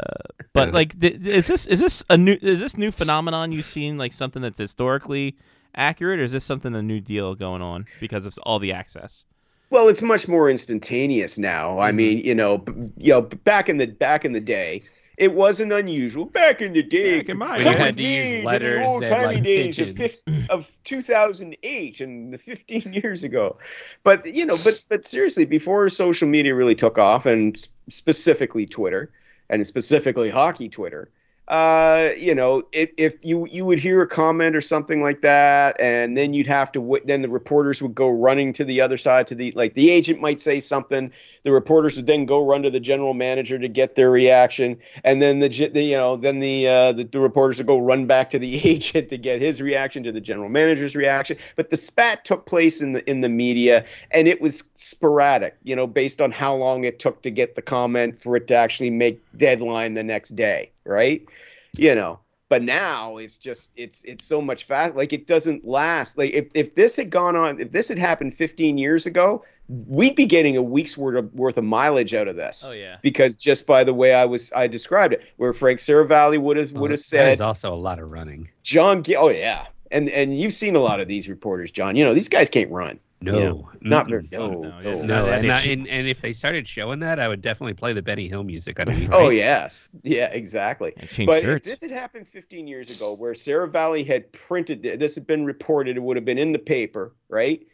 [0.52, 3.98] but like, th- is this is this a new is this new phenomenon you've seen
[3.98, 5.36] like something that's historically
[5.74, 9.24] accurate, or is this something a new deal going on because of all the access?
[9.70, 11.80] Well, it's much more instantaneous now.
[11.80, 12.64] I mean, you know,
[12.96, 14.82] you know, back in the back in the day,
[15.16, 16.24] it wasn't unusual.
[16.26, 17.78] Back in the day, Back in my When day.
[17.78, 20.22] had to use me to letters the and, old timey like, days of, pigeons.
[20.22, 23.56] fif- of 2008 and the 15 years ago.
[24.02, 27.56] But you know, but but seriously, before social media really took off, and
[27.88, 29.10] specifically Twitter,
[29.48, 31.10] and specifically hockey Twitter,
[31.48, 35.78] uh, you know, if, if you you would hear a comment or something like that,
[35.78, 38.96] and then you'd have to wait, then the reporters would go running to the other
[38.96, 42.62] side to the like the agent might say something, the reporters would then go run
[42.62, 46.40] to the general manager to get their reaction, and then the, the you know then
[46.40, 49.60] the, uh, the the reporters would go run back to the agent to get his
[49.60, 51.36] reaction to the general manager's reaction.
[51.56, 55.76] But the spat took place in the in the media, and it was sporadic, you
[55.76, 58.90] know, based on how long it took to get the comment for it to actually
[58.90, 61.26] make deadline the next day, right?
[61.76, 62.20] You know.
[62.50, 64.94] But now it's just it's it's so much fast.
[64.94, 66.18] Like it doesn't last.
[66.18, 70.14] Like if, if this had gone on, if this had happened 15 years ago, we'd
[70.14, 72.98] be getting a week's worth of worth of mileage out of this Oh yeah.
[73.02, 76.72] because just by the way I was I described it, where Frank Seravalli would have
[76.72, 78.50] would oh, have That said "There's also a lot of running.
[78.62, 79.02] John.
[79.16, 81.96] Oh yeah, and and you've seen a lot of these reporters, John.
[81.96, 83.00] You know these guys can't run.
[83.20, 83.38] No,
[83.72, 83.78] Yeah.
[83.80, 84.28] Not very.
[84.30, 84.80] No, No, no.
[84.98, 87.74] yeah, No, and, is I- and and if they started showing that, I would definitely
[87.74, 89.10] play the Benny Hill music underneath.
[89.12, 89.36] Oh right?
[89.36, 90.92] yes, yeah, exactly.
[90.96, 91.66] But if shirts.
[91.66, 96.00] this had happened 15 years ago, where Seravalli had printed this had been reported, it
[96.00, 97.66] would have been in the paper, right?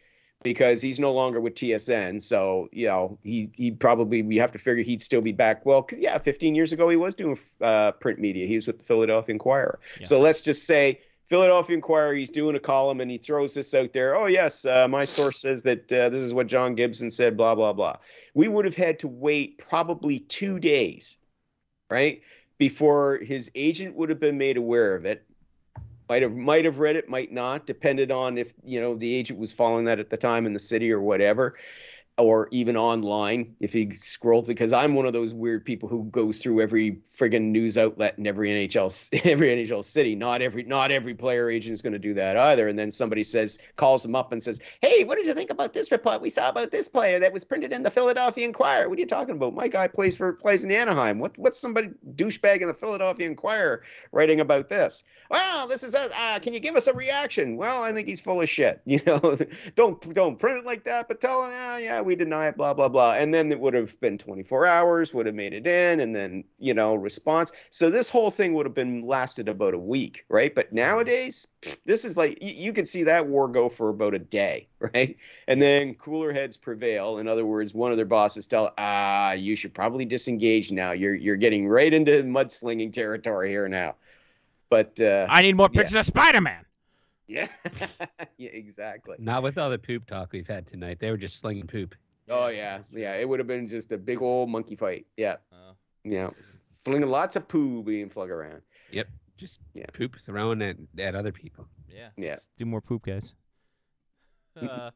[0.43, 4.59] Because he's no longer with TSN, so you know he he probably we have to
[4.59, 5.66] figure he'd still be back.
[5.66, 8.47] Well, 'cause, yeah, 15 years ago he was doing uh, print media.
[8.47, 9.78] He was with the Philadelphia Inquirer.
[9.99, 10.07] Yeah.
[10.07, 11.01] So let's just say
[11.31, 14.16] Philadelphia Inquirer, he's doing a column and he throws this out there.
[14.16, 17.37] Oh yes, uh, my source says that uh, this is what John Gibson said.
[17.37, 17.97] Blah blah blah.
[18.35, 21.18] We would have had to wait probably two days,
[21.89, 22.22] right,
[22.59, 25.24] before his agent would have been made aware of it.
[26.09, 29.39] Might have might have read it, might not, depended on if you know the agent
[29.39, 31.55] was following that at the time in the city or whatever
[32.20, 36.04] or even online if he scrolls it because I'm one of those weird people who
[36.04, 40.14] goes through every friggin' news outlet in every NHL every NHL city.
[40.14, 42.68] Not every not every player agent is going to do that either.
[42.68, 45.72] And then somebody says calls him up and says, "Hey, what did you think about
[45.72, 48.88] this report we saw about this player that was printed in the Philadelphia Inquirer?
[48.88, 49.54] What are you talking about?
[49.54, 51.18] My guy plays for plays in Anaheim.
[51.18, 55.04] What what's somebody douchebag in the Philadelphia Inquirer writing about this?
[55.31, 57.57] Well, this is a, uh, can you give us a reaction?
[57.57, 58.81] Well, I think he's full of shit.
[58.91, 59.39] You know,
[59.76, 62.74] don't don't print it like that, but tell him, yeah, yeah, we deny it, blah
[62.74, 63.12] blah blah.
[63.12, 66.43] And then it would have been 24 hours, would have made it in, and then
[66.59, 67.53] you know response.
[67.70, 70.53] So this whole thing would have been lasted about a week, right?
[70.53, 71.47] But nowadays,
[71.87, 75.16] this is like you, you could see that war go for about a day, right?
[75.47, 77.18] And then cooler heads prevail.
[77.18, 80.91] In other words, one of their bosses tell, ah, you should probably disengage now.
[80.91, 83.95] You're you're getting right into mudslinging territory here now.
[84.70, 85.80] But uh, I need more yeah.
[85.80, 86.64] pictures of Spider Man.
[87.30, 87.46] yeah,
[88.38, 89.16] yeah, exactly.
[89.20, 90.98] Not with all the poop talk we've had tonight.
[90.98, 91.94] They were just slinging poop.
[92.28, 93.14] Oh yeah, yeah.
[93.14, 95.06] It would have been just a big old monkey fight.
[95.16, 95.72] Yeah, Oh.
[96.04, 96.30] yeah.
[96.84, 98.62] Flinging lots of poo being flung around.
[98.90, 99.08] Yep.
[99.36, 99.86] Just Yeah.
[99.92, 101.66] poop thrown at, at other people.
[101.88, 102.08] Yeah.
[102.16, 102.34] Yeah.
[102.36, 103.32] Just do more poop, guys.
[104.60, 104.90] Uh,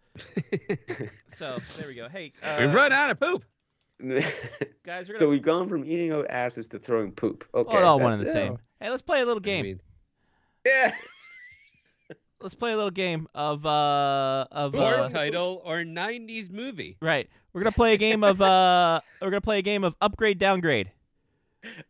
[1.28, 2.08] so there we go.
[2.08, 3.44] Hey, uh, We've run out of poop.
[4.84, 7.44] guys, we're so gonna we've gone from eating out asses to throwing poop.
[7.54, 7.76] Okay.
[7.76, 8.32] all, all that- one and the yeah.
[8.32, 8.58] same.
[8.85, 9.62] Hey, let's play a little I game.
[9.64, 9.80] mean,
[10.66, 10.95] Yeah.
[12.43, 16.99] let's play a little game of uh of or uh, title or 90s movie.
[17.01, 17.26] right.
[17.55, 20.91] We're gonna play a game of uh we're gonna play a game of upgrade downgrade.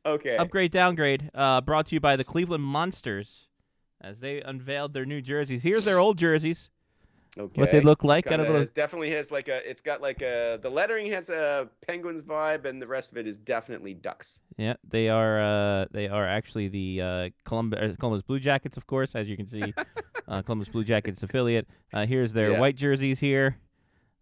[0.07, 0.37] Okay.
[0.37, 1.33] Upgrade downgrade.
[1.35, 3.49] Uh, brought to you by the Cleveland Monsters,
[4.01, 5.65] as they unveiled their new jerseys.
[5.65, 6.71] Here's their old jerseys.
[7.37, 7.61] Okay.
[7.61, 8.25] What they look like.
[8.27, 8.63] Got a Kinda- little.
[8.63, 9.69] it definitely has like a.
[9.69, 10.59] It's got like a.
[10.63, 14.41] The lettering has a penguins vibe, and the rest of it is definitely ducks.
[14.57, 15.41] Yeah, they are.
[15.83, 19.37] Uh, they are actually the uh, Columbus, uh, Columbus Blue Jackets, of course, as you
[19.37, 19.75] can see.
[20.29, 21.67] uh, Columbus Blue Jackets affiliate.
[21.93, 22.61] Uh, here's their Yeah.
[22.61, 23.57] white jerseys here.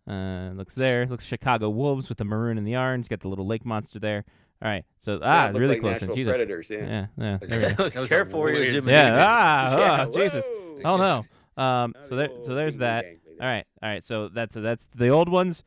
[0.08, 1.06] Uh, looks there.
[1.06, 3.08] Looks Chicago Wolves with the maroon and the orange.
[3.08, 4.24] Got the little lake monster there.
[4.62, 4.84] All right.
[5.00, 5.92] So ah, it looks really like close.
[5.92, 6.16] Nashville in.
[6.16, 6.30] Jesus.
[6.36, 6.70] Predators.
[6.70, 6.86] Yeah.
[6.86, 7.38] Yeah, yeah.
[7.42, 7.88] There we go.
[7.90, 9.04] That was a Careful where you're weird zooming in.
[9.06, 9.26] Yeah.
[9.28, 10.46] Ah, Yeah, ah, Jesus.
[10.48, 10.80] whoa.
[10.84, 11.24] Oh no.
[11.56, 11.94] Um.
[12.02, 12.28] So there.
[12.42, 13.04] So there's that.
[13.40, 13.64] All right.
[13.82, 14.02] All right.
[14.04, 15.62] So that's that's the old ones.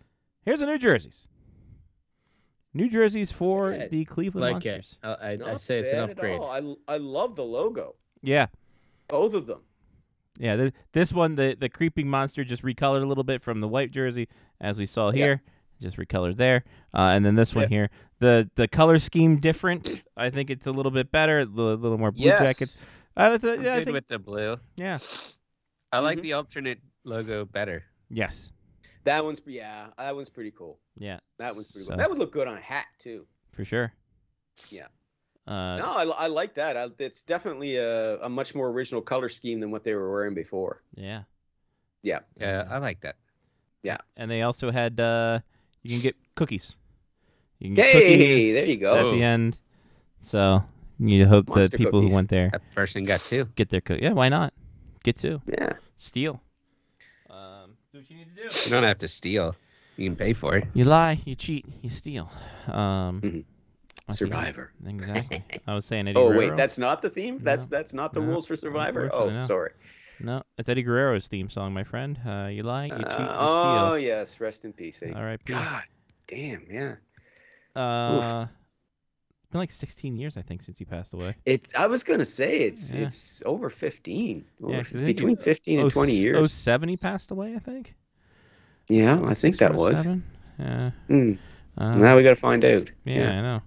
[0.45, 1.27] Here's the new jerseys.
[2.73, 3.89] New jerseys for bad.
[3.89, 4.97] the Cleveland Like it.
[5.01, 6.39] I, I, I say it's an upgrade.
[6.41, 7.95] I I love the logo.
[8.21, 8.47] Yeah.
[9.07, 9.61] Both of them.
[10.37, 13.67] Yeah, th- this one, the the creeping monster just recolored a little bit from the
[13.69, 14.27] white jersey,
[14.59, 15.15] as we saw Yeah.
[15.25, 15.41] here,
[15.79, 17.69] just recolored there, uh, and then this one Yeah.
[17.69, 17.89] here,
[18.19, 20.01] the the color scheme different.
[20.17, 22.41] I think it's a little bit better, a little, little more blue yes.
[22.41, 22.85] jackets.
[23.15, 24.57] I, th- I'm yeah, I good think, with the blue.
[24.75, 24.97] yeah.
[25.95, 26.23] I like Mhm.
[26.23, 27.83] the alternate logo better.
[28.09, 28.51] Yes.
[29.03, 30.79] That one's yeah, that one's pretty cool.
[30.97, 31.97] Yeah, That one's pretty So- cool.
[31.97, 33.27] That would look good on a hat too.
[33.51, 33.93] for sure.
[34.69, 34.87] Yeah.
[35.47, 36.75] Uh, No, I, I like that.
[36.75, 40.33] I, it's definitely a, a much more original color scheme than what they were wearing
[40.33, 40.81] before.
[40.95, 41.23] yeah.
[42.01, 42.19] Yeah.
[42.37, 43.15] Yeah, I like that.
[43.83, 43.97] Yeah.
[44.17, 45.39] And they also had uh,
[45.83, 46.73] you can get cookies.
[47.59, 49.09] You can get Hey, cookies there you go.
[49.09, 49.57] at the end.
[50.21, 50.63] So
[50.99, 52.09] you hope that Monster people cookies.
[52.11, 53.45] who went there That person got two.
[53.55, 53.99] get their cook.
[54.01, 54.53] Yeah, why not?
[55.05, 55.39] Get two.
[55.47, 55.73] Yeah.
[55.97, 56.41] Steal.
[57.29, 58.59] Um, do what you need to do.
[58.65, 59.55] You don't have to steal.
[59.97, 60.67] You can pay for it.
[60.73, 62.29] You lie, you cheat, you steal.
[62.67, 63.43] Um, Mhm.
[64.07, 64.71] I think- Survivor.
[64.85, 65.43] Exactly.
[65.67, 66.49] I was saying Eddie Oh Guerrero.
[66.49, 67.37] wait, that's not the theme.
[67.43, 67.77] That's No.
[67.77, 69.09] that's not the No, rules for Survivor.
[69.13, 69.37] Oh, no.
[69.37, 69.71] sorry.
[70.19, 72.19] no, it's Eddie Guerrero's theme song, my friend.
[72.25, 75.03] Uh, you lie, you cheat, you Uh, oh yes, rest in peace.
[75.03, 75.13] Eddie.
[75.13, 75.55] All right, Pete.
[75.55, 75.83] God
[76.27, 76.95] damn, yeah.
[77.79, 78.51] Uh, it's
[79.55, 81.35] been like 16 years, I think, since he passed away.
[81.45, 81.73] It's.
[81.75, 83.01] I was gonna say it's Yeah.
[83.05, 84.45] it's over fifteen.
[84.59, 86.37] Yeah, Over- 'cause between fifteen and 20 years.
[86.37, 87.95] Oh, seven, he passed away, I think.
[88.89, 89.97] yeah, I think that was.
[89.97, 90.23] seven?
[90.59, 90.91] Yeah.
[91.07, 91.33] Hmm.
[91.77, 92.91] Uh, now we gotta find out.
[93.05, 93.61] yeah, I know.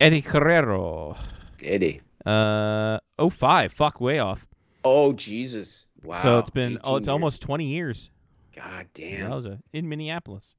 [0.00, 1.16] Eddie Guerrero.
[1.62, 2.00] Eddie.
[2.26, 3.72] Uh, oh five.
[3.72, 4.46] Fuck, way off.
[4.84, 5.86] Oh Jesus!
[6.02, 6.22] Wow.
[6.22, 7.12] so it's been, oh, it's years.
[7.12, 8.10] almost 20 years.
[8.54, 9.30] God damn.
[9.30, 9.58] Wowza.
[9.72, 10.56] In Minneapolis.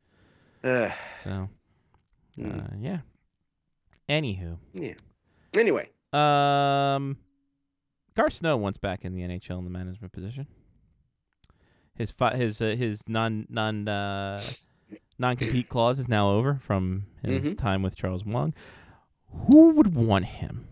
[0.64, 0.92] Ugh.
[1.24, 1.50] So,
[2.36, 2.52] Hmm.
[2.60, 2.98] uh, yeah.
[4.10, 4.57] Anywho.
[4.73, 4.94] Yeah.
[5.57, 7.18] Anyway, Um,
[8.15, 10.48] Garth Snow wants back in the NHL in the management position.
[11.95, 14.44] His fi- his uh, his non non uh,
[15.18, 17.57] non compete clause is now over from his Mhm.
[17.57, 18.53] time with Charles Wang.
[19.48, 20.68] Who would want him?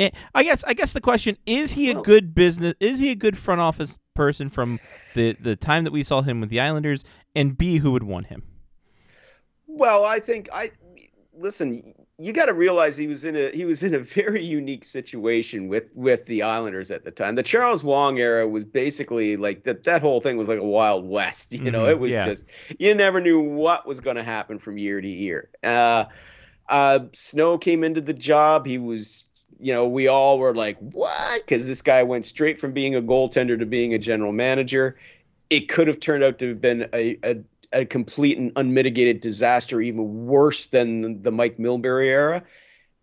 [0.00, 2.74] Eh, I guess I guess the question is he a good business?
[2.80, 4.80] Is he a good front office person from
[5.14, 7.04] the the time that we saw him with the Islanders?
[7.36, 8.42] And B, who would want him?
[9.66, 10.72] well, I think I
[11.32, 11.94] listen.
[12.16, 15.66] You got to realize he was in a he was in a very unique situation
[15.66, 17.34] with with the Islanders at the time.
[17.34, 19.82] The Charles Wang era was basically like that.
[19.84, 21.52] That whole thing was like a wild west.
[21.52, 22.24] You know, Mhm, it was yeah.
[22.24, 25.48] just you never knew what was going to happen from year to year.
[25.64, 26.04] Uh,
[26.68, 28.66] uh, Snow came into the job.
[28.66, 29.28] He was.
[29.60, 33.00] You know, we all were like, "What?" Because this guy went straight from being a
[33.00, 34.96] goaltender to being a general manager.
[35.48, 37.36] It could have turned out to have been a, a
[37.74, 42.42] a complete and unmitigated disaster, even worse than the, Mike Milbury era.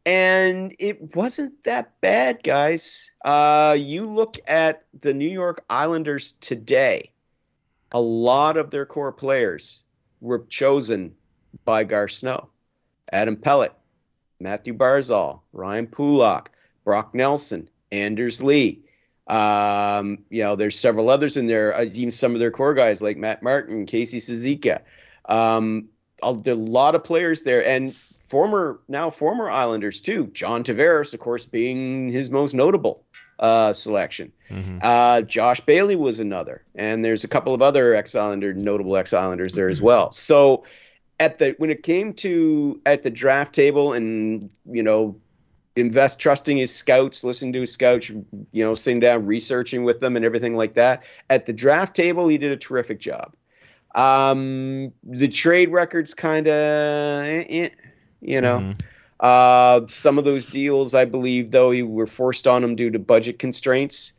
[0.05, 3.11] And it wasn't that bad, guys.
[3.23, 7.11] Uh, you look at the New York Islanders today,
[7.91, 9.81] a lot of their core players
[10.21, 11.13] were chosen
[11.65, 12.49] by Garth Snow.
[13.11, 13.73] Adam Pelech,
[14.39, 16.49] Mathew Barzal, Ryan Pulock,
[16.85, 18.81] Brock Nelson, Anders Lee.
[19.31, 23.01] Um, you know, there's several others in there, uh, even some of their core guys
[23.01, 24.81] like Matt Martin, Casey Cizikas.
[25.25, 25.87] Um,
[26.21, 27.95] a, there are a lot of players there, and
[28.29, 30.27] former now former Islanders too.
[30.27, 33.05] John Tavares, of course, being his most notable
[33.39, 34.33] uh, selection.
[34.49, 34.79] Mm-hmm.
[34.81, 39.69] Uh, Josh Bailey was another, and there's a couple of other ex-Islander, notable ex-Islanders there
[39.69, 40.11] as well.
[40.11, 40.65] So,
[41.21, 45.15] at the when it came to at the draft table, and you know,
[45.75, 50.15] invest trusting his scouts, listening to his scouts, you know, sitting down, researching with them,
[50.15, 51.03] and everything like that.
[51.29, 53.33] At the draft table, he did a terrific job.
[53.95, 57.69] Um, the trade records kind of, eh, eh,
[58.21, 58.59] you know.
[58.59, 58.81] Mhm.
[59.19, 62.99] Uh, some of those deals, I believe, though, he were forced on him due to
[62.99, 64.13] budget constraints.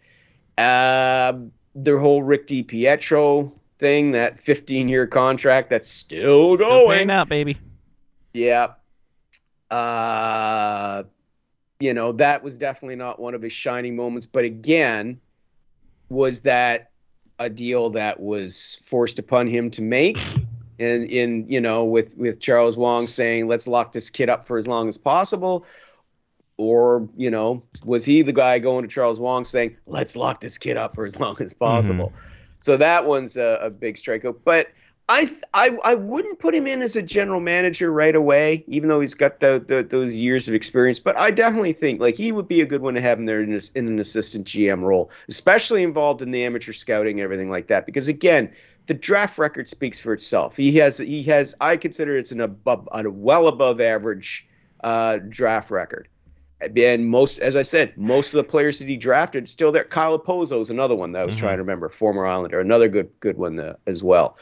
[0.58, 1.32] Uh,
[1.74, 6.98] their whole Rick DiPietro thing, that 15 year contract that's still Still going.
[6.98, 7.56] paying out, baby.
[8.32, 8.68] Yeah.
[9.70, 11.02] Uh,
[11.82, 14.24] you know, that was definitely not one of his shining moments.
[14.24, 15.20] But again,
[16.10, 16.92] was that
[17.40, 20.16] a deal that was forced upon him to make?
[20.78, 24.58] And in, you know, with with Charles Wang saying, let's lock this kid up for
[24.58, 25.66] as long as possible.
[26.56, 30.58] Or, you know, was he the guy going to Charles Wang saying, let's lock this
[30.58, 31.64] kid up for as long as mm-hmm.
[31.64, 32.12] possible?
[32.60, 34.36] So that one's a, a big strikeout.
[34.44, 34.68] But
[35.08, 38.88] I, th- I I wouldn't put him in as a general manager right away, even
[38.88, 40.98] though he's got the, the those years of experience.
[40.98, 43.40] But I definitely think like he would be a good one to have him there
[43.40, 47.50] in, a, in an assistant GM role, especially involved in the amateur scouting and everything
[47.50, 47.84] like that.
[47.84, 48.50] Because again,
[48.86, 50.56] the draft record speaks for itself.
[50.56, 54.46] He has he has I consider it's an above a well above average
[54.82, 56.08] uh, draft record.
[56.76, 59.82] And most, as I said, most of the players that he drafted still there.
[59.82, 61.40] Kyle Okposo is another one that I was Mhm.
[61.40, 64.38] trying to remember, former Islander, another good good one uh, as well.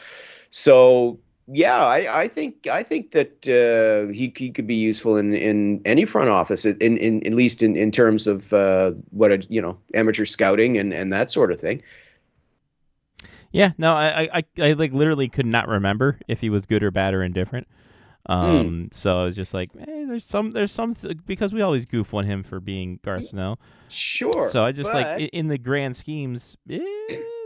[0.51, 5.33] So yeah, I, I think I think that uh, he he could be useful in,
[5.33, 9.45] in any front office, in, in at least in, in terms of uh, what a
[9.49, 11.81] you know amateur scouting and, and that sort of thing.
[13.51, 16.91] Yeah, no, I, I, I, like literally could not remember if he was good or
[16.91, 17.67] bad or indifferent.
[18.27, 20.95] Um, so I was just like, hey, there's some, there's some,
[21.25, 23.57] because we always goof on him for being Garth Snow.
[23.89, 24.47] Sure.
[24.49, 27.40] So I just like but i- in the grand schemes, eh, they're all right.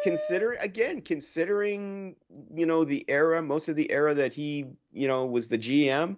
[0.00, 2.14] Consider again considering
[2.54, 6.16] you know the era most of the era that he you know was the gm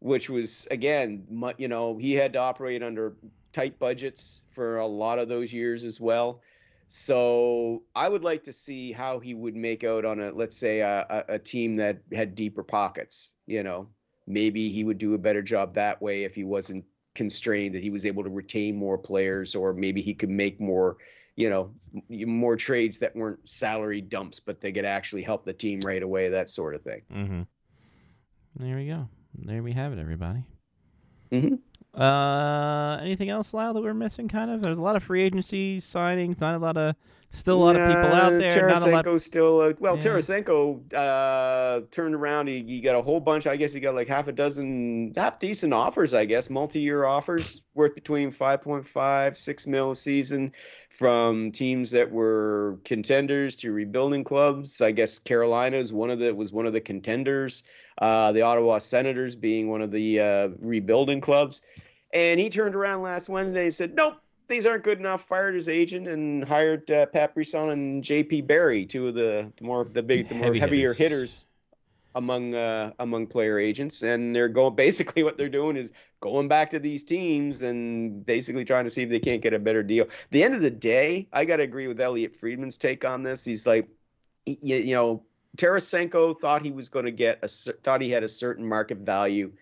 [0.00, 1.24] which was again
[1.56, 3.14] you know he had to operate under
[3.52, 6.40] tight budgets for a lot of those years as well.
[6.88, 10.80] So i would like to see how he would make out on a let's say
[10.80, 13.88] a, a, a team that had deeper pockets you know.
[14.26, 16.84] Maybe he would do a better job that way if he wasn't
[17.16, 20.98] constrained that he was able to retain more players or maybe he could make more
[21.36, 21.70] you know
[22.08, 26.28] more trades that weren't salary dumps but they could actually help the team right away
[26.28, 27.42] that sort of thing Mm-hmm.
[28.56, 29.08] There we go.
[29.34, 30.44] There we have it, everybody.
[31.32, 31.60] Mhm.
[31.94, 34.28] Uh, anything else, Lyle, that we're missing?
[34.28, 34.62] Kind of.
[34.62, 36.40] There's a lot of free agency signings.
[36.40, 36.94] Not a lot of,
[37.32, 38.68] still a lot of people out there.
[38.68, 39.20] A lot.
[39.20, 39.96] Still uh, well.
[39.96, 40.02] Yeah.
[40.02, 42.48] Tarasenko uh, turned around.
[42.48, 43.46] He, he got a whole bunch.
[43.46, 46.14] I guess he got like half a dozen half decent offers.
[46.14, 50.52] I guess multi-year offers worth between 5.5, 6 mil a season
[50.90, 54.80] from teams that were contenders to rebuilding clubs.
[54.80, 57.62] I guess Carolina is one of the was one of the contenders.
[57.96, 61.62] Uh, the Ottawa Senators being one of the uh, rebuilding clubs.
[62.12, 64.14] And he turned around last Wednesday and said, "Nope,
[64.48, 68.42] these aren't good enough." Fired his agent and hired uh, Pat Brisson and J.P.
[68.42, 71.20] Barry, two of the, the more the big, the more Heavy heavier hitters.
[71.20, 71.44] hitters
[72.14, 74.02] among uh, among player agents.
[74.02, 78.64] And they're going basically what they're doing is going back to these teams and basically
[78.64, 80.06] trying to see if they can't get a better deal.
[80.30, 83.44] the end of the day, I got to agree with Elliotte Friedman's take on this.
[83.44, 83.88] He's like,
[84.44, 85.22] you, you know,
[85.56, 89.52] Tarasenko thought he was going to get a thought he had a certain market value.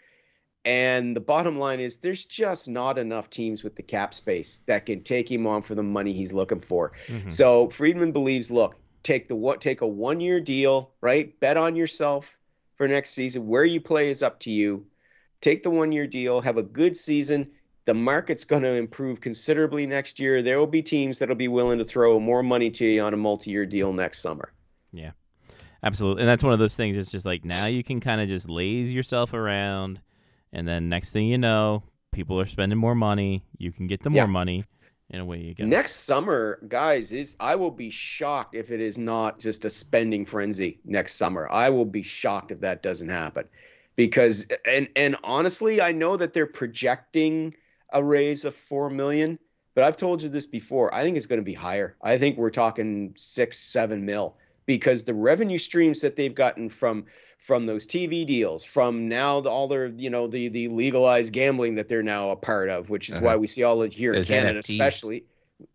[0.65, 4.85] And the bottom line is there's just not enough teams with the cap space that
[4.85, 6.93] can take him on for the money he's looking for.
[7.07, 7.31] Mhm.
[7.31, 11.39] So Friedman believes, look, take the what take a one year deal, right?
[11.41, 12.38] Bet on yourself
[12.79, 13.47] for next season.
[13.47, 14.87] Where you play is up to you.
[15.41, 17.51] Take the one year deal, have a good season.
[17.85, 20.43] The market's going to improve considerably next year.
[20.43, 23.17] There will be teams that'll be willing to throw more money to you on a
[23.17, 24.53] multi year deal next summer.
[24.93, 25.13] Yeah,
[25.83, 26.23] absolutely.
[26.23, 26.97] And that's one of those things.
[26.97, 30.01] It's just like now you can kind of just laze yourself around,
[30.53, 31.83] and then next thing you know,
[32.13, 33.45] people are spending more money.
[33.59, 34.23] You can get the Yeah.
[34.23, 34.65] more money,
[35.11, 35.65] and away you go.
[35.65, 40.25] Next summer, guys, is I will be shocked if it is not just a spending
[40.25, 41.49] frenzy next summer.
[41.51, 43.45] I will be shocked if that doesn't happen.
[43.97, 47.55] Because and and honestly, I know that they're projecting
[47.93, 49.39] a raise of 4 million,
[49.75, 50.95] but I've told you this before.
[50.95, 51.97] I think it's going to be higher.
[52.03, 54.37] I think we're talking 6 7 mil
[54.67, 57.07] because the revenue streams that they've gotten from
[57.39, 61.74] from those TV deals, from now the, all their, you know, the the legalized gambling
[61.77, 63.24] that they're now a part of, which is Uh-huh.
[63.27, 64.73] why we see all of here in Canada, NFTs.
[64.73, 65.24] especially.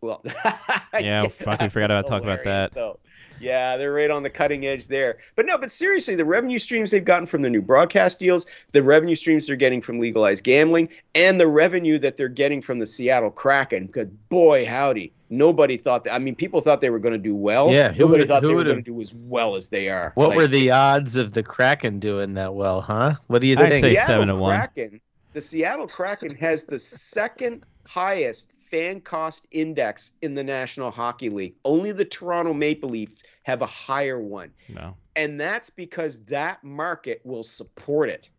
[0.00, 0.22] Well,
[1.00, 2.72] Yeah, fucking forgot about talking about that.
[2.74, 2.98] though.
[3.40, 5.18] Yeah, they're right on the cutting edge there.
[5.34, 8.82] But no, but seriously, the revenue streams they've gotten from the new broadcast deals, the
[8.82, 12.86] revenue streams they're getting from legalized gambling, and the revenue that they're getting from the
[12.86, 13.86] Seattle Kraken.
[13.88, 15.12] Good boy, howdy.
[15.36, 16.14] Nobody thought that.
[16.14, 17.70] I mean, people thought they were going to do well.
[17.70, 20.12] Yeah, who nobody thought who they were going to do as well as they are.
[20.14, 23.14] What Like, were the odds of the Kraken doing that well, huh?
[23.26, 23.84] What do you I'd think?
[23.84, 24.56] say Seattle seven to one.
[24.58, 25.00] Kraken,
[25.32, 31.54] the Seattle Kraken has the second highest fan cost index in the National Hockey League.
[31.64, 34.50] Only the Toronto Maple Leafs have a higher one.
[34.68, 34.96] No.
[35.16, 38.30] And that's because that market will support it.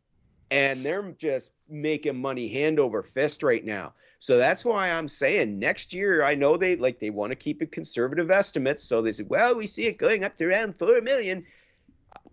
[0.51, 3.93] And they're just making money hand over fist right now.
[4.25, 7.61] So that's why I'm saying next year, I know they like they want to keep
[7.61, 8.83] it conservative estimates.
[8.83, 11.45] So they said, well, we see it going up to around four million,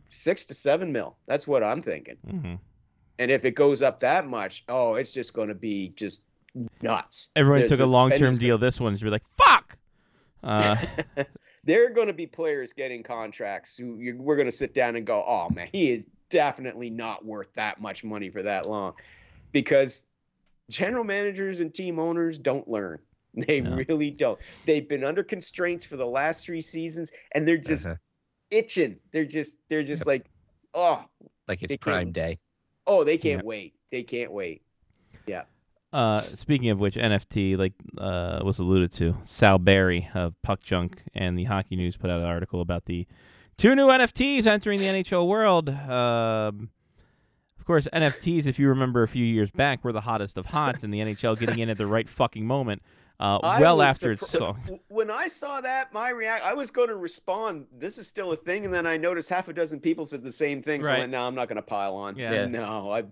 [0.06, 1.19] six to seven mil.
[1.27, 2.16] That's what I'm thinking.
[2.27, 2.55] hmm
[3.19, 6.23] And if it goes up that much, oh, it's just going to be just
[6.81, 7.28] nuts.
[7.36, 8.56] Everyone The- took a long term deal.
[8.56, 9.77] This one's be like, fuck.
[10.43, 10.77] Uh,
[11.64, 14.97] there are going to be players getting contracts who you, we're going to sit down
[14.97, 18.94] and go, oh man, he is definitely not worth that much money for that long,
[19.52, 20.06] because
[20.73, 22.99] general managers and team owners don't learn.
[23.35, 23.77] They No.
[23.89, 24.39] really don't.
[24.66, 27.97] They've been under constraints for the last three seasons, and they're just Uh-huh.
[28.51, 28.97] itching.
[29.12, 30.27] They're just they're just like,
[30.74, 31.05] oh,
[31.49, 32.39] Like it's prime day.
[32.86, 33.74] oh, they can't wait.
[33.90, 34.62] They can't wait.
[35.27, 35.44] Yeah.
[35.94, 41.03] Uh, speaking of which, NFT, like uh, was alluded to, Sal Barry of Puck Junk
[41.15, 43.07] and the Hockey News put out an article about the
[43.59, 45.69] two new NFTs entering the NHL world.
[45.70, 46.69] Um,
[47.63, 50.83] of course, NFTs, if you remember a few years back, were the hottest of hots
[50.83, 52.83] in the NHL, getting in at the right fucking moment.
[53.21, 54.59] Uh, well was after it's surpri- song.
[54.65, 57.67] w- When I saw that, my react, I was going to respond.
[57.73, 60.33] This is still a thing, and then I noticed half a dozen people said the
[60.33, 60.83] same thing.
[60.83, 60.99] So I Right.
[61.03, 62.17] went, no, I'm not going to pile on.
[62.17, 62.47] Yeah.
[62.47, 63.05] No, I.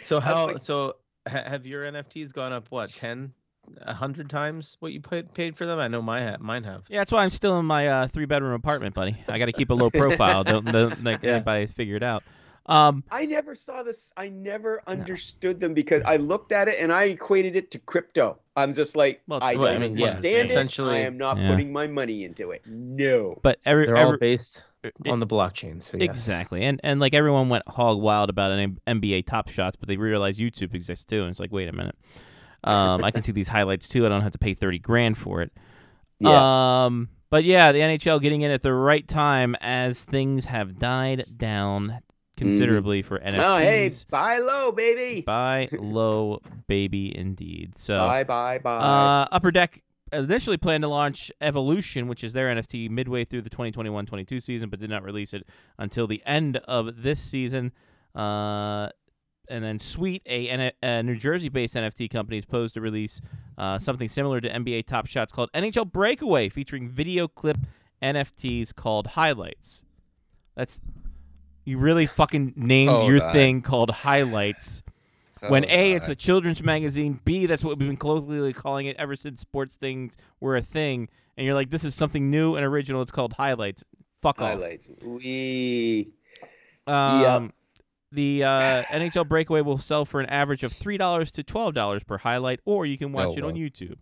[0.00, 0.46] So how?
[0.46, 0.96] like- so
[1.28, 2.68] ha- have your NFTs gone up?
[2.70, 3.34] What ten,
[3.82, 5.78] a hundred times what you paid paid for them?
[5.80, 6.84] I know my ha- mine have.
[6.88, 9.18] Yeah, that's why I'm still in my uh, three bedroom apartment, buddy.
[9.28, 10.44] I got to keep a low profile.
[10.44, 11.32] don't don't let Yeah.
[11.34, 12.22] anybody figure it out.
[12.68, 14.12] Um, I never saw this.
[14.16, 18.38] I never understood them because I looked at it and I equated it to crypto.
[18.56, 20.50] I'm just like, Well, I, it's- Well, I mean, yeah, understand it.
[20.50, 21.50] essentially- I am not Yeah.
[21.50, 22.62] putting my money into it.
[22.66, 23.38] No.
[23.42, 25.82] but every, They're all based it- on the blockchain.
[25.82, 26.08] So yes.
[26.10, 29.96] exactly, and and like everyone went hog wild about an NBA Top Shots, but they
[29.96, 31.96] realized YouTube exists too, and it's like, wait a minute,
[32.64, 34.06] um, I can see these highlights too.
[34.06, 35.52] I don't have to pay thirty grand for it.
[36.18, 36.84] Yeah.
[36.86, 41.24] Um, but yeah, the NHL getting in at the right time as things have died
[41.36, 41.98] down
[42.36, 43.38] considerably for NFTs.
[43.38, 45.22] oh, hey, buy low, baby.
[45.22, 47.78] Buy low, baby, indeed.
[47.78, 48.78] So, Bye, bye, bye.
[48.78, 49.82] uh, Upper Deck
[50.12, 54.78] initially planned to launch Evolution, which is their NFT, midway through the 2021-22 season, but
[54.80, 55.46] did not release it
[55.78, 57.72] until the end of this season.
[58.14, 58.88] Uh,
[59.48, 63.20] and then Sweet, a New Jersey-based NFT company, is posed to release
[63.58, 67.58] uh, something similar to NBA Top Shots called NHL Breakaway, featuring video clip
[68.02, 69.82] NFTs called Highlights.
[70.56, 70.80] That's
[71.66, 73.32] you really fucking named Hold your on.
[73.32, 74.82] thing called Highlights.
[75.48, 77.20] when Hold A, it's a children's magazine.
[77.26, 81.08] B, that's what we've been colloquially calling it ever since sports things were a thing.
[81.36, 83.02] And you're like, this is something new and original.
[83.02, 83.84] It's called Highlights.
[84.22, 84.48] Fuck off.
[84.52, 84.88] Highlights.
[85.02, 86.08] We.
[86.86, 87.52] Um,
[88.12, 92.02] The uh, NHL Breakaway will sell for an average of three dollars to twelve dollars
[92.04, 93.54] per highlight, or you can watch Oh, it on.
[93.54, 93.96] YouTube,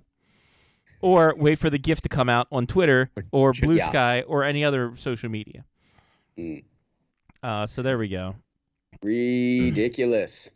[1.01, 3.89] or wait for the gift to come out on Twitter or Blue Yeah.
[3.89, 5.65] Sky or any other social media.
[6.39, 6.65] Mm.
[7.45, 8.35] Uh, so there we go.
[9.03, 10.51] Ridiculous.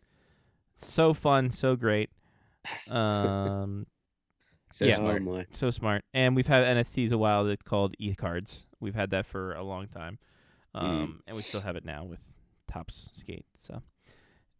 [0.79, 2.09] So fun, so great.
[2.91, 3.87] Um,
[4.71, 4.97] So yeah.
[4.97, 5.23] smart.
[5.27, 6.05] Oh so smart.
[6.15, 8.65] And we've had NFTs a while that's called e cards.
[8.81, 10.19] We've had that for a long time.
[10.75, 12.33] Um, and we still have it now with
[12.71, 13.47] Topps Skate.
[13.57, 13.83] So,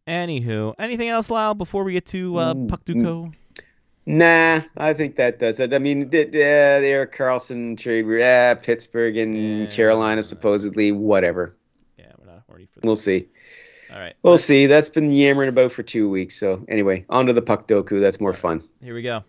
[0.07, 3.33] anywho, anything else, Lyle, before we get to uh, Mm, Puckdoku?
[4.07, 5.73] Nah, I think that does it.
[5.73, 9.65] I mean, the, the, the Erik Karlsson trade, yeah, Pittsburgh and Yeah.
[9.67, 11.55] Carolina supposedly, whatever.
[12.59, 12.85] Yeah, we're not horny for that.
[12.85, 13.27] We'll see.
[13.91, 14.67] All right, We'll see.
[14.67, 16.39] That's been yammering about for two weeks.
[16.39, 17.99] So anyway, on to the Puckdoku.
[17.99, 18.63] That's more fun.
[18.83, 19.23] here we go.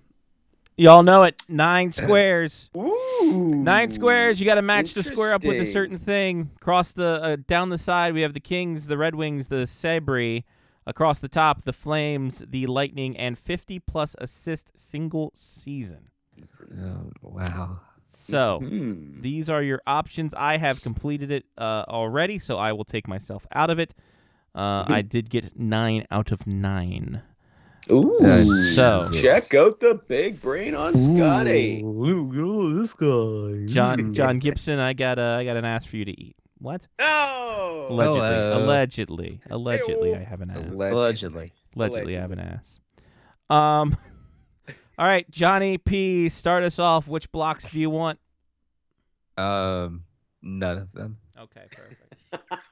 [0.76, 1.42] Y'all know it.
[1.48, 2.70] Nine squares.
[2.76, 3.62] Ooh.
[3.62, 4.40] Nine squares.
[4.40, 6.50] You got to match the square up with a certain thing.
[6.56, 10.42] Across the uh, down the side, we have the Kings, the Red Wings, the Sabres.
[10.86, 16.08] Across the top, the Flames, the Lightning, and 50 plus assist single season.
[16.82, 17.80] Oh, wow.
[18.30, 19.20] So Hmm.
[19.20, 20.32] these are your options.
[20.34, 23.94] I have completed it uh, already, so I will take myself out of it.
[24.54, 27.22] Uh, I did get nine out of nine.
[27.90, 28.16] Ooh.
[28.18, 28.44] Uh,
[28.74, 29.20] So- Jesus.
[29.22, 31.82] Check out the big brain on Scotty.
[31.82, 33.66] Ooh, this guy.
[33.66, 36.36] John John Gibson, I got a, I got an ass for you to eat.
[36.58, 36.86] What?
[36.98, 37.86] No.
[37.90, 38.64] Allegedly, Hello.
[38.64, 40.16] allegedly, allegedly, Ew.
[40.16, 40.58] I have an ass.
[40.58, 41.52] Alleg- Allegedly.
[41.74, 42.80] Allegedly, I have an ass.
[43.48, 43.96] Um.
[45.00, 46.28] All right, Johnny P.
[46.28, 47.08] Start us off.
[47.08, 48.18] Which blocks do you want?
[49.38, 50.04] Um,
[50.42, 51.16] none of them.
[51.40, 52.14] Okay, perfect.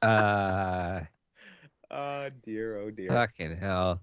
[0.00, 1.00] Uh,
[1.90, 3.08] Oh dear, oh dear.
[3.10, 4.00] fucking hell.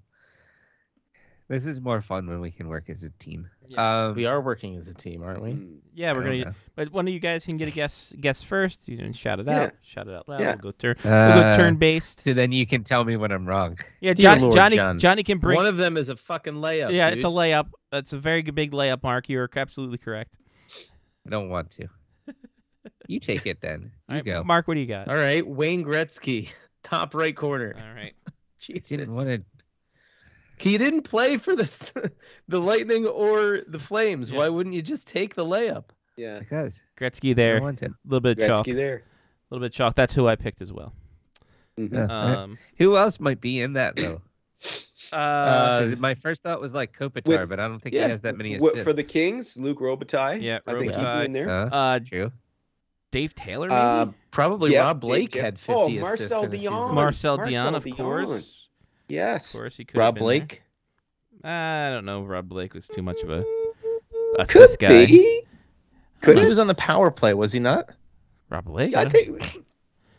[1.48, 3.48] This is more fun when we can work as a team.
[3.68, 4.06] Yeah.
[4.08, 5.52] Um, We are working as a team, aren't we?
[5.52, 5.76] Hmm.
[5.94, 6.56] Yeah, we're gonna.
[6.76, 8.14] But one of you guys can get a guess.
[8.20, 8.88] Guess first.
[8.88, 9.64] You can shout it Yeah.
[9.66, 9.74] out.
[9.84, 10.40] Shout it out loud.
[10.40, 10.56] Yeah.
[10.62, 10.96] We'll go turn.
[11.04, 11.12] know.
[11.12, 12.24] We'll go Uh, turn based.
[12.24, 13.78] So then you can tell me when I'm wrong.
[14.02, 14.42] Yeah, Dear Johnny.
[14.42, 14.76] Lord, Johnny.
[14.78, 14.98] John.
[15.00, 15.56] Johnny can bring.
[15.56, 16.92] One of them is a fucking layup.
[16.92, 17.20] yeah, dude.
[17.20, 17.68] it's a layup.
[17.92, 19.30] That's a very big layup, Mark.
[19.30, 20.34] You're absolutely correct.
[21.26, 21.88] I don't want to.
[23.08, 23.92] You take it then.
[24.10, 24.44] All You right, go.
[24.44, 24.68] Mark.
[24.68, 25.08] What do you got?
[25.10, 26.50] All right, Wayne Gretzky,
[26.84, 27.76] top right corner.
[27.78, 28.14] All right.
[28.60, 28.88] Jesus.
[28.90, 29.44] Didn't want to.
[30.58, 32.12] He didn't play for the
[32.48, 34.32] the Lightning or the Flames.
[34.32, 34.38] Yeah.
[34.38, 35.86] Why wouldn't you just take the layup?
[36.18, 36.40] Yeah.
[36.40, 37.58] Because Gretzky there.
[37.58, 37.76] A
[38.06, 38.66] little bit of chalk.
[38.66, 38.96] Gretzky there.
[38.98, 39.02] A
[39.54, 39.96] little bit of chalk.
[39.96, 40.94] That's who I picked as well.
[41.80, 41.94] Mhm.
[41.94, 42.42] Yeah.
[42.44, 42.58] Um.
[42.78, 44.22] Who else might be in that though?
[45.14, 45.80] Uh.
[45.82, 48.22] 'Cause my first thought was like Kopitar, with- but I don't think yeah, he has
[48.22, 48.82] that many assists.
[48.82, 50.42] For the Kings, Luc Robitaille.
[50.42, 51.48] Yeah, I think he'd be in there.
[51.48, 52.00] Uh, uh.
[52.00, 52.32] true.
[53.12, 53.70] Dave Taylor.
[53.70, 53.80] Maybe.
[53.80, 56.52] Uh, Probably Yep, Rob Blake Dave- had 50 oh, assists Marcel in.
[56.52, 56.94] Dionne.
[56.94, 57.96] Marcel Marcel Dionne, of Dionne.
[58.26, 58.65] course.
[59.08, 59.54] Yes.
[59.54, 59.98] Of course, he could.
[59.98, 60.62] Rob Blake.
[61.44, 62.24] I don't know.
[62.24, 63.44] Rob Blake was too much of a
[64.38, 65.06] Could assist guy.
[65.06, 65.44] be.
[66.22, 67.90] Could he was on the power play, was he not?
[68.50, 68.92] Rob Blake.
[68.92, 69.64] Yeah, I don't- think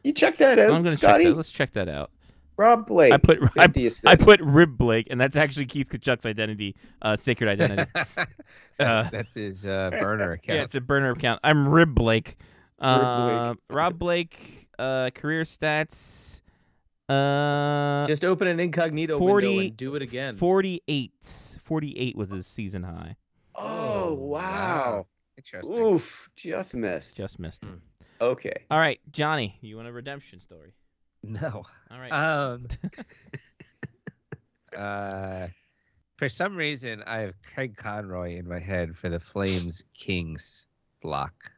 [0.05, 1.25] you check that out, I'm gonna Scotty.
[1.25, 1.37] check that.
[1.37, 2.11] Let's check that out.
[2.59, 3.13] Rob Blake.
[3.13, 3.69] I put I,
[4.07, 7.91] I put Rib Blake, and that's actually Keith Tkachuk's identity, uh, sacred identity.
[8.79, 10.57] Uh, That's his uh, burner account.
[10.59, 11.41] yeah, it's a burner account.
[11.43, 12.37] I'm Rib Blake.
[12.79, 13.59] Uh, Blake.
[13.71, 16.26] Rob Blake, uh, career stats.
[17.09, 20.37] Uh, Just open an incognito 40 window and do it again.
[20.37, 21.13] 48.
[21.63, 23.17] 48 was his season high.
[23.55, 25.07] Oh wow.
[25.37, 25.79] Interesting.
[25.79, 27.17] Oof, just missed.
[27.17, 27.71] Just missed it.
[28.21, 28.65] Okay.
[28.71, 30.73] All right, Johnny, you want a redemption story?
[31.23, 31.65] No.
[31.91, 32.13] All right.
[32.13, 32.67] Um.
[34.77, 35.49] uh,
[36.17, 40.67] for some reason, I have Craig Conroy in my head for the Flames Kings
[41.03, 41.53] block.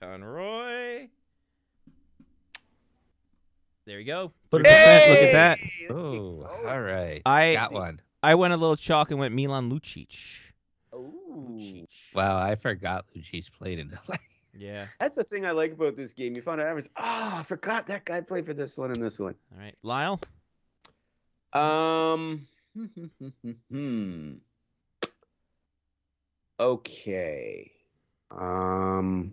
[0.00, 1.08] Conroy.
[3.88, 4.32] There you go.
[4.50, 5.08] Put 3%.
[5.08, 5.58] Look at that.
[5.88, 7.22] Oh, all right.
[7.24, 8.02] I Got one.
[8.22, 10.14] I went a little chalk and went Milan Lucic.
[10.94, 11.86] Ooh.
[12.14, 14.16] Wow, I forgot Lucic played in LA.
[14.58, 14.86] Yeah.
[14.98, 16.34] That's the thing I like about this game.
[16.34, 19.00] You find out, I was, oh, I forgot that guy played for this one and
[19.00, 19.36] this one.
[19.52, 20.20] All right, Lyle.
[21.52, 22.46] Um.
[23.70, 24.32] Hmm.
[26.58, 27.70] Okay.
[28.30, 29.32] Um.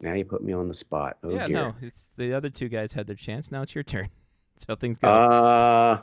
[0.00, 1.18] Now you put me on the spot.
[1.24, 1.56] Oh yeah, dear.
[1.56, 3.50] no, it's the other two guys had their chance.
[3.50, 4.08] Now it's your turn.
[4.54, 5.08] That's how things go.
[5.08, 6.00] Uh.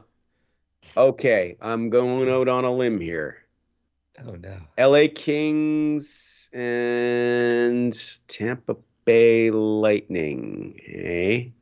[0.98, 3.38] Okay, I'm going out on a limb here.
[4.24, 4.58] Oh no.
[4.78, 5.08] L.A.
[5.08, 7.94] Kings and
[8.28, 10.80] Tampa Bay Lightning.
[10.84, 11.54] Hey,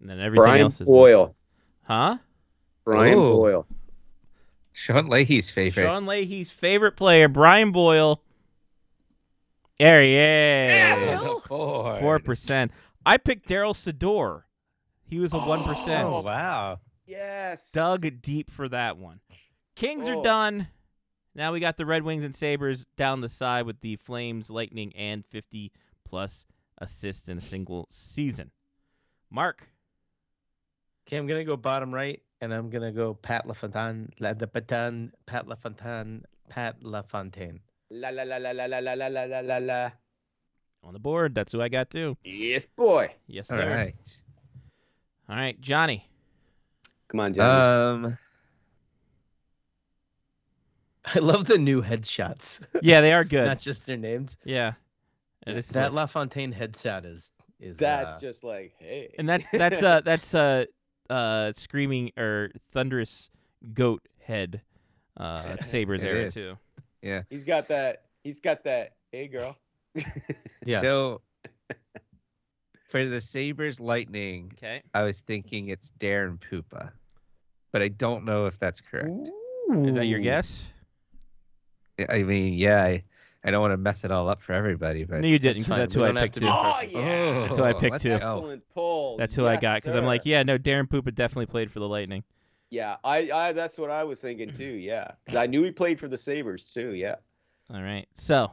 [0.00, 1.34] and then everything Brian else is Boyle.
[1.84, 2.16] Huh?
[2.84, 3.36] Brian Oh.
[3.36, 3.66] Boyle.
[4.72, 5.84] Sean Leahy's favorite.
[5.84, 8.20] Sean Leahy's favorite player, Brian Boyle.
[9.78, 11.20] There he is.
[11.20, 11.40] On the.
[12.00, 12.72] Four percent.
[13.06, 14.42] I picked Darryl Sydor.
[15.06, 16.08] He was a one Oh percent.
[16.08, 16.80] wow.
[17.06, 17.70] Yes.
[17.72, 19.20] Dug deep for that one.
[19.76, 20.22] Kings are Oh.
[20.22, 20.68] done.
[21.34, 24.94] Now we got the Red Wings and Sabres down the side with the Flames, Lightning,
[24.96, 25.72] and 50
[26.04, 26.46] plus
[26.78, 28.50] assists in a single season.
[29.30, 29.68] Mark.
[31.06, 35.12] Okay, I'm gonna go bottom right, and I'm gonna go Pat LaFontaine, La de Patan,
[35.26, 37.60] Pat LaFontaine, Pat LaFontaine.
[37.94, 39.90] La la la la la la la la la la la la.
[40.82, 41.34] On the board.
[41.34, 42.16] That's who I got too.
[42.24, 43.14] Yes, boy.
[43.26, 43.70] Yes, sir.
[43.74, 44.20] right.
[45.28, 46.08] All right, Johnny.
[47.08, 48.06] Come on, Johnny.
[48.06, 48.18] Um.
[51.06, 53.46] I love the new headshots, Yeah, they are good.
[53.46, 54.36] not just their names.
[54.44, 54.72] yeah.
[55.46, 59.14] And, it's That like- LaFontaine headshot is is That's uh, just like, hey.
[59.18, 60.64] and that's that's uh that's uh
[61.10, 63.28] uh screaming or thunderous
[63.74, 64.62] goat head
[65.18, 66.58] uh Sabres It era
[67.04, 67.20] is.
[67.20, 67.26] too.
[67.30, 68.02] he's got that.
[68.22, 68.92] He's got that.
[69.12, 69.56] Hey, girl.
[70.64, 70.80] yeah.
[70.80, 71.20] So
[72.88, 74.82] for the Sabres Lightning, Okay.
[74.94, 76.90] I was thinking it's Darren Puppa,
[77.72, 79.28] but I don't know if that's correct.
[79.74, 80.68] Is that your guess?
[82.08, 83.04] I mean, yeah, I,
[83.44, 85.68] I don't want to mess it all up for everybody, but No, you didn't That's
[85.68, 85.78] because fine.
[85.80, 86.48] that's who I picked too.
[86.48, 87.40] Oh yeah.
[87.46, 88.12] That's who I picked too.
[88.12, 89.16] Excellent pull.
[89.16, 91.88] That's who I got because I'm like, yeah, no, Darren Puppa definitely played for the
[91.88, 92.24] Lightning.
[92.74, 94.64] Yeah, I, I that's what I was thinking too.
[94.64, 96.90] Yeah, 'Cause I knew he played for the Sabres too.
[96.94, 97.16] Yeah.
[97.72, 98.06] All right.
[98.14, 98.50] So,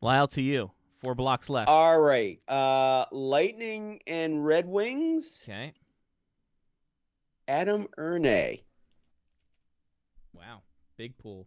[0.00, 0.70] Lyle to you.
[1.02, 1.68] Four blocks left.
[1.68, 2.40] All right.
[2.48, 5.44] Uh, Lightning and Red Wings.
[5.48, 5.72] okay.
[7.48, 8.58] Adam Erne.
[10.32, 10.62] Wow.
[10.96, 11.46] Big pool.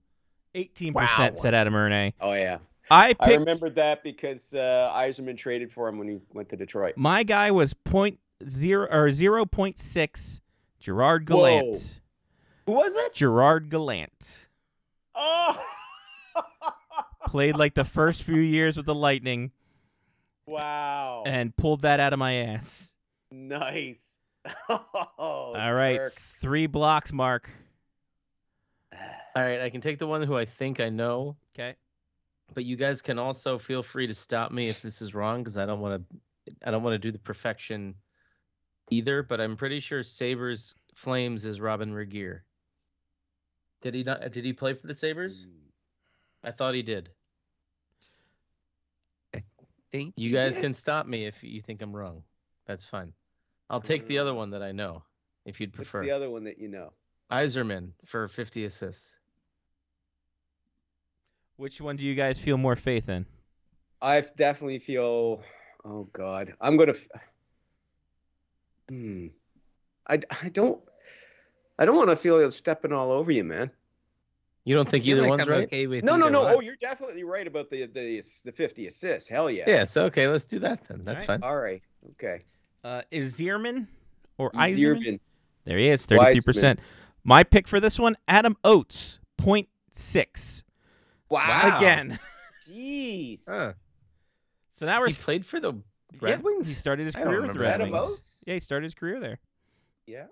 [0.55, 1.31] 18% Wow.
[1.35, 2.13] said Adam Erne.
[2.19, 2.57] Oh yeah,
[2.89, 6.55] I picked I remembered that because uh, Yzerman traded for him when he went to
[6.55, 6.95] Detroit.
[6.97, 10.39] my guy was point zero or 0.6
[10.79, 11.35] Gerard Whoa.
[11.35, 11.95] Gallant.
[12.67, 13.13] Who was it?
[13.15, 14.39] Gerard Gallant.
[15.15, 15.59] Oh.
[17.27, 19.51] Played like the first few years with the Lightning
[20.45, 21.23] wow.
[21.25, 22.87] and pulled that out of my ass.
[23.31, 24.13] nice.
[24.69, 25.97] Oh, All right.
[25.97, 26.21] Turk.
[26.41, 27.49] Three blocks, Mark.
[28.93, 31.75] All right, I can take the one who I think I know, Okay.
[32.53, 35.57] but you guys can also feel free to stop me if this is wrong because
[35.57, 37.95] I don't want to I don't want to do the perfection
[38.89, 42.39] either, but I'm pretty sure Sabres Flames is Robyn Regehr.
[43.81, 45.47] Did he not did he play for the Sabres?
[46.43, 47.09] I thought he did.
[49.35, 49.43] I
[49.91, 50.61] think You guys did.
[50.61, 52.23] can stop me if you think I'm wrong.
[52.65, 53.13] That's fine.
[53.69, 55.03] I'll take the other one that I know
[55.45, 56.03] if you'd What's prefer.
[56.03, 56.93] the other one that you know?
[57.31, 59.17] Yzerman for 50 assists.
[61.57, 63.25] Which one do you guys feel more faith in?
[64.01, 65.41] I definitely feel.
[65.83, 66.93] Oh God, I'm gonna.
[68.89, 69.27] Hmm.
[70.07, 70.79] I, I don't.
[71.79, 73.69] I don't want to feel like I'm stepping all over you, man.
[74.65, 75.63] You don't think either like one's I'm right?
[75.63, 76.43] okay with No, no, no.
[76.43, 76.55] one.
[76.55, 79.29] Oh, you're definitely right about the the the 50 assists.
[79.29, 79.63] Hell yeah.
[79.65, 81.05] Yeah, so okay, let's do that then.
[81.05, 81.41] That's Alright.
[81.41, 81.49] fine.
[81.49, 81.81] All right.
[82.11, 82.41] Okay.
[82.83, 83.87] Uh, is Zierman
[84.37, 84.77] or Iserman?
[84.77, 85.19] Zierman.
[85.63, 86.79] There he is, thirty-three percent.
[87.23, 90.63] My pick for this one, Adam Oates, 0.6.
[91.29, 91.77] Wow.
[91.77, 92.17] Again.
[92.69, 93.41] Jeez.
[93.47, 93.73] Huh.
[94.75, 95.73] So now we're He played for the
[96.21, 96.67] Red yeah, Wings?
[96.69, 97.73] He started his career with the Red.
[97.81, 98.05] Adam Wings.
[98.05, 98.43] Oates?
[98.47, 99.39] Yeah, he started his career there.
[100.05, 100.25] Yeah.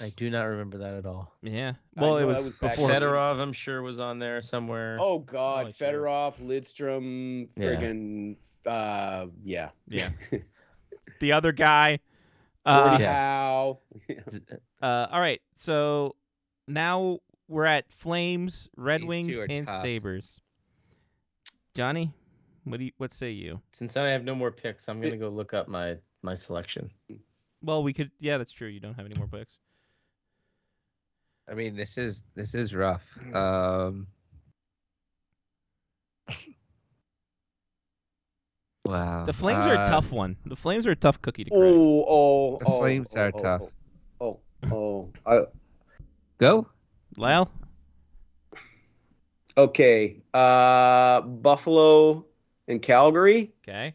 [0.00, 1.32] I do not remember that at all.
[1.42, 1.72] Yeah.
[1.96, 2.88] Well, it was, was before.
[2.88, 3.02] then.
[3.02, 4.98] Fedorov, I'm sure, was on there somewhere.
[5.00, 5.88] Oh God, Oh, sure.
[5.88, 7.66] Fedorov, Lidstrom, Yeah.
[7.66, 8.36] friggin'
[8.66, 9.70] uh, yeah.
[9.88, 10.10] Yeah.
[11.20, 11.98] The other guy.
[12.64, 13.12] Gordie Uh, Yeah.
[13.12, 13.78] Howe.
[14.82, 15.42] Uh, all right.
[15.56, 16.16] So
[16.66, 17.18] now
[17.48, 19.82] we're at Flames, Red These Wings, and tough.
[19.82, 20.40] Sabres.
[21.74, 22.12] Johnny,
[22.64, 23.60] what do you, what say you?
[23.72, 26.90] Since I have no more picks, I'm gonna go look up my my selection.
[27.62, 28.10] Well, we could.
[28.20, 28.68] Yeah, that's true.
[28.68, 29.58] You don't have any more picks.
[31.48, 33.18] I mean, this is this is rough.
[33.34, 34.06] Um,
[38.86, 39.24] Wow.
[39.24, 40.36] The Flames are a Uh, tough one.
[40.46, 41.60] The Flames are a tough cookie to crack.
[41.62, 42.58] Oh, oh, oh.
[42.58, 43.62] The oh, Flames oh, are oh, tough.
[44.20, 45.12] Oh, oh, oh.
[45.26, 45.46] I,
[46.38, 46.66] Go.
[47.16, 47.50] Lyle,
[49.56, 50.22] okay.
[50.32, 52.24] Uh, Buffalo
[52.66, 53.52] and Calgary.
[53.62, 53.94] okay.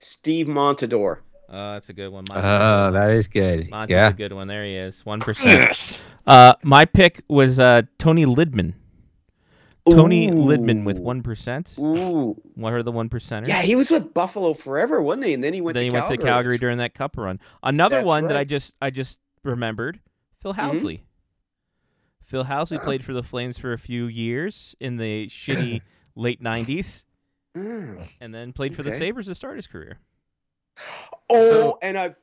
[0.00, 1.18] Steve Montador.
[1.48, 2.24] Uh, that's a good one.
[2.30, 3.70] Oh, that is good.
[3.70, 4.08] Monty's yeah.
[4.08, 4.48] a good one.
[4.48, 5.04] There he is.
[5.06, 5.24] One Yes.
[5.26, 6.08] percent.
[6.26, 8.74] Uh, my pick was uh Toni Lydman.
[9.88, 11.76] Toni Lydman with one percent.
[11.78, 12.34] Ooh.
[12.56, 13.46] What are the one percenters?
[13.46, 15.34] Yeah, he was with Buffalo forever, wasn't he?
[15.34, 16.08] And then he went then to he Calgary.
[16.10, 17.38] went to Calgary during that Cup run.
[17.62, 20.00] Another That's one that I just I just remembered.
[20.42, 20.58] Phil Mhm.
[20.58, 21.00] Housley.
[22.24, 22.80] Phil Housley Oh.
[22.84, 25.82] played for the Flames for a few years in the shitty
[26.16, 27.04] late '90s,
[27.56, 28.02] Mm.
[28.20, 30.00] and then played for the Sabres to start his career.
[31.30, 32.14] Oh, So- and I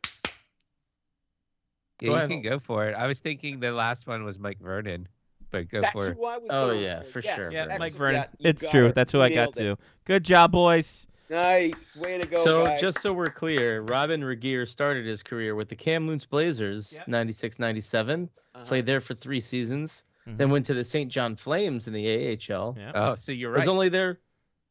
[2.02, 2.30] Yeah, Go you ahead.
[2.30, 2.96] can go for it.
[2.96, 5.08] I was thinking the last one was Mike Vernon,
[5.52, 6.18] but go that's for it.
[6.18, 7.10] who I was Oh, going yeah, for.
[7.12, 7.52] for Yes, sure.
[7.52, 7.94] Yeah, Mike.
[7.94, 8.26] Vernon.
[8.40, 8.88] Yeah, you true.
[8.88, 8.96] it.
[8.96, 9.56] That's who You I got it.
[9.56, 9.78] to.
[10.06, 11.08] Good job, boys.
[11.30, 11.96] Nice.
[11.96, 12.82] Way to go, so guys.
[12.82, 17.08] just so we're clear, Robyn Regehr started his career with the Kamloops Blazers, Yep.
[17.08, 18.30] 96-97.
[18.54, 18.66] Uh-huh.
[18.66, 20.04] Played there for three seasons.
[20.28, 20.38] Mhm.
[20.38, 21.10] Then went to the St.
[21.12, 22.76] John Flames in the AHL.
[22.78, 22.92] Yeah.
[22.94, 23.60] Oh, so you're right.
[23.60, 24.20] Was only there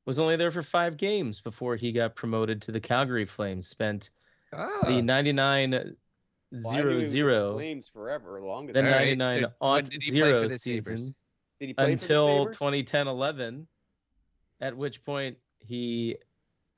[0.04, 3.68] was only there for five games before he got promoted to the Calgary Flames.
[3.68, 4.10] Spent
[4.54, 4.80] Oh.
[4.86, 5.00] the ah.
[5.00, 8.74] 99 Well, I knew he 0 was with the 0 Flames forever, longest.
[8.74, 10.60] the All right, 99 so when on did he play for 0 the Sabres?
[10.62, 11.14] season
[11.60, 12.56] Did he play until for the Sabres?
[12.58, 13.68] 2010 11,
[14.60, 16.16] at which point he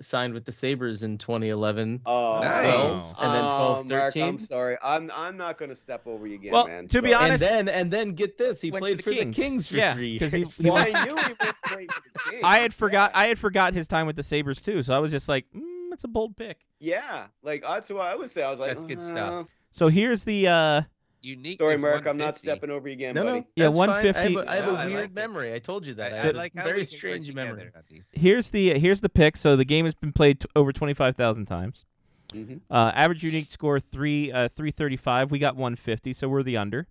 [0.02, 2.00] signed with the Sabres in 2011.
[2.04, 2.62] Oh, Nice.
[2.74, 4.22] 12, and then Oh, 12 Mark, 13.
[4.24, 4.76] I'm sorry.
[4.82, 6.88] I'm I'm not going to step over you again, Well, man.
[6.88, 9.36] to be honest- and then and then get this, he played the for Kings.
[9.36, 10.56] the Kings for Yeah, three 'cause he- years.
[10.58, 12.42] he well, I knew he went to play for the Kings.
[12.44, 13.12] I had forgot.
[13.14, 13.20] Yeah.
[13.20, 14.82] I had forgot his time with the Sabres too.
[14.82, 16.58] So I was just like, mm, that's a bold pick.
[16.80, 18.42] Yeah, like that's what I would say.
[18.42, 19.46] I was like, That's good uh, stuff.
[19.70, 20.48] So here's the.
[20.48, 20.82] uh
[21.24, 21.58] Unique.
[21.60, 22.06] Sorry, is Mark.
[22.06, 23.40] I'm not stepping over you again, no, buddy.
[23.40, 23.88] no, Yeah, that's fine.
[23.90, 25.14] I have a, I have a Oh, I weird it.
[25.14, 25.54] memory.
[25.54, 26.12] I told you that.
[26.12, 27.70] I, I, like very we can go strange memory.
[27.74, 28.10] on these.
[28.14, 29.36] Here's the here's the pick.
[29.36, 31.84] So the game has been played t- over twenty five thousand times.
[32.32, 32.60] Mhm.
[32.70, 35.30] Uh, average unique score three uh, three thirty five.
[35.30, 36.86] We got one fifty, so we're the under.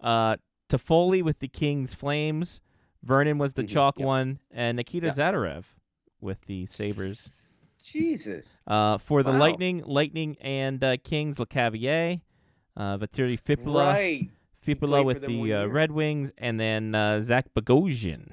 [0.00, 0.36] Uh,
[0.68, 2.60] Toffoli with the Kings Flames.
[3.02, 4.06] Vernon was the Mhm, chalk yep.
[4.06, 5.16] one, and Nikita Yep.
[5.16, 5.64] Zadorov
[6.20, 7.58] with the Sabres.
[7.82, 8.60] Jesus.
[8.66, 9.38] Uh, for the Wow.
[9.38, 12.20] Lightning, Lightning and uh, Kings, Lecavalier,
[12.76, 14.28] uh, Valtteri Filppula, Right.
[14.66, 15.66] Filppula with for them one the uh.
[15.66, 18.32] Red Wings, and then uh, Zach Bogosian,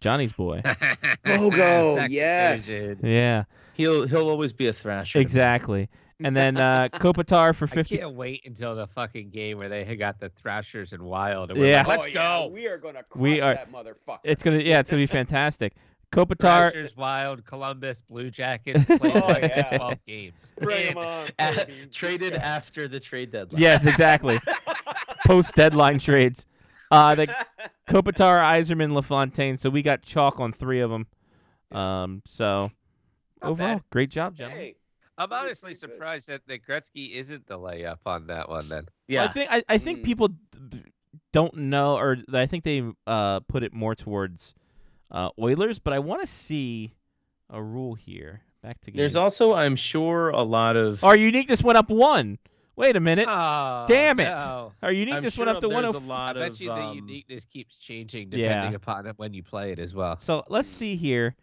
[0.00, 0.62] Johnny's boy.
[1.24, 2.68] Bogo, Zach yes.
[2.68, 2.98] Bogosian.
[3.02, 5.18] yeah, He'll he'll always be a thrasher.
[5.18, 5.88] exactly.
[6.20, 7.96] And then uh, Kopitar for I 50.
[7.96, 11.52] can't wait until the fucking game where they got the Thrashers and Wild.
[11.52, 11.86] And we're Yeah.
[11.86, 12.46] like, let's Oh, yeah, go.
[12.52, 14.18] We are gonna crush We are- that motherfucker.
[14.24, 15.74] It's gonna, yeah, it's gonna be fantastic.
[16.12, 19.76] Kopitar, Thrashers, Wild, Columbus, Blue Jackets played Oh, less than yeah.
[19.78, 20.54] 12 games.
[20.60, 21.28] Bring 'em Man, on.
[21.38, 21.86] Uh, baby.
[21.92, 23.60] traded after the trade deadline.
[23.60, 24.38] yes, exactly.
[25.26, 26.46] Post deadline trades.
[26.90, 27.26] Uh, the
[27.86, 29.58] Kopitar, Yzerman, LaFontaine.
[29.58, 31.06] So we got chalk on three of them.
[31.70, 32.70] Um, so
[33.42, 33.82] Not overall, bad.
[33.90, 34.58] great job, gentlemen.
[34.64, 34.74] Hey,
[35.18, 38.86] I'm honestly surprised that the Gretzky isn't the layup on that one then.
[39.08, 39.24] yeah.
[39.24, 40.04] I think I, I think Mm.
[40.04, 40.28] people
[41.32, 44.54] don't know, or I think they uh put it more towards
[45.10, 46.94] uh Oilers, but I want to see
[47.50, 48.42] a rule here.
[48.62, 51.02] Back to There's also, I'm sure, a lot of.
[51.04, 52.38] Our uniqueness went up one.
[52.76, 53.26] Wait a minute.
[53.28, 54.24] Oh, Damn it.
[54.24, 54.72] no.
[54.82, 55.84] Our I'm uniqueness sure went up to there's one.
[55.84, 56.60] a oh- lot I bet of.
[56.60, 58.48] you the um, uniqueness keeps changing Yeah.
[58.48, 60.18] depending upon it when you play it as well.
[60.20, 61.34] So let's see here.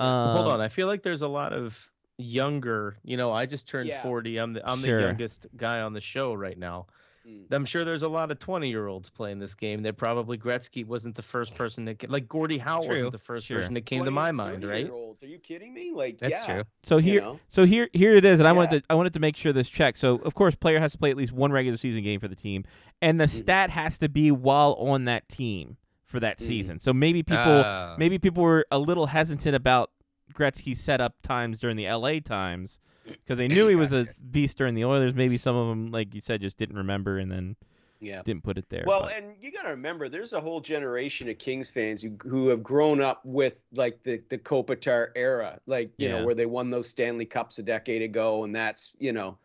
[0.00, 2.96] Um, Hold on, I feel like there's a lot of younger.
[3.04, 4.02] You know, I just turned Yeah.
[4.02, 4.36] 40.
[4.38, 4.98] I'm the I'm Sure.
[5.00, 6.86] the youngest guy on the show right now.
[7.26, 7.52] Mm.
[7.52, 9.82] I'm sure there's a lot of 20 year olds playing this game.
[9.82, 13.18] That probably Gretzky wasn't the first person that ca- like Gordie Howe True, wasn't the
[13.18, 13.58] first sure.
[13.58, 14.84] person that came to my mind, 30 right?
[14.84, 15.22] year olds.
[15.22, 15.92] Are you kidding me?
[15.92, 16.54] Like, That's yeah.
[16.54, 16.64] true.
[16.84, 17.40] So you here, know?
[17.48, 19.68] so here, here it is, and I wanted to, I wanted to make sure this
[19.68, 19.96] check.
[19.96, 22.36] So of course, player has to play at least one regular season game for the
[22.36, 22.64] team,
[23.02, 23.30] and the Mhm.
[23.30, 26.42] stat has to be while on that team for that Mhm.
[26.42, 26.80] season.
[26.80, 27.96] So maybe people, Oh.
[27.98, 29.90] maybe people were a little hesitant about
[30.32, 34.74] Gretzky's setup times during the LA times because they knew he was a beast during
[34.74, 35.14] the Oilers.
[35.14, 37.56] Maybe some of them, like you said, just didn't remember and then
[38.00, 38.22] Yeah.
[38.22, 38.84] didn't put it there.
[38.86, 42.16] Well, but- and you got to remember, there's a whole generation of Kings fans who
[42.22, 46.18] who have grown up with like the the Kopitar era, like you Yeah.
[46.18, 49.38] know where they won those Stanley Cups a decade ago, and that's you know,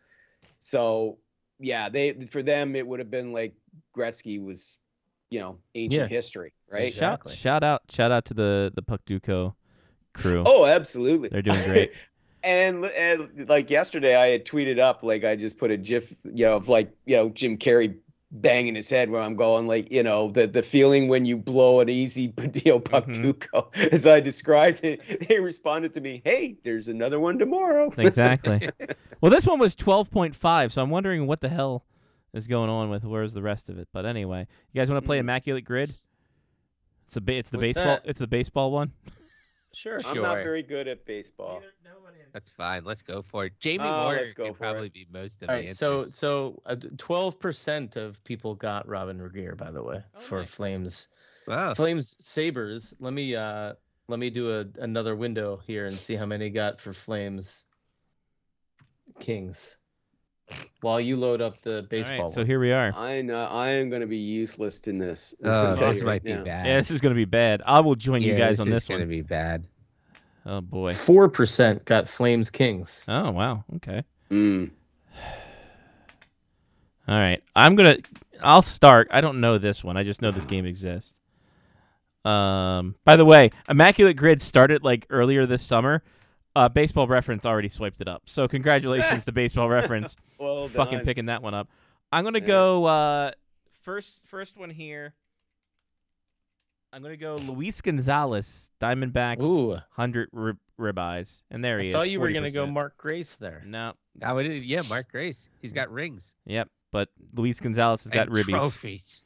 [0.60, 1.18] so
[1.58, 3.54] yeah, they for them it would have been like
[3.96, 4.78] Gretzky was,
[5.30, 6.16] you know, ancient Yeah.
[6.16, 6.88] history, right?
[6.88, 7.32] Exactly.
[7.32, 9.54] shout, shout out, shout out to the the Puckdoku
[10.14, 10.42] crew.
[10.44, 11.28] Oh, absolutely.
[11.30, 11.92] They're doing great.
[12.44, 16.44] and and like yesterday, I had tweeted up like I just put a GIF, you
[16.46, 17.96] know, of like you know Jim Carrey
[18.34, 21.80] banging his head where I'm going like you know the the feeling when you blow
[21.80, 22.32] an easy
[22.64, 23.34] you know puck Mhm.
[23.34, 25.28] Tuco as I described it.
[25.28, 28.70] They responded to me, "Hey, there's another one tomorrow." exactly.
[29.20, 31.84] well, this one was 12.5, so I'm wondering what the hell
[32.32, 33.86] is going on with where's the rest of it.
[33.92, 35.20] But anyway, you guys want to play Mhm.
[35.20, 35.94] Immaculate Grid?
[37.06, 38.02] It's a ba- it's the What's baseball that?
[38.06, 38.92] it's the baseball one.
[39.74, 40.22] Sure, I'm sure.
[40.22, 41.62] not very good at baseball.
[42.32, 42.84] That's fine.
[42.84, 43.52] Let's go for it.
[43.60, 44.92] Jamie Oh, Moyer let's go can probably it.
[44.94, 46.14] be most of All the right, so answers.
[46.16, 46.62] so
[46.98, 50.48] twelve percent of people got Robyn Regehr, by the way, Oh, for nice.
[50.50, 51.08] Flames.
[51.46, 51.74] wow.
[51.74, 52.94] Flames Sabres.
[53.00, 53.74] Let me uh
[54.08, 57.64] let me do a another window here and see how many got for Flames
[59.20, 59.76] Kings.
[60.80, 62.26] While you load up the All baseball.
[62.26, 62.92] right, so here we are.
[62.94, 65.34] I know I am going to be useless in this.
[65.44, 66.66] Oh, this you might right be bad.
[66.66, 67.62] Yeah, this is going to be bad.
[67.64, 69.64] I will join you Yeah, guys on is this is gonna be bad.
[70.44, 70.92] Oh boy.
[70.92, 73.04] Four percent got Flames Kings.
[73.08, 73.64] Oh wow.
[73.76, 74.02] Okay.
[74.30, 74.70] Mm.
[77.08, 77.42] All right.
[77.54, 77.98] I'm gonna.
[78.40, 79.08] I'll start.
[79.10, 79.96] I don't know this one.
[79.96, 81.14] I just know this game exists.
[82.24, 82.96] Um.
[83.04, 86.02] By the way, Immaculate Grid started like earlier this summer.
[86.54, 88.22] Uh, Baseball Reference already swiped it up.
[88.26, 91.04] So congratulations to Baseball Reference, Well fucking done.
[91.06, 91.68] picking that one up.
[92.12, 92.46] I'm gonna Yeah.
[92.46, 92.84] go.
[92.84, 93.30] Uh,
[93.82, 95.14] first, first one here.
[96.92, 101.94] I'm gonna go Luis Gonzalez, Diamondbacks, Ooh, hundred rib- ribeyes, and there he is.
[101.94, 103.62] I thought you were gonna go Mark Grace there.
[103.66, 103.94] No.
[104.22, 105.48] I would, yeah, Mark Grace.
[105.62, 106.34] He's got rings.
[106.44, 106.68] Yep.
[106.90, 108.50] But Luis Gonzalez has got and ribbies.
[108.58, 109.24] trophies.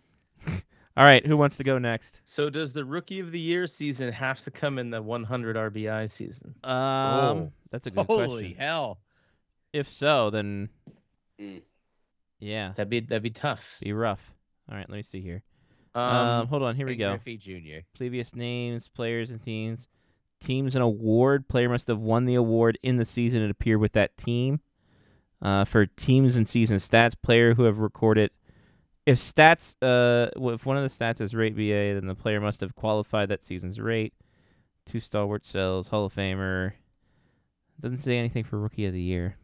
[0.96, 1.24] All right.
[1.26, 2.20] Who wants to go next?
[2.24, 6.08] So does the Rookie of the Year season have to come in the 100 RBI
[6.08, 6.54] season?
[6.64, 7.52] Um, Oh.
[7.70, 8.54] that's a good Holy question.
[8.58, 8.98] hell!
[9.72, 10.70] If so, then
[11.38, 11.60] Mm.
[12.40, 13.76] yeah, That'd be that'd be tough.
[13.82, 14.32] be rough.
[14.70, 15.42] All right, let me see here.
[15.94, 17.10] Um, Um, hold on, here we go.
[17.10, 17.84] Griffey Jr.
[17.94, 19.88] Previous names, players, and teams.
[20.40, 21.48] Teams and award.
[21.48, 24.60] Player must have won the award in the season it appeared with that team.
[25.42, 28.30] Uh, for teams and season stats, player who have recorded.
[29.06, 32.60] If stats, uh, if one of the stats is rate BA, then the player must
[32.60, 34.12] have qualified that season's rate.
[34.84, 36.72] Two stalwart cells, Hall of Famer.
[37.80, 39.36] Doesn't say anything for Rookie of the Year.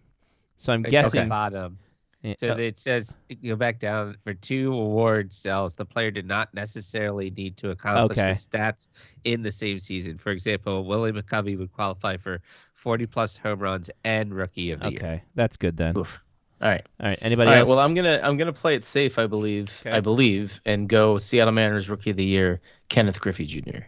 [0.57, 1.29] So I'm It's at the guessing.
[1.29, 1.79] bottom.
[2.25, 5.77] eh, So uh, it says go back down for two award cells.
[5.77, 8.29] The player did not necessarily need to accomplish Okay.
[8.33, 8.89] the stats
[9.25, 10.19] in the same season.
[10.19, 12.41] For example, Willie McCovey would qualify for
[12.75, 14.99] 40 plus home runs and Rookie of the Year.
[15.03, 15.99] okay, that's good then.
[15.99, 16.23] oof.
[16.63, 16.87] All right.
[17.01, 17.61] All right, anybody All right.
[17.61, 17.69] else?
[17.69, 19.19] Well, I'm gonna I'm gonna play it safe.
[19.19, 19.83] I believe.
[19.85, 19.97] Okay.
[19.97, 23.81] I believe, and go Seattle Mariners Rookie of the Year, Kenneth Griffey Jr.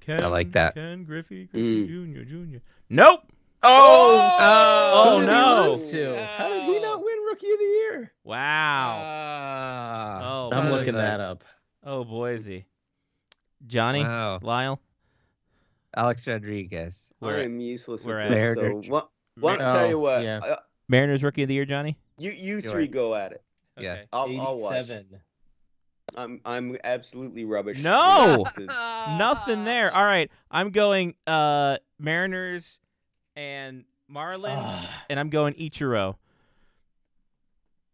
[0.00, 0.74] Ken, I like that.
[0.74, 2.14] Ken Griffey, Mm.
[2.14, 2.22] Jr.
[2.24, 2.58] Jr.
[2.88, 3.20] Nope.
[3.62, 5.68] Oh, Oh, Who did no.
[5.70, 6.26] lose to?
[6.38, 8.12] How did he not win Rookie of the Year?
[8.24, 9.02] Wow.
[9.04, 11.44] Ah, Oh, I'm looking a- that up.
[11.84, 12.64] oh Boise.
[13.66, 14.38] Johnny, Wow.
[14.40, 14.80] Lyle.
[15.94, 17.10] Alex Rodriguez.
[17.20, 18.54] We're I am useless we're at at- this.
[18.54, 19.10] So Mariner- what?
[19.38, 20.22] Why don't I tell you Oh, what?
[20.22, 20.38] yeah.
[20.38, 20.56] uh,
[20.88, 21.96] Mariners Rookie of the Year, Johnny.
[22.18, 22.72] you you Sure.
[22.72, 23.42] three go at it.
[23.78, 23.92] Yeah.
[23.92, 24.02] Okay.
[24.12, 24.74] I'll, I'll watch.
[24.74, 25.06] 87.
[26.16, 27.78] I'm I'm absolutely rubbish.
[27.78, 28.44] No!
[29.16, 29.94] Nothing there.
[29.94, 32.80] All right, I'm going uh Mariners
[33.36, 35.04] and Marlins, Ah.
[35.08, 36.16] and I'm going Ichiro.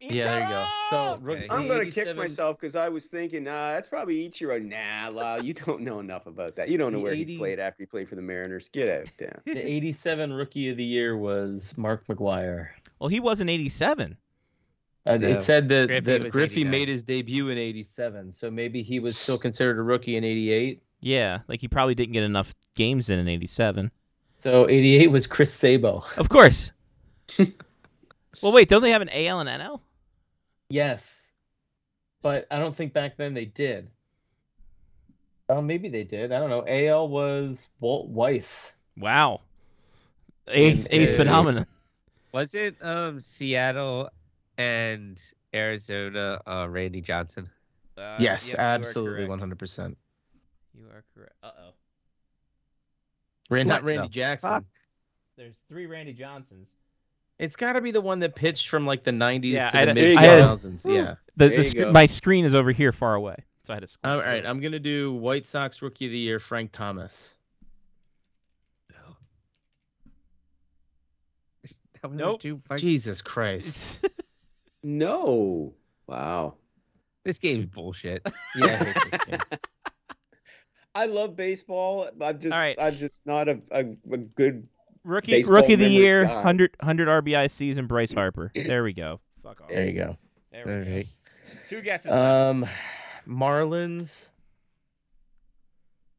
[0.00, 0.66] Yeah, there you go.
[0.90, 1.18] So Ichiro!
[1.22, 4.62] Rookie- I'm gonna kick myself because I was thinking, nah, that's probably Ichiro.
[4.62, 6.68] Nah, Lau, you don't know enough about that.
[6.68, 8.68] You don't know The where 80 he played after he played for the Mariners.
[8.68, 9.40] Get out of town.
[9.46, 12.68] The 87 Rookie of the Year was Mark McGwire.
[12.98, 14.16] Well, he wasn't 87.
[15.06, 15.28] Uh, No.
[15.28, 19.16] It said that Griffey that Griffey made his debut in '87, so maybe he was
[19.16, 20.82] still considered a rookie in '88.
[21.00, 23.92] Yeah, like he probably didn't get enough games in in 87.
[24.40, 26.04] So '88 was Chris Sabo.
[26.16, 26.72] Of course.
[27.38, 29.80] well, wait, don't they have an AL and NL?
[30.68, 31.30] Yes,
[32.22, 33.88] but I don't think back then they did.
[35.48, 36.32] Oh, maybe they did.
[36.32, 36.64] I don't know.
[36.66, 38.72] AL was Walt Weiss.
[38.96, 39.42] Wow.
[40.48, 41.66] Ace, And, ace uh, phenomenon.
[42.32, 44.10] Was it um Seattle
[44.58, 45.20] and
[45.54, 47.48] Arizona uh, Randy Johnson?
[47.96, 49.58] Uh, yes, yep, absolutely, 100.
[49.58, 49.96] percent
[50.74, 51.32] You are correct.
[51.42, 51.72] Uh oh.
[53.64, 54.50] Not Randy the Jackson.
[54.50, 54.64] fuck?
[55.36, 56.68] There's three Randy Johnsons.
[57.38, 59.84] It's got to be the one that pitched from like the 90s Yeah, to I
[59.84, 60.86] the mid 2000s.
[60.90, 61.16] Yeah.
[61.36, 63.36] The, There the sc- my screen is over here far away,
[63.66, 63.86] so I had to.
[63.88, 64.44] scroll All right.
[64.46, 67.34] I'm gonna do White Sox Rookie of the Year, Frank Thomas.
[72.02, 72.40] That was Nope.
[72.40, 74.00] Too fucking- Jesus Christ.
[74.82, 75.74] No.
[76.06, 76.54] Wow.
[77.24, 78.24] This game's bullshit.
[78.54, 79.40] Yeah, I hate this game.
[80.94, 82.08] I love baseball.
[82.20, 82.76] I'm just All right.
[82.78, 83.80] I'm just not a, a,
[84.12, 84.68] a good
[85.06, 86.34] rookie baseball rookie of the year, guy.
[86.34, 88.50] 100, 100 RBI season, Bryce Harper.
[88.54, 89.20] There we go.
[89.42, 89.68] Fuck off.
[89.68, 90.16] There you go.
[90.52, 90.90] There All we go.
[90.96, 91.06] right.
[91.68, 92.10] Two guesses.
[92.10, 92.66] Um,
[93.28, 94.28] Marlins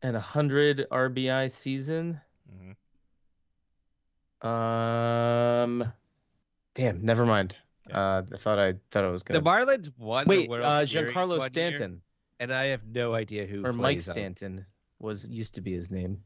[0.01, 2.19] and a hundred RBI season.
[4.43, 4.47] Mhm.
[4.47, 5.91] Um,
[6.75, 7.55] damn, never mind.
[7.89, 7.97] Okay.
[7.97, 9.65] Uh, I thought I thought I was The gonna.
[9.65, 12.01] Marlins won Wait, the World uh, Giancarlo one year, Stanton
[12.39, 14.65] and I have no idea who or Mike plays on- Stanton
[14.99, 16.21] was used to be his name.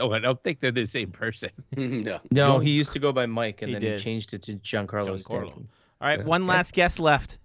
[0.00, 1.50] Oh, I don't think they're the same person.
[1.76, 2.20] no.
[2.30, 3.98] No, he used to go by Mike, and He then did.
[3.98, 5.20] he changed it to Giancarlo Giancarlo.
[5.20, 5.68] Stanton.
[6.00, 7.38] All right, one last guess left.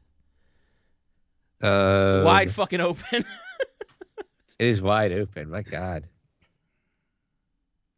[1.62, 3.26] Uh, Wide fucking open.
[4.60, 5.52] It is wide open.
[5.52, 6.06] My God.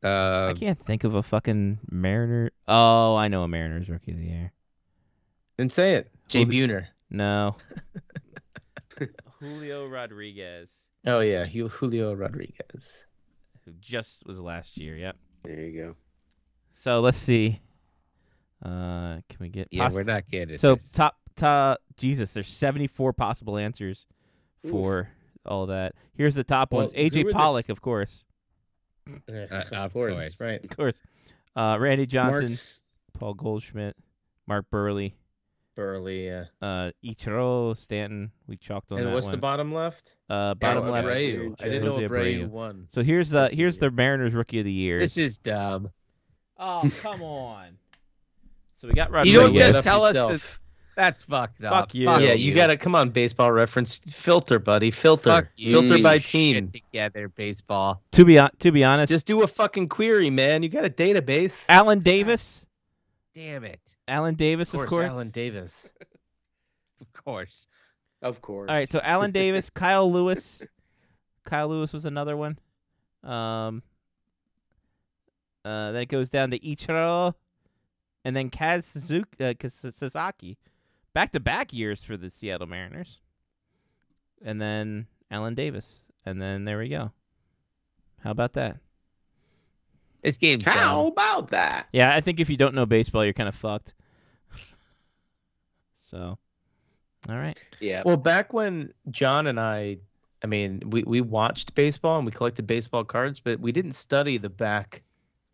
[0.04, 2.52] I Um, can't think of a fucking Mariner.
[2.68, 4.52] Oh, I know a Mariners rookie of the year.
[5.56, 6.12] Then say it.
[6.28, 6.88] Jay Well, the- Buhner.
[7.10, 7.56] No.
[9.40, 10.70] Julio Rodriguez,
[11.08, 13.06] Oh yeah, Hu- Julio Rodriguez.
[13.70, 14.96] Who just was last year.
[14.98, 15.16] Yep.
[15.44, 15.96] There you go.
[16.74, 17.62] So let's see.
[18.64, 20.92] Uh, can we get yeah, poss- we're not getting so this.
[20.92, 22.32] top top Jesus?
[22.34, 24.08] There's 74 possible answers
[24.66, 24.72] Oof.
[24.72, 25.10] for
[25.46, 25.94] all that.
[26.16, 26.94] Here's the top Well, ones.
[26.94, 28.24] AJ were the Pollock, s- of course,
[29.72, 30.40] of course.
[30.40, 30.64] right.
[30.64, 31.02] of course.
[31.56, 32.84] Uh, Randy Johnson, Mark's
[33.14, 33.96] Paul Goldschmidt,
[34.48, 35.14] Mark Buehrle,
[35.80, 36.26] Buehrle.
[36.62, 36.68] Yeah.
[36.68, 38.32] uh, Ichiro Stanton.
[38.48, 40.14] We chalked on And that what's the bottom left?
[40.30, 41.08] uh, bottom Oh, left.
[41.08, 41.56] Abreu.
[41.62, 42.50] I didn't know Jose Abreu Abreu.
[42.50, 42.86] won.
[42.90, 45.00] So here's the here's the the Mariners Rookie of the Year.
[45.00, 45.90] This is dumb.
[46.58, 47.78] Oh come on.
[48.82, 50.60] So we got You don't just that's tell us yourself.
[50.96, 51.72] That's fucked up.
[51.72, 52.10] Fuck you.
[52.10, 53.98] yeah, you gotta come on, baseball reference.
[53.98, 54.92] Filter, buddy.
[54.92, 55.30] Filter.
[55.30, 55.72] Fuck you.
[55.72, 56.72] Filter you by shit team.
[56.72, 58.02] together, baseball.
[58.12, 60.62] to be hon- to be honest, Just do a fucking query, man.
[60.62, 61.64] You got a database.
[61.70, 62.66] Alan Davis.
[63.34, 63.80] Damn it.
[64.10, 65.12] Alan Davis, Of of course, course.
[65.12, 65.94] Alan Davis.
[67.02, 67.66] Of course.
[68.22, 68.68] Of course.
[68.68, 70.62] All right, so Alan Davis, Kyle Lewis.
[71.46, 72.60] Kyle Lewis was another one.
[73.24, 73.82] Um,
[75.64, 77.34] uh, then it goes down to Ichiro,
[78.26, 79.54] and then Kaz Suzuki, uh,
[79.98, 80.58] Sasaki.
[81.14, 83.22] Back to back years for the Seattle Mariners.
[84.44, 86.00] And then Alan Davis.
[86.26, 87.12] And then there we go.
[88.22, 88.78] How about that?
[90.22, 91.14] This game's How dumb.
[91.14, 91.88] about that?
[91.94, 93.94] Yeah, I think if you don't know baseball, you're kind of fucked.
[96.10, 96.40] So,
[97.30, 97.60] all right.
[97.80, 98.02] Yeah.
[98.04, 99.98] Well, back when John and I,
[100.44, 104.38] I mean, we, we watched baseball and we collected baseball cards, but we didn't study
[104.38, 105.04] the back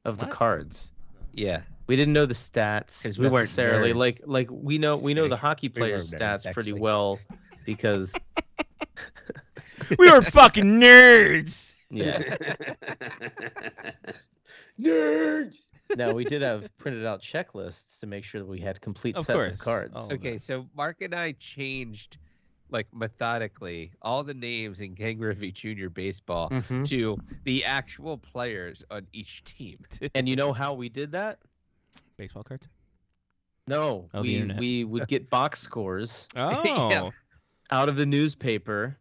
[0.06, 0.94] of the cards.
[1.34, 1.62] Yeah.
[1.88, 3.92] We didn't know the stats because we weren't necessarily.
[3.92, 3.98] nerds.
[3.98, 5.30] Like like we know we know kidding.
[5.32, 6.80] the hockey We were players' nerds, stats pretty actually.
[6.82, 7.20] well
[7.66, 8.16] because
[10.00, 11.76] we were fucking nerds.
[11.90, 12.36] yeah.
[14.80, 15.70] Nerds.
[15.96, 19.26] now we did have printed out checklists to make sure that we had complete Of
[19.26, 19.48] sets course.
[19.54, 19.94] of cards.
[19.96, 20.14] Oh.
[20.14, 22.18] Okay, so Mark and I changed,
[22.70, 25.90] like methodically, all the names in Ken Griffey Jr.
[25.90, 26.88] baseball Mhm.
[26.90, 29.80] to the actual players on each team.
[30.16, 31.40] And you know how we did that?
[32.18, 32.68] Baseball cards.
[33.68, 37.12] No, Oh, the we we would get box scores Oh,
[37.72, 38.98] out of the newspaper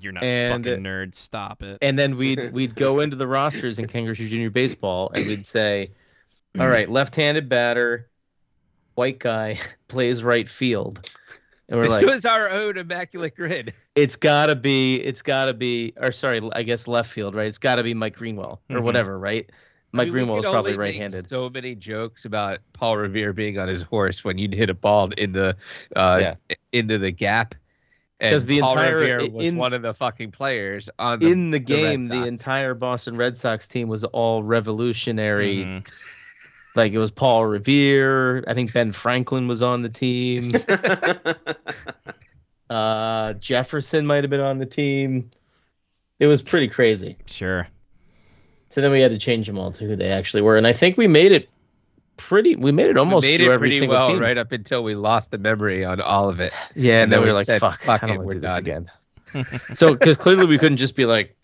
[0.00, 1.14] you're not And- fucking nerd.
[1.14, 1.78] Stop it.
[1.82, 4.50] and then we'd we'd go into the rosters in Ken Jr.
[4.50, 5.90] baseball and we'd say,
[6.58, 8.08] "All right, left-handed batter,
[8.94, 9.58] white guy
[9.88, 11.10] plays right field,"
[11.68, 13.72] and we're this like, was our own immaculate grid.
[13.94, 17.46] "It's gotta be, it's gotta be," or sorry, I guess left field, right?
[17.46, 18.82] It's gotta be Mike Greenwell or Mhm.
[18.82, 19.46] whatever, right?
[19.48, 21.24] I Mike mean, Greenwell was could probably right-handed.
[21.24, 25.10] So many jokes about Paul Revere being on his horse when you'd hit a ball
[25.16, 25.56] into
[25.94, 26.34] uh, Yeah.
[26.72, 27.54] into the gap.
[28.18, 31.30] And 'Cause the Paul entire- Revere was in- one of the fucking players on the
[31.30, 32.28] In the the game, the Sox.
[32.28, 35.58] entire Boston Red Sox team was all revolutionary.
[35.64, 35.92] Mhm.
[36.74, 38.42] Like it was Paul Revere.
[38.48, 40.50] I think Ben Franklin was on the team.
[42.70, 45.30] uh, Jefferson might have been on the team.
[46.18, 47.16] It was pretty crazy.
[47.26, 47.68] Sure.
[48.68, 50.72] So then we had to change them all to who they actually were, and I
[50.72, 51.48] think we made it
[52.16, 52.56] pretty.
[52.56, 54.18] We made it almost we made through it every pretty single well team.
[54.20, 56.52] right up until we lost the memory on all of it.
[56.74, 58.34] Yeah, and, And then we we were like, said, "Fuck, "Fuck I don't it, we're
[58.34, 58.90] to do this done." again."
[59.72, 61.36] so, because clearly we couldn't just be like,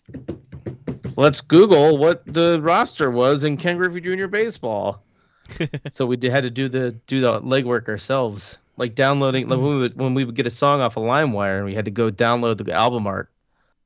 [1.15, 4.27] "Let's Google what the roster was in Ken Griffey Jr.
[4.27, 5.03] baseball."
[5.89, 9.47] so we had to do the do the legwork ourselves, like downloading.
[9.49, 11.73] Like when we would when we would get a song off of LimeWire, and we
[11.75, 13.29] had to go download the album art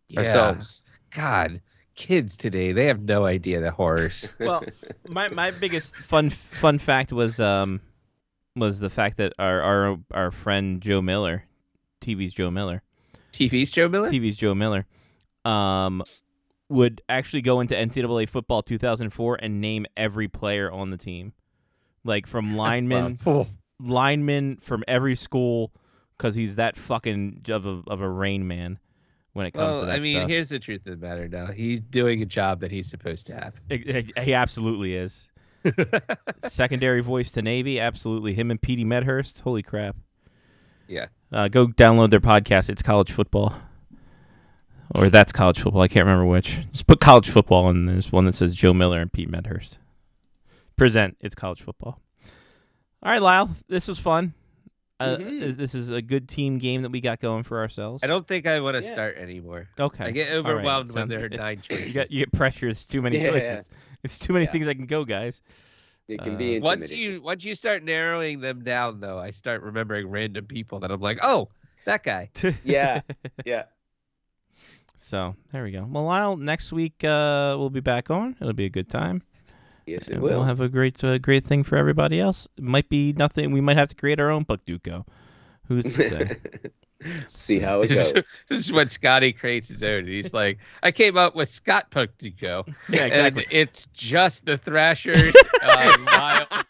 [0.08, 0.20] Yeah.
[0.20, 0.84] ourselves.
[1.12, 1.62] God,
[1.98, 4.26] kids today, they have no idea the horrors.
[4.40, 4.64] well,
[5.10, 7.82] my my biggest fun fun fact was um
[8.56, 11.44] was the fact that our our our friend Joe Miller,
[12.02, 12.82] TV's Joe Miller,
[13.34, 14.10] TV's Joe Miller?
[14.10, 14.86] TV's Joe Miller,
[15.44, 16.02] um
[16.70, 21.34] would actually go into NCAA football 2004 and name every player on the team,
[22.06, 23.20] like from linemen
[23.80, 25.72] linemen from every school,
[26.18, 28.80] because he's that fucking of a of a rain man
[29.38, 30.30] when it comes to that I mean, stuff.
[30.30, 31.46] here's the truth of the matter now.
[31.48, 33.62] He's doing a job that he's supposed to have.
[33.70, 35.28] He- he absolutely is.
[36.48, 38.34] Secondary voice to Navy, absolutely.
[38.34, 39.96] Him and Petey Medhurst, holy crap.
[40.88, 41.08] Yeah.
[41.32, 42.70] Uh, go download their podcast.
[42.70, 43.54] It's college football,
[44.96, 45.82] or that's college football.
[45.82, 46.60] I can't remember which.
[46.72, 49.78] Just put college football, and there's one that says Joe Miller and Pete Medhurst.
[50.78, 51.18] Present.
[51.22, 52.00] It's college football.
[53.04, 53.50] All right, Lyle.
[53.68, 54.34] This was fun.
[55.00, 55.58] Uh, Mhm.
[55.58, 58.04] This is a good team game that we got going for ourselves.
[58.04, 58.94] I don't think I want to Yeah.
[58.94, 59.68] start anymore.
[59.80, 60.06] Okay.
[60.06, 61.88] I get All right, overwhelmed when sounds there are nine choices.
[61.88, 62.68] You get you get pressure.
[62.68, 63.30] It's too many Yeah.
[63.30, 63.70] choices.
[64.04, 64.52] It's too many Yeah.
[64.52, 65.42] things I can go, guys.
[66.08, 69.62] It can Uh, be once you once you start narrowing them down, though, I start
[69.62, 71.50] remembering random people that I'm like, oh,
[71.86, 72.32] that guy.
[72.64, 73.02] Yeah.
[73.46, 73.66] Yeah.
[74.96, 75.86] So there we go.
[75.88, 78.36] Well, Lyle, next week uh, we'll be back on.
[78.42, 79.22] It'll be a good time.
[79.88, 80.40] Yes, it And will.
[80.40, 82.48] We'll have a great, uh, great thing for everybody else.
[82.58, 83.52] It might be nothing.
[83.52, 85.06] We might have to create our own Puckdoku.
[85.68, 86.38] Who's to say?
[87.28, 88.28] See how it goes.
[88.50, 90.08] this is when Scotty creates his own.
[90.08, 92.68] He's like, I came up with Scott Pucktico.
[92.90, 96.66] Yeah, And it's just the Thrashers, uh, Wild,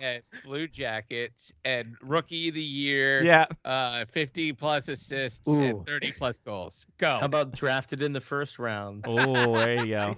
[0.00, 3.46] and Blue Jackets, and Rookie of the Year, yeah.
[3.64, 5.60] uh, 50 plus assists, Ooh.
[5.62, 6.86] and 30 plus goals.
[6.98, 7.18] Go.
[7.18, 9.04] How about drafted in the first round?
[9.06, 10.16] Oh, there you go.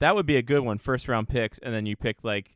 [0.00, 0.78] That would be a good one.
[0.78, 2.54] First round picks, and then you pick like,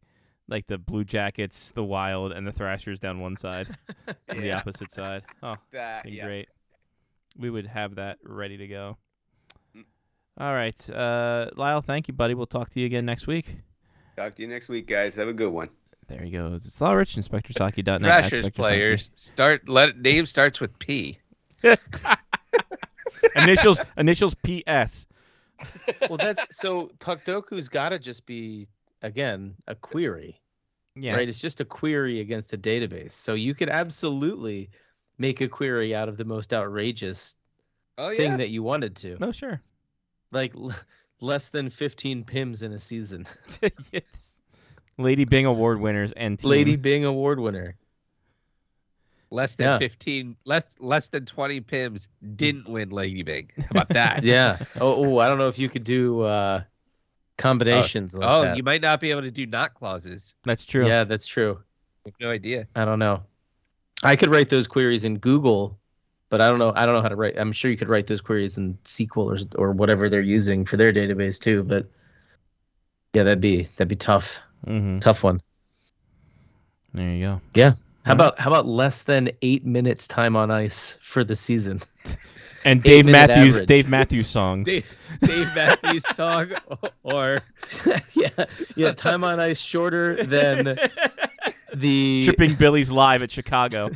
[0.49, 3.69] like the Blue Jackets, the Wild, and the Thrashers down one side,
[4.29, 5.23] and the opposite side.
[5.43, 6.27] Oh, That, be yeah.
[6.27, 6.49] great.
[7.39, 8.99] We would have that ready to go.
[9.77, 9.85] Mm.
[10.39, 11.81] All right, uh, Lyle.
[11.81, 12.35] Thank you, buddy.
[12.35, 13.57] We'll talk to you again next week.
[14.17, 15.15] Talk to you next week, guys.
[15.15, 15.71] Have a good one.
[16.09, 16.67] There he goes.
[16.67, 18.03] It's Law Rich, InspectorSaki.net.
[18.05, 19.69] at Thrashers players start.
[19.69, 21.19] Let name starts with P.
[23.37, 25.07] Initials initials PS.
[26.09, 28.67] Well, that's so Puckdoku's got to just be
[29.03, 30.41] again a query,
[30.97, 31.15] Yeah.
[31.15, 31.29] right?
[31.29, 33.13] It's just a query against a database.
[33.13, 34.71] So you could absolutely
[35.19, 37.37] make a query out of the most outrageous
[37.99, 39.61] Oh thing that you wanted to, No, sure.
[40.33, 40.73] like l-
[41.21, 43.27] less than 15 pims in a season.
[43.93, 44.41] yes.
[44.97, 46.51] Lady Byng Award winners and team.
[46.51, 47.77] Lady Byng award winner.
[49.33, 49.79] Less than Yeah.
[49.79, 53.49] 15, less less than 20 pims didn't win Lady Byng.
[53.57, 54.25] How about that?
[54.25, 54.59] Yeah.
[54.81, 56.63] Oh, oh, I don't know if you could do uh
[57.39, 58.57] combinations like oh, that.
[58.57, 60.35] you might not be able to do not clauses.
[60.45, 60.87] That's true.
[60.87, 61.61] Yeah, that's true.
[62.05, 62.67] I have no idea.
[62.75, 63.23] I don't know.
[64.03, 65.79] I could write those queries in Google,
[66.29, 66.73] but I don't know.
[66.75, 67.39] I don't know how to write.
[67.39, 70.77] I'm sure you could write those queries in SQL or or whatever they're using for
[70.77, 71.63] their database too.
[71.63, 71.87] But
[73.13, 74.41] yeah, that'd be that'd be tough.
[74.67, 74.99] Mm-hmm.
[74.99, 75.41] Tough one.
[76.95, 77.41] There you go.
[78.11, 81.81] How about how about less than eight minutes time on ice for the season?
[82.63, 83.69] And Dave Eight-minute Matthews, average.
[83.69, 84.67] Dave Matthews songs.
[84.67, 84.85] Dave,
[85.23, 86.53] Dave Matthews song
[87.05, 87.41] or
[88.13, 88.29] yeah,
[88.77, 88.93] yeah.
[88.93, 90.79] Time on ice shorter than
[91.73, 93.89] the Tripping Billies live at Chicago.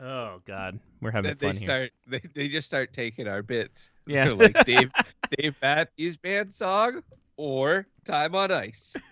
[0.00, 1.64] oh God, we're having that they fun here.
[1.64, 3.92] start they, they just start taking our bits.
[4.08, 4.24] Yeah.
[4.24, 4.90] They're like Dave
[5.38, 7.04] Dave Matthews band song
[7.38, 8.94] or Time on Ice.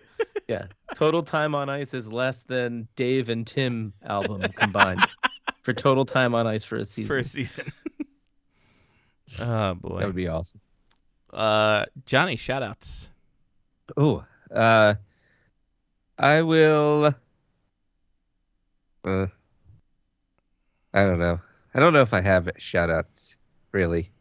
[0.49, 0.67] Yeah.
[0.95, 5.05] Total time on ice is less than Dave and Tim album combined
[5.63, 7.09] for total time on ice for a season.
[7.09, 7.73] for a season.
[9.41, 9.99] oh boy.
[9.99, 10.61] That would be awesome.
[11.33, 13.09] Uh, Johnny, shout outs.
[13.97, 14.25] Oh,
[14.55, 14.95] uh,
[16.19, 17.15] I will.
[19.05, 19.27] Uh,
[20.95, 21.41] I don't know.
[21.75, 23.37] I don't know if I have shout outs
[23.73, 24.13] really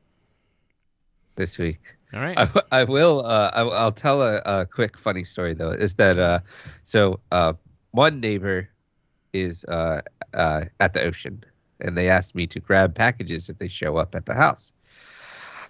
[1.35, 1.94] this week.
[2.13, 2.37] All right.
[2.37, 3.25] I, I will.
[3.25, 5.71] Uh, I, will tell a, a quick funny story though.
[5.71, 6.39] Is that uh,
[6.83, 7.19] so?
[7.31, 7.53] Uh,
[7.91, 8.69] one neighbor
[9.33, 10.01] is uh,
[10.33, 11.43] uh, at the ocean,
[11.79, 14.71] and they asked me to grab packages if they show up at the house.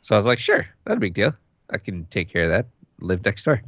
[0.02, 1.34] So I was like, sure, not a big deal.
[1.70, 2.68] I can take care of that.
[3.00, 3.62] Live next door.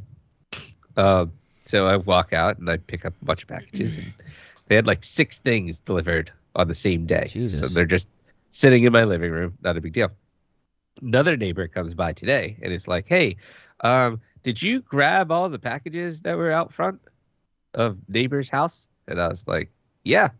[0.96, 1.32] Um,
[1.64, 4.12] so I walk out and I pick up a bunch of packages, and
[4.66, 7.28] they had like six things delivered on the same day.
[7.48, 8.08] So they're just
[8.50, 9.56] sitting in my living room.
[9.62, 10.10] Not a big deal
[11.02, 13.36] another neighbor comes by today and it's like, "Hey,
[13.80, 17.00] um, did you grab all the packages that were out front
[17.74, 19.70] of neighbor's house?" And I was like,
[20.04, 20.30] "Yeah."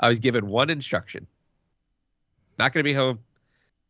[0.00, 1.26] I was given one instruction:
[2.58, 3.18] not going to be home.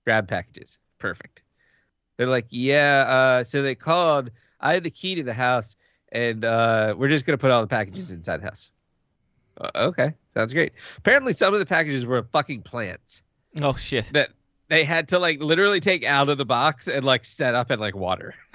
[0.05, 0.79] Grab packages.
[0.99, 1.43] Perfect.
[2.17, 4.31] They're like, "Yeah." Uh, so they called.
[4.61, 5.77] I had the key to the house,
[6.11, 8.71] and uh, we're just going to put all the packages inside the house.
[9.61, 10.73] Uh, okay, sounds great.
[10.97, 13.23] Apparently, some of the packages were fucking plants
[13.63, 14.07] oh shit.
[14.13, 14.31] that
[14.69, 17.79] they had to like literally take out of the box and like set up in
[17.81, 18.35] like water.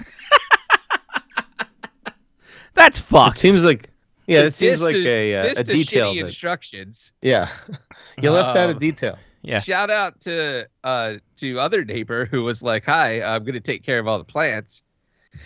[2.74, 3.36] That's fucked.
[3.36, 3.88] It seems like
[4.26, 6.12] yeah, it seems like to- a, uh, just a detail.
[6.12, 7.12] shitty that- instructions.
[7.22, 7.48] yeah,
[8.20, 9.18] you left out a Um, detail.
[9.42, 9.58] yeah.
[9.60, 13.98] Shout out to uh to other neighbor who was like, "Hi, I'm gonna take care
[13.98, 14.82] of all the plants."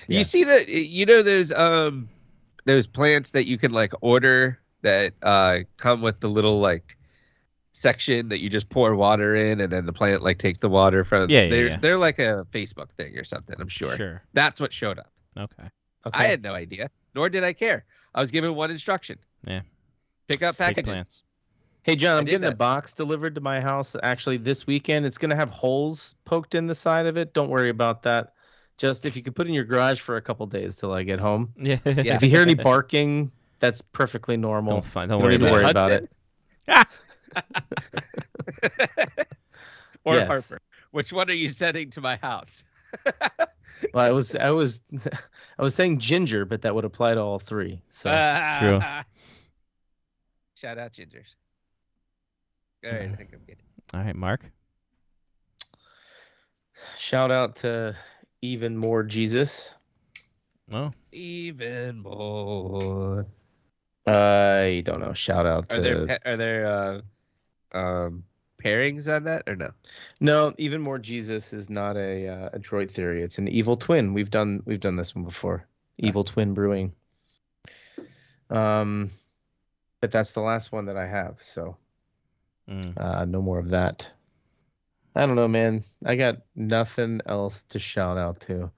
[0.07, 0.19] Yeah.
[0.19, 0.69] You see that?
[0.69, 2.09] You know, there's um
[2.67, 6.97] there's plants that you can like order that uh come with the little like
[7.79, 11.05] section that you just pour water in and then the plant like takes the water
[11.05, 11.79] from Yeah, yeah, they're yeah.
[11.81, 13.97] they're like a Facebook thing or something, I'm sure.
[13.97, 14.23] Sure.
[14.33, 15.11] That's what showed up.
[15.37, 15.69] Okay.
[16.07, 16.19] Okay.
[16.25, 17.85] I had no idea, nor did I care.
[18.15, 19.19] I was given one instruction.
[19.47, 19.61] Yeah.
[20.29, 21.23] Pick up Take packages.
[21.83, 25.07] Hey John, I I'm did getting a box delivered to my house actually this weekend.
[25.07, 27.33] It's gonna have holes poked in the side of it.
[27.33, 28.35] Don't worry about that.
[28.77, 31.03] Just if you could put it in your garage for a couple days till I
[31.03, 31.53] get home.
[31.57, 31.79] Yeah.
[31.85, 32.15] Yeah.
[32.17, 34.75] If you hear any barking, that's perfectly normal.
[34.75, 35.11] Don't find.
[35.11, 35.71] Don't You don't worry about worry it.
[35.71, 36.09] about Hudson?
[36.69, 36.87] it.
[40.05, 40.27] or Yes.
[40.27, 40.59] Harper.
[40.91, 42.65] Which one are you sending to my house?
[43.95, 44.83] Well, I was I was
[45.59, 47.81] I was saying ginger, but that would apply to all three.
[47.89, 48.81] So true.
[50.57, 51.29] Shout out Gingers.
[52.85, 53.59] All right, I think I'm good.
[53.95, 54.51] All right, Mark.
[56.97, 57.95] Shout out to
[58.43, 59.75] even more Jesus.
[60.73, 63.27] Oh, Even more.
[64.07, 65.13] I don't know.
[65.15, 67.01] Shout out Are to there pa- are there uh,
[67.73, 68.25] um
[68.63, 69.71] pairings on that or no?
[70.21, 70.55] no.
[70.59, 73.23] Even more Jesus is not a uh, Adroit Theory.
[73.23, 74.15] It's an evil twin.
[74.15, 75.67] We've done we've done this one before.
[75.99, 76.93] Evil twin brewing.
[78.51, 79.11] Um,
[80.01, 81.37] but that's the last one that I have.
[81.41, 81.77] So
[82.69, 82.93] mm.
[82.97, 84.09] uh, no more of that.
[85.15, 85.85] I don't know, man.
[86.05, 88.71] I got nothing else to shout out to.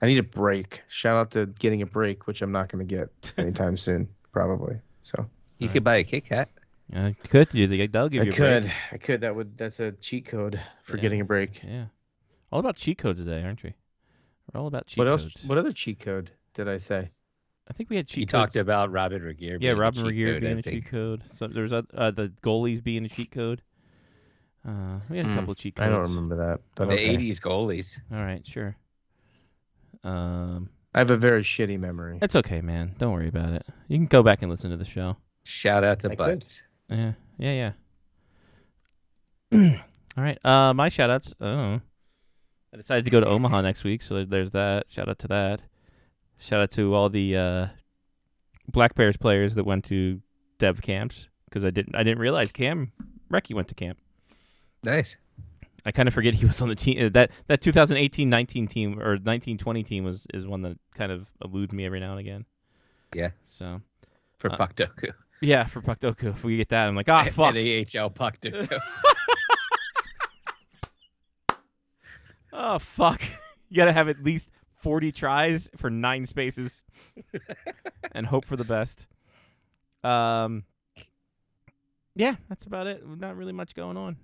[0.00, 0.82] I need a break.
[0.88, 4.78] Shout out to getting a break, which I'm not going to get anytime soon, probably.
[5.00, 6.48] So You could buy a Kit Kat.
[6.94, 7.66] Uh, could you?
[7.66, 8.72] They- They'll give I you a could, break.
[8.92, 9.20] I could.
[9.20, 9.56] That would.
[9.56, 11.02] That's a cheat code for Yeah.
[11.02, 11.62] getting a break.
[11.62, 11.86] Yeah.
[12.50, 13.74] All about cheat codes today, aren't we?
[14.52, 15.22] We're all about cheat what else?
[15.22, 15.44] codes.
[15.44, 17.10] What other cheat code did I say?
[17.68, 18.32] I think we had cheat You codes.
[18.32, 19.52] talked about Robyn Regehr.
[19.52, 21.22] yeah, being a Robyn cheat Regehr code, being I a cheat code.
[21.32, 23.62] So there's uh, uh, the goalies being a cheat code.
[24.66, 25.86] Uh, we had a Hmm, couple of cheat codes.
[25.86, 27.16] I don't remember that, but The okay.
[27.16, 27.98] '80s goalies.
[28.12, 28.76] All right, sure.
[30.02, 32.18] Um, I have a very shitty memory.
[32.20, 32.94] it's okay, man.
[32.98, 33.64] Don't worry about it.
[33.88, 35.16] You can go back and listen to the show.
[35.44, 36.44] Shout out to I could.
[36.90, 37.72] Yeah, yeah,
[39.52, 39.72] yeah.
[40.16, 40.38] All right.
[40.44, 41.34] Uh, my shout outs.
[41.40, 41.80] Oh,
[42.72, 44.86] I decided to go to Omaha next week, so there's that.
[44.90, 45.60] Shout out to that.
[46.38, 47.66] Shout out to all the uh,
[48.68, 50.20] Black Bears players that went to
[50.58, 52.92] dev camps because I didn't I didn't realize Cam
[53.30, 53.98] Recky went to camp.
[54.82, 55.16] Nice.
[55.84, 57.04] I kind of forget he was on the team.
[57.06, 61.72] uh, That that 2018-19 team or 1920 team was is one that kind of eludes
[61.72, 62.44] me every now and again.
[63.14, 63.30] Yeah.
[63.44, 63.80] So
[64.38, 65.12] For Uh, Puckdoku.
[65.42, 67.54] Yeah, for Puckdoku, if we get that, I'm like, ah, fuck.
[67.54, 68.78] AHL Puckdoku.
[72.52, 73.22] Oh fuck!
[73.68, 76.82] You gotta have at least forty tries for nine spaces,
[78.12, 79.06] and hope for the best.
[80.02, 80.64] Um,
[82.16, 83.06] yeah, that's about it.
[83.06, 84.16] Not really much going on.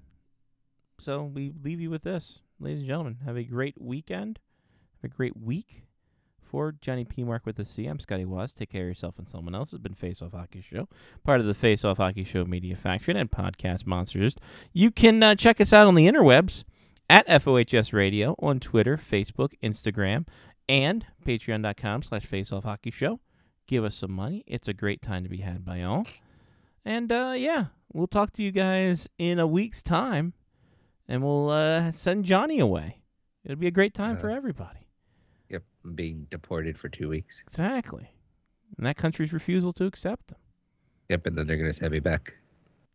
[0.98, 3.18] So we leave you with this, ladies and gentlemen.
[3.24, 4.38] Have a great weekend.
[5.02, 5.85] Have a great week.
[6.50, 7.24] For Johnny P.
[7.24, 8.52] Mark with the C, I'm Scotty Was.
[8.52, 9.72] Take care of yourself and someone else.
[9.72, 10.88] Has been Face Off Hockey Show,
[11.24, 14.36] part of the Face Off Hockey Show Media Faction and Podcast Monsters.
[14.72, 16.64] You can uh, check us out on the interwebs
[17.10, 20.26] at FOHS Radio on Twitter, Facebook, Instagram,
[20.68, 23.20] and patreon.com slash Face Off faceoffhockey show.
[23.66, 24.44] Give us some money.
[24.46, 26.06] It's a great time to be had by all.
[26.84, 30.34] And uh, yeah, we'll talk to you guys in a week's time,
[31.08, 33.02] and we'll uh, send Johnny away.
[33.44, 34.85] It'll be a great time for everybody.
[35.94, 37.42] Being deported for two weeks.
[37.46, 38.10] Exactly.
[38.76, 40.38] And that country's refusal to accept them.
[41.08, 41.26] Yep.
[41.26, 42.34] And then they're gonna send me back.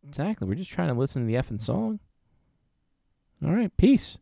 [0.07, 0.47] Exactly.
[0.47, 1.99] We're just trying to listen to the effing song.
[3.43, 3.76] All right.
[3.77, 4.18] Peace.